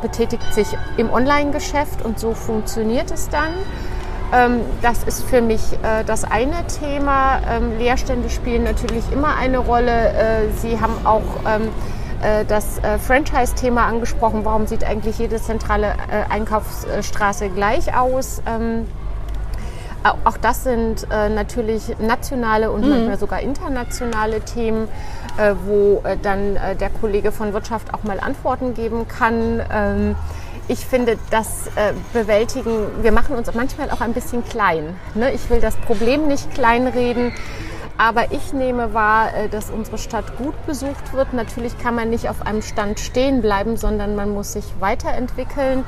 betätigt 0.02 0.54
sich 0.54 0.68
im 0.98 1.12
Online-Geschäft 1.12 2.02
und 2.04 2.18
so 2.18 2.34
funktioniert 2.34 3.12
es 3.12 3.30
dann. 3.30 3.52
Ähm, 4.34 4.62
das 4.82 5.04
ist 5.04 5.24
für 5.24 5.42
mich 5.42 5.62
äh, 5.84 6.06
das 6.06 6.24
eine 6.24 6.66
Thema. 6.80 7.42
Ähm, 7.50 7.78
Leerstände 7.78 8.30
spielen 8.30 8.64
natürlich 8.64 9.04
immer 9.12 9.36
eine 9.36 9.58
Rolle. 9.58 9.92
Äh, 10.14 10.50
Sie 10.62 10.80
haben 10.80 11.06
auch 11.06 11.22
ähm, 11.46 11.64
äh, 11.64 11.68
das 12.48 12.80
äh, 12.80 12.98
Franchise-Thema 13.00 13.86
angesprochen. 13.86 14.46
Warum 14.46 14.68
sieht 14.68 14.84
eigentlich 14.84 15.18
jede 15.20 15.42
zentrale 15.42 15.88
äh, 15.88 16.32
Einkaufsstraße 16.32 17.50
gleich 17.50 17.96
aus? 17.96 18.42
Ähm, 18.46 18.86
auch 20.04 20.38
das 20.38 20.64
sind 20.64 21.08
äh, 21.12 21.30
natürlich 21.30 21.96
nationale 22.00 22.72
und 22.72 22.88
manchmal 22.90 23.20
sogar 23.20 23.42
internationale 23.42 24.42
Themen, 24.42 24.88
äh, 25.38 25.54
wo 25.66 26.02
äh, 26.04 26.18
dann 26.22 26.56
äh, 26.56 26.76
der 26.76 26.90
Kollege 26.90 27.32
von 27.32 27.54
Wirtschaft 27.54 27.94
auch 27.94 28.04
mal 28.04 28.20
Antworten 28.20 28.74
geben 28.74 29.08
kann. 29.08 29.62
Ähm, 29.72 30.16
ich 30.68 30.86
finde, 30.86 31.18
das 31.30 31.68
äh, 31.76 31.94
bewältigen, 32.14 32.88
wir 33.02 33.12
machen 33.12 33.36
uns 33.36 33.54
manchmal 33.54 33.92
auch 33.92 34.02
ein 34.02 34.14
bisschen 34.14 34.44
klein. 34.44 34.96
Ne? 35.14 35.32
Ich 35.34 35.50
will 35.50 35.60
das 35.60 35.76
Problem 35.76 36.28
nicht 36.28 36.52
kleinreden. 36.54 37.34
Aber 38.02 38.32
ich 38.32 38.52
nehme 38.52 38.96
wahr, 38.96 39.32
äh, 39.36 39.48
dass 39.48 39.70
unsere 39.70 40.00
Stadt 40.00 40.36
gut 40.36 40.56
besucht 40.66 41.14
wird. 41.14 41.34
Natürlich 41.34 41.78
kann 41.78 41.94
man 41.94 42.10
nicht 42.10 42.30
auf 42.30 42.48
einem 42.48 42.64
Stand 42.64 43.00
stehen 43.00 43.44
bleiben, 43.44 43.78
sondern 43.78 44.16
man 44.16 44.34
muss 44.34 44.54
sich 44.54 44.66
weiterentwickeln. 44.80 45.84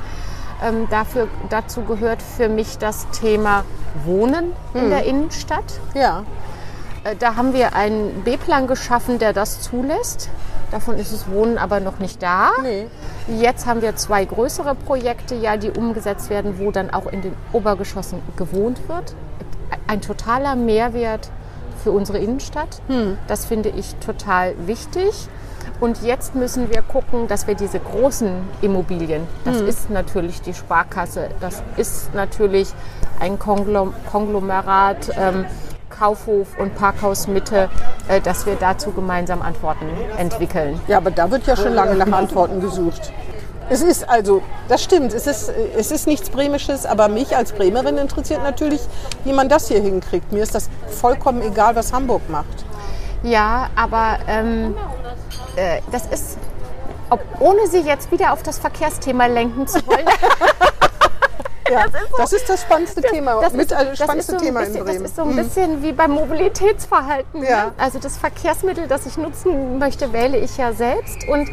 Ähm, 0.62 0.86
dafür, 0.90 1.26
dazu 1.50 1.82
gehört 1.82 2.22
für 2.22 2.48
mich 2.48 2.78
das 2.78 3.10
Thema 3.10 3.64
Wohnen 4.04 4.52
in 4.74 4.90
der 4.90 5.04
Innenstadt. 5.06 5.64
Ja. 5.94 6.22
Äh, 7.02 7.16
Da 7.16 7.34
haben 7.34 7.52
wir 7.52 7.74
einen 7.74 8.22
B-Plan 8.22 8.68
geschaffen, 8.68 9.18
der 9.18 9.32
das 9.32 9.60
zulässt. 9.62 10.30
Davon 10.70 10.96
ist 10.98 11.12
das 11.12 11.28
Wohnen 11.28 11.58
aber 11.58 11.80
noch 11.80 11.98
nicht 11.98 12.22
da. 12.22 12.50
Nee. 12.62 12.86
Jetzt 13.26 13.66
haben 13.66 13.82
wir 13.82 13.96
zwei 13.96 14.24
größere 14.24 14.76
Projekte, 14.76 15.34
ja, 15.34 15.56
die 15.56 15.72
umgesetzt 15.72 16.30
werden, 16.30 16.60
wo 16.60 16.70
dann 16.70 16.90
auch 16.90 17.06
in 17.06 17.22
den 17.22 17.34
Obergeschossen 17.52 18.22
gewohnt 18.36 18.88
wird. 18.88 19.16
Ein 19.88 20.00
totaler 20.00 20.54
Mehrwert 20.54 21.28
für 21.84 21.92
unsere 21.92 22.18
Innenstadt. 22.18 22.80
Das 23.28 23.44
finde 23.44 23.68
ich 23.68 23.94
total 23.96 24.54
wichtig. 24.66 25.28
Und 25.80 26.02
jetzt 26.02 26.34
müssen 26.34 26.70
wir 26.70 26.82
gucken, 26.82 27.28
dass 27.28 27.46
wir 27.46 27.54
diese 27.54 27.78
großen 27.78 28.30
Immobilien, 28.62 29.22
das 29.44 29.60
ist 29.60 29.90
natürlich 29.90 30.40
die 30.40 30.54
Sparkasse, 30.54 31.28
das 31.40 31.62
ist 31.76 32.14
natürlich 32.14 32.68
ein 33.20 33.38
Konglom 33.38 33.92
Konglomerat, 34.10 35.10
ähm, 35.18 35.44
Kaufhof 35.90 36.58
und 36.58 36.74
Parkhaus 36.74 37.28
Mitte, 37.28 37.68
äh, 38.08 38.20
dass 38.20 38.46
wir 38.46 38.56
dazu 38.56 38.92
gemeinsam 38.92 39.42
Antworten 39.42 39.86
entwickeln. 40.18 40.80
Ja, 40.88 40.98
aber 40.98 41.10
da 41.10 41.30
wird 41.30 41.46
ja 41.46 41.56
schon 41.56 41.72
lange 41.72 41.94
nach 41.94 42.12
Antworten 42.12 42.60
gesucht. 42.60 43.12
Es 43.74 43.82
ist 43.82 44.08
also, 44.08 44.40
das 44.68 44.84
stimmt, 44.84 45.12
es 45.14 45.26
ist, 45.26 45.52
es 45.76 45.90
ist 45.90 46.06
nichts 46.06 46.30
Bremisches, 46.30 46.86
aber 46.86 47.08
mich 47.08 47.36
als 47.36 47.50
Bremerin 47.50 47.98
interessiert 47.98 48.40
natürlich, 48.40 48.80
wie 49.24 49.32
man 49.32 49.48
das 49.48 49.66
hier 49.66 49.80
hinkriegt. 49.82 50.30
Mir 50.30 50.44
ist 50.44 50.54
das 50.54 50.70
vollkommen 50.86 51.42
egal, 51.42 51.74
was 51.74 51.92
Hamburg 51.92 52.22
macht. 52.30 52.64
Ja, 53.24 53.70
aber 53.74 54.20
ähm, 54.28 54.76
äh, 55.56 55.80
das 55.90 56.06
ist, 56.06 56.38
ob, 57.10 57.20
ohne 57.40 57.66
Sie 57.66 57.80
jetzt 57.80 58.12
wieder 58.12 58.32
auf 58.32 58.44
das 58.44 58.60
Verkehrsthema 58.60 59.26
lenken 59.26 59.66
zu 59.66 59.84
wollen, 59.88 60.06
Ja, 61.70 61.84
das 62.18 62.32
ist 62.32 62.48
das 62.48 62.62
spannendste 62.62 63.00
Thema, 63.00 63.40
das 63.40 63.52
mit 63.54 63.66
ist- 63.66 63.72
also 63.72 63.90
das 63.90 63.98
spannendste 63.98 64.32
ist 64.34 64.38
so 64.40 64.44
ein 64.44 64.48
Thema 64.48 64.60
bisschen, 64.60 64.76
in 64.76 64.84
Bremen. 64.84 65.02
Das 65.02 65.10
ist 65.10 65.16
so 65.16 65.22
ein 65.22 65.36
bisschen 65.36 65.82
wie 65.82 65.92
beim 65.92 66.10
Mobilitätsverhalten. 66.12 67.40
ne? 67.40 67.48
Ja. 67.48 67.72
Also 67.78 67.98
das 67.98 68.16
Verkehrsmittel, 68.18 68.86
das 68.86 69.06
ich 69.06 69.16
nutzen 69.16 69.78
möchte, 69.78 70.12
wähle 70.12 70.36
ich 70.38 70.56
ja 70.56 70.72
selbst. 70.72 71.26
Und 71.28 71.48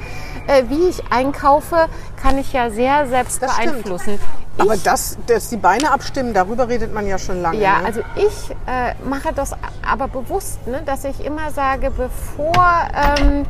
äh, 0.48 0.64
wie 0.68 0.90
ich 0.90 1.02
einkaufe, 1.12 1.88
kann 2.22 2.38
ich 2.38 2.52
ja 2.54 2.70
sehr 2.70 3.08
selbst 3.08 3.42
Das 3.42 3.56
beeinflussen. 3.58 4.20
aber 4.58 4.76
Ich- 4.76 4.84
das, 4.84 5.18
dass 5.28 5.50
die 5.50 5.58
Beine 5.58 5.92
abstimmen, 5.92 6.34
darüber 6.34 6.68
redet 6.68 6.94
man 6.94 7.08
ja 7.08 7.18
schon 7.18 7.42
lange. 7.42 7.58
Ja, 7.60 7.80
ne? 7.80 7.86
also 7.86 8.02
ich 8.16 8.52
äh, 8.68 8.94
mache 9.08 9.34
das 9.34 9.52
aber 9.88 10.08
bewusst, 10.08 10.66
ne, 10.68 10.82
dass 10.86 11.04
ich 11.06 11.24
immer 11.26 11.52
sage, 11.52 11.90
bevor, 11.92 12.56
ähm, 13.18 13.46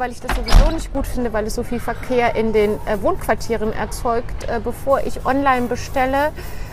weil 0.00 0.10
ich 0.12 0.20
das 0.20 0.34
sowieso 0.34 0.70
nicht 0.70 0.92
gut 0.92 1.06
finde, 1.06 1.32
weil 1.34 1.46
es 1.46 1.54
so 1.54 1.62
viel 1.62 1.78
Verkehr 1.78 2.34
in 2.34 2.54
den 2.54 2.72
äh, 2.86 3.00
Wohnquartieren 3.02 3.72
erzeugt, 3.72 4.48
äh, 4.48 4.58
bevor 4.58 5.00
ich 5.06 5.26
online 5.26 5.66
bestelle, 5.66 6.32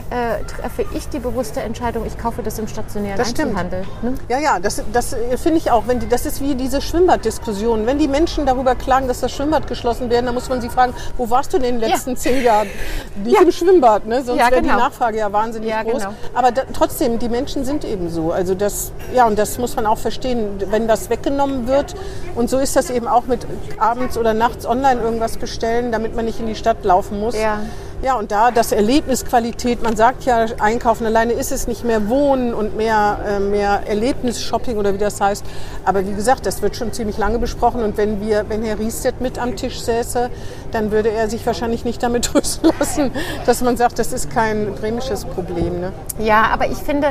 äh, 0.09 0.43
treffe 0.45 0.85
ich 0.93 1.09
die 1.09 1.19
bewusste 1.19 1.61
Entscheidung, 1.61 2.05
ich 2.05 2.17
kaufe 2.17 2.41
das 2.43 2.57
im 2.59 2.67
stationären 2.67 3.17
Das. 3.17 3.29
Einzelhandel. 3.29 3.83
Ne? 4.01 4.13
Ja, 4.29 4.39
ja, 4.39 4.59
das, 4.59 4.81
das 4.93 5.13
äh, 5.13 5.37
finde 5.37 5.57
ich 5.57 5.71
auch. 5.71 5.87
Wenn 5.87 5.99
die, 5.99 6.07
das 6.07 6.25
ist 6.25 6.41
wie 6.41 6.55
diese 6.55 6.81
Schwimmbad-Diskussion. 6.81 7.85
Wenn 7.85 7.97
die 7.99 8.07
Menschen 8.07 8.45
darüber 8.45 8.75
klagen, 8.75 9.07
dass 9.07 9.19
das 9.19 9.31
Schwimmbad 9.31 9.67
geschlossen 9.67 10.09
werden, 10.09 10.25
dann 10.25 10.35
muss 10.35 10.49
man 10.49 10.61
sie 10.61 10.69
fragen, 10.69 10.93
wo 11.17 11.29
warst 11.29 11.53
du 11.53 11.57
in 11.57 11.63
den 11.63 11.79
letzten 11.79 12.15
zehn 12.17 12.43
Jahren? 12.43 12.67
Nicht 13.23 13.35
Ja. 13.35 13.41
im 13.41 13.51
Schwimmbad, 13.51 14.05
ne? 14.05 14.23
sonst 14.23 14.39
Ja, 14.39 14.49
wäre 14.51 14.61
die 14.61 14.67
genau. 14.69 14.79
Nachfrage 14.79 15.17
ja 15.17 15.31
wahnsinnig 15.31 15.69
Ja, 15.69 15.83
groß. 15.83 16.03
genau. 16.03 16.13
Aber 16.33 16.51
da, 16.51 16.63
trotzdem, 16.73 17.19
die 17.19 17.29
Menschen 17.29 17.65
sind 17.65 17.83
eben 17.85 18.09
so. 18.09 18.31
Also 18.31 18.55
das, 18.55 18.91
ja, 19.13 19.25
und 19.27 19.37
das 19.37 19.57
muss 19.57 19.75
man 19.75 19.85
auch 19.85 19.97
verstehen. 19.97 20.61
Wenn 20.69 20.87
das 20.87 21.09
weggenommen 21.09 21.67
wird, 21.67 21.95
und 22.35 22.49
so 22.49 22.57
ist 22.59 22.75
das 22.75 22.89
eben 22.89 23.07
auch 23.07 23.25
mit 23.25 23.45
abends 23.77 24.17
oder 24.17 24.33
nachts 24.33 24.65
online 24.65 25.01
irgendwas 25.01 25.37
bestellen, 25.37 25.91
damit 25.91 26.15
man 26.15 26.25
nicht 26.25 26.39
in 26.39 26.47
die 26.47 26.55
Stadt 26.55 26.83
laufen 26.83 27.19
muss. 27.19 27.35
Ja. 27.35 27.59
Ja, 28.03 28.15
und 28.15 28.31
da 28.31 28.51
das 28.51 28.71
Erlebnisqualität, 28.71 29.81
man 29.81 29.95
sagt 29.95 30.23
ja, 30.25 30.45
einkaufen 30.59 31.07
alleine 31.07 31.33
ist 31.33 31.51
es 31.51 31.67
nicht 31.67 31.83
mehr 31.83 32.07
Wohnen 32.09 32.53
und 32.53 32.77
mehr, 32.77 33.19
äh, 33.27 33.39
mehr 33.39 33.81
Erlebnisshopping 33.87 34.77
oder 34.77 34.93
wie 34.93 34.99
das 34.99 35.19
heißt. 35.19 35.43
Aber 35.83 36.05
wie 36.05 36.13
gesagt, 36.13 36.45
das 36.45 36.61
wird 36.61 36.75
schon 36.75 36.93
ziemlich 36.93 37.17
lange 37.17 37.39
besprochen 37.39 37.81
und 37.81 37.97
wenn 37.97 38.21
wir, 38.21 38.45
wenn 38.49 38.63
Herr 38.63 38.77
Riestedt 38.77 39.19
mit 39.19 39.39
am 39.39 39.55
Tisch 39.55 39.81
säße, 39.81 40.29
dann 40.71 40.91
würde 40.91 41.09
er 41.09 41.27
sich 41.27 41.43
wahrscheinlich 41.47 41.85
nicht 41.85 42.03
damit 42.03 42.25
trösten 42.31 42.71
lassen, 42.79 43.11
dass 43.47 43.61
man 43.61 43.77
sagt, 43.77 43.97
das 43.97 44.13
ist 44.13 44.29
kein 44.29 44.75
bremisches 44.75 45.25
Problem. 45.25 45.81
Ne? 45.81 45.91
Ja, 46.19 46.49
aber 46.53 46.67
ich 46.67 46.77
finde, 46.77 47.07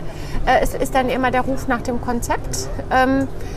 äh, 0.46 0.60
es 0.62 0.74
ist 0.74 0.94
dann 0.94 1.08
immer 1.08 1.32
der 1.32 1.40
Ruf 1.40 1.66
nach 1.66 1.82
dem 1.82 2.00
Konzept. 2.00 2.68
Ähm, 2.92 3.22
äh, 3.22 3.55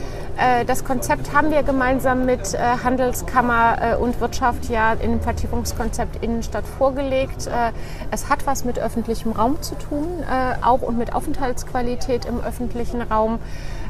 das 0.66 0.86
Konzept 0.86 1.34
haben 1.34 1.52
wir 1.52 1.64
gemeinsam 1.64 2.26
mit 2.26 2.54
äh, 2.54 2.58
Handelskammer 2.58 3.78
äh, 3.82 3.96
und 3.96 4.22
Wirtschaft 4.22 4.70
ja 4.70 4.96
dem 4.96 5.20
Vertiefungskonzept 5.20 6.24
Innenstadt 6.24 6.66
vorgelegt. 6.66 7.48
Äh, 7.48 7.72
Es 8.12 8.30
hat 8.30 8.48
was 8.48 8.64
mit 8.64 8.80
öffentlichem 8.80 9.34
Raum 9.34 9.62
zu 9.62 9.76
tun, 9.76 10.08
äh, 10.24 10.66
auch 10.66 10.82
und 10.82 10.98
mit 10.98 11.14
Aufenthaltsqualität 11.14 12.26
im 12.26 12.40
öffentlichen 12.42 13.02
Raum. 13.02 13.40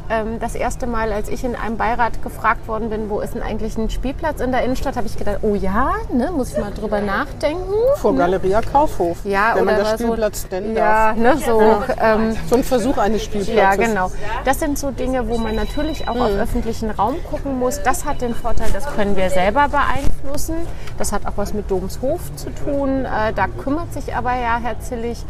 Ähm, 0.09 0.39
Das 0.39 0.55
erste 0.55 0.87
Mal, 0.87 1.11
als 1.13 1.29
ich 1.29 1.43
in 1.43 1.55
einem 1.55 1.77
Beirat 1.77 2.23
gefragt 2.23 2.67
worden 2.67 2.89
bin, 2.89 3.09
wo 3.09 3.19
ist 3.19 3.35
denn 3.35 3.43
eigentlich 3.43 3.77
ein 3.77 3.89
Spielplatz 3.89 4.39
in 4.41 4.51
der 4.51 4.63
Innenstadt, 4.63 4.95
habe 4.95 5.05
ich 5.05 5.17
gedacht, 5.17 5.39
oh 5.43 5.53
ja, 5.55 5.91
ne, 6.11 6.31
muss 6.31 6.51
ich 6.51 6.57
mal 6.57 6.71
drüber 6.71 6.99
nachdenken. 6.99 7.71
Vor 7.97 8.15
Galeria 8.15 8.61
Kaufhof, 8.61 9.17
Ja, 9.23 9.51
wenn 9.55 9.65
man 9.65 9.75
oder 9.75 9.83
das 9.83 9.99
so- 9.99 10.05
Spielplatz 10.05 10.47
nennen 10.49 10.75
Ja, 10.75 11.13
darf. 11.13 11.17
ne, 11.17 11.37
so. 11.37 11.83
Ähm, 12.01 12.35
So 12.49 12.55
ein 12.55 12.63
Versuch 12.63 12.97
eines 12.97 13.23
Spielplatzes. 13.23 13.55
ja, 13.55 13.75
genau. 13.75 14.11
Das 14.45 14.59
sind 14.59 14.79
so 14.79 14.91
Dinge, 14.91 15.27
wo 15.29 15.37
man 15.37 15.55
natürlich 15.55 16.07
auch 16.07 16.15
Mhm. 16.15 16.21
auf 16.21 16.31
öffentlichen 16.31 16.89
Raum 16.89 17.15
gucken 17.29 17.59
muss. 17.59 17.81
Das 17.83 18.05
hat 18.05 18.21
den 18.21 18.33
Vorteil, 18.33 18.69
das 18.73 18.85
können 18.95 19.15
wir 19.15 19.29
selber 19.29 19.67
beeinflussen. 19.69 20.55
Das 20.97 21.11
hat 21.11 21.25
auch 21.27 21.33
was 21.35 21.53
mit 21.53 21.69
Domshof 21.69 22.19
zu 22.35 22.49
tun. 22.49 23.05
Äh, 23.05 23.33
da 23.33 23.45
kümmert 23.47 23.93
sich 23.93 24.15
aber 24.15 24.31
ja 24.33 24.57
Herr 24.61 24.79
Zillig. 24.79 25.23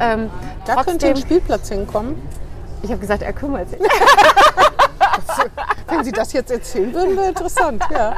Ähm, 0.00 0.30
Da 0.64 0.74
könnte 0.76 0.90
trotzdem, 0.90 1.10
ein 1.10 1.16
Spielplatz 1.18 1.68
hinkommen. 1.68 2.20
Ich 2.84 2.90
habe 2.90 3.00
gesagt, 3.00 3.22
er 3.22 3.32
kümmert 3.32 3.70
sich. 3.70 3.80
Wenn 5.88 6.04
Sie 6.04 6.12
das 6.12 6.32
jetzt 6.32 6.50
erzählen 6.50 6.92
würden, 6.92 7.16
wäre 7.16 7.28
interessant. 7.28 7.82
Ja, 7.92 8.16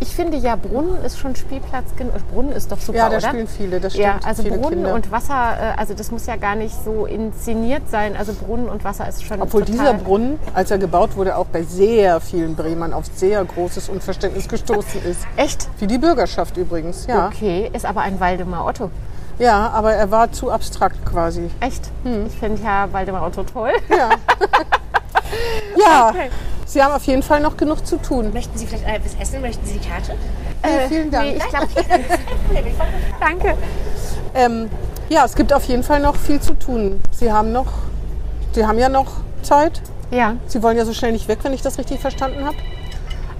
Ich 0.00 0.08
finde 0.08 0.36
ja, 0.36 0.54
Brunnen 0.56 1.02
ist 1.04 1.18
schon 1.18 1.34
Spielplatz 1.34 1.96
genug. 1.96 2.14
Brunnen 2.32 2.52
ist 2.52 2.70
doch 2.70 2.78
super, 2.78 2.98
ja 2.98 3.08
da 3.08 3.16
oder? 3.16 3.28
spielen 3.28 3.48
viele, 3.48 3.80
das 3.80 3.94
stimmt. 3.94 4.06
Ja, 4.06 4.20
also 4.24 4.42
viele 4.42 4.58
Brunnen 4.58 4.80
Kinder. 4.80 4.94
und 4.94 5.10
Wasser, 5.10 5.56
äh, 5.58 5.78
also 5.78 5.94
das 5.94 6.10
muss 6.10 6.26
ja 6.26 6.36
gar 6.36 6.54
nicht 6.54 6.74
so 6.84 7.06
inszeniert 7.06 7.90
sein. 7.90 8.16
Also 8.16 8.32
Brunnen 8.34 8.68
und 8.68 8.84
Wasser 8.84 9.08
ist 9.08 9.24
schon 9.24 9.40
Obwohl 9.42 9.64
dieser 9.64 9.94
Brunnen, 9.94 10.38
als 10.54 10.70
er 10.70 10.78
gebaut 10.78 11.16
wurde, 11.16 11.36
auch 11.36 11.46
bei 11.46 11.62
sehr 11.62 12.20
vielen 12.20 12.54
Bremern 12.54 12.92
auf 12.92 13.06
sehr 13.14 13.44
großes 13.44 13.88
Unverständnis 13.88 14.48
gestoßen 14.48 15.02
ist. 15.04 15.26
Echt? 15.36 15.68
Wie 15.78 15.86
die 15.86 15.98
Bürgerschaft 15.98 16.56
übrigens, 16.56 17.06
ja. 17.06 17.26
Okay, 17.26 17.70
ist 17.72 17.86
aber 17.86 18.02
ein 18.02 18.20
Waldemar 18.20 18.66
Otto. 18.66 18.90
Ja, 19.40 19.70
aber 19.70 19.94
er 19.94 20.10
war 20.10 20.30
zu 20.30 20.50
abstrakt 20.50 21.04
quasi. 21.06 21.50
Echt? 21.60 21.90
Hm. 22.04 22.26
Ich 22.26 22.36
finde 22.38 22.62
ja 22.62 22.88
Waldemar 22.92 23.26
Otto 23.26 23.42
toll. 23.42 23.72
Ja. 23.88 24.10
ja, 25.76 26.08
Okay. 26.10 26.30
Sie 26.66 26.80
haben 26.80 26.92
auf 26.92 27.02
jeden 27.02 27.24
Fall 27.24 27.40
noch 27.40 27.56
genug 27.56 27.84
zu 27.84 27.96
tun. 27.96 28.32
Möchten 28.32 28.56
Sie 28.56 28.64
vielleicht 28.64 28.86
etwas 28.86 29.16
essen? 29.20 29.40
Möchten 29.40 29.66
Sie 29.66 29.78
die 29.78 29.88
Karte? 29.88 30.12
Äh, 30.62 30.86
vielen 30.88 31.10
Dank. 31.10 31.24
Nee, 31.26 31.36
ich 31.38 31.48
glaube, 31.48 31.66
danke. 33.20 33.56
Ähm, 34.34 34.70
ja, 35.08 35.24
es 35.24 35.34
gibt 35.34 35.52
auf 35.52 35.64
jeden 35.64 35.82
Fall 35.82 35.98
noch 35.98 36.14
viel 36.14 36.40
zu 36.40 36.54
tun. 36.54 37.00
Sie 37.10 37.32
haben 37.32 37.50
noch, 37.50 37.72
Sie 38.52 38.64
haben 38.64 38.78
ja 38.78 38.88
noch 38.88 39.14
Zeit. 39.42 39.82
Ja, 40.12 40.36
Sie 40.46 40.62
wollen 40.62 40.76
ja 40.76 40.84
so 40.84 40.92
schnell 40.92 41.10
nicht 41.10 41.26
weg, 41.26 41.40
wenn 41.42 41.52
ich 41.52 41.62
das 41.62 41.76
richtig 41.78 41.98
verstanden 41.98 42.44
habe. 42.44 42.56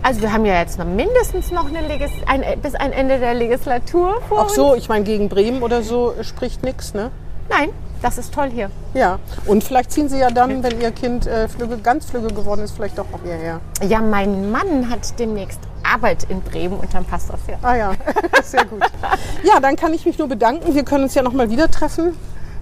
Also 0.02 0.20
wir 0.22 0.32
haben 0.32 0.44
ja 0.44 0.58
jetzt 0.58 0.78
noch 0.78 0.86
mindestens 0.86 1.50
noch 1.50 1.66
eine 1.66 1.86
Legis 1.86 2.10
ein, 2.26 2.42
bis 2.60 2.74
ein 2.74 2.92
Ende 2.92 3.18
der 3.18 3.34
Legislatur 3.34 4.20
vor 4.28 4.38
Auch 4.40 4.44
uns. 4.44 4.54
so, 4.54 4.74
ich 4.74 4.88
meine, 4.88 5.04
gegen 5.04 5.28
Bremen 5.28 5.62
oder 5.62 5.82
so 5.82 6.14
spricht 6.22 6.62
nichts, 6.62 6.94
ne? 6.94 7.10
Nein, 7.48 7.70
das 8.00 8.16
ist 8.16 8.32
toll 8.32 8.48
hier. 8.50 8.70
Ja, 8.94 9.18
und 9.46 9.62
vielleicht 9.64 9.92
ziehen 9.92 10.08
Sie 10.08 10.18
ja 10.18 10.30
dann, 10.30 10.62
wenn 10.62 10.80
Ihr 10.80 10.90
Kind 10.92 11.26
äh, 11.26 11.48
flügge, 11.48 11.78
ganz 11.78 12.06
flügge 12.06 12.28
geworden 12.28 12.62
ist, 12.62 12.72
vielleicht 12.76 12.96
doch 12.98 13.06
auch 13.12 13.22
hierher. 13.22 13.60
Ja, 13.86 14.00
mein 14.00 14.50
Mann 14.50 14.88
hat 14.88 15.18
demnächst 15.18 15.60
Arbeit 15.82 16.24
in 16.28 16.40
Bremen 16.40 16.78
und 16.78 16.92
dann 16.94 17.04
passt 17.04 17.30
das 17.30 17.40
ja. 17.48 17.56
Ah 17.62 17.76
ja, 17.76 17.92
sehr 18.42 18.64
gut. 18.64 18.82
Ja, 19.42 19.60
dann 19.60 19.76
kann 19.76 19.92
ich 19.92 20.06
mich 20.06 20.18
nur 20.18 20.28
bedanken. 20.28 20.74
Wir 20.74 20.84
können 20.84 21.04
uns 21.04 21.14
ja 21.14 21.22
noch 21.22 21.32
mal 21.32 21.50
wieder 21.50 21.70
treffen. 21.70 22.16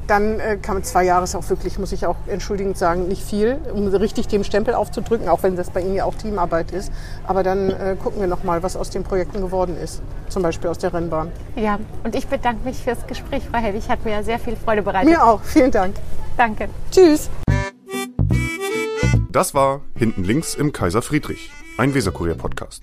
Dann 0.09 0.41
äh, 0.41 0.57
kann 0.57 0.77
man 0.77 0.85
zwei 0.85 1.05
Jahre 1.05 1.25
ist 1.25 1.35
auch 1.35 1.49
wirklich, 1.51 1.79
muss 1.79 1.93
ich 1.93 2.07
auch 2.07 2.17
entschuldigend 2.27 2.79
sagen, 2.79 3.09
nicht 3.09 3.23
viel, 3.23 3.59
um 3.75 3.87
richtig 3.89 4.27
dem 4.27 4.43
Stempel 4.43 4.73
aufzudrücken, 4.73 5.29
auch 5.29 5.43
wenn 5.43 5.55
das 5.55 5.69
bei 5.71 5.83
Ihnen 5.83 5.95
ja 5.95 6.05
auch 6.05 6.15
Teamarbeit 6.15 6.71
ist. 6.71 6.91
Aber 7.27 7.43
dann 7.43 7.69
äh, 7.69 7.95
gucken 8.03 8.21
wir 8.21 8.27
noch 8.27 8.43
mal, 8.43 8.63
was 8.63 8.75
aus 8.75 8.89
den 8.89 9.05
Projekten 9.05 9.43
geworden 9.43 9.77
ist. 9.77 10.01
Zum 10.31 10.43
Beispiel 10.43 10.71
aus 10.71 10.79
der 10.79 10.95
Rennbahn. 10.95 11.31
Ja, 11.57 11.79
und 12.05 12.15
ich 12.15 12.27
bedanke 12.27 12.65
mich 12.65 12.79
fürs 12.83 13.07
Gespräch, 13.07 13.43
Frau 13.53 13.59
Helwig. 13.59 13.89
Hat 13.89 14.03
mir 14.05 14.23
sehr 14.23 14.39
viel 14.39 14.57
Freude 14.57 14.83
bereitet. 14.83 15.11
Mir 15.11 15.23
auch. 15.23 15.43
Vielen 15.43 15.71
Dank. 15.71 15.95
Danke. 16.39 16.71
Tschüss. 16.91 17.29
Das 19.31 19.53
war 19.53 19.83
Hinten 19.95 20.25
links 20.25 20.55
im 20.55 20.73
Kaiser 20.73 21.03
Friedrich, 21.03 21.51
ein 21.77 21.95
Weserkurier-Podcast. 21.95 22.83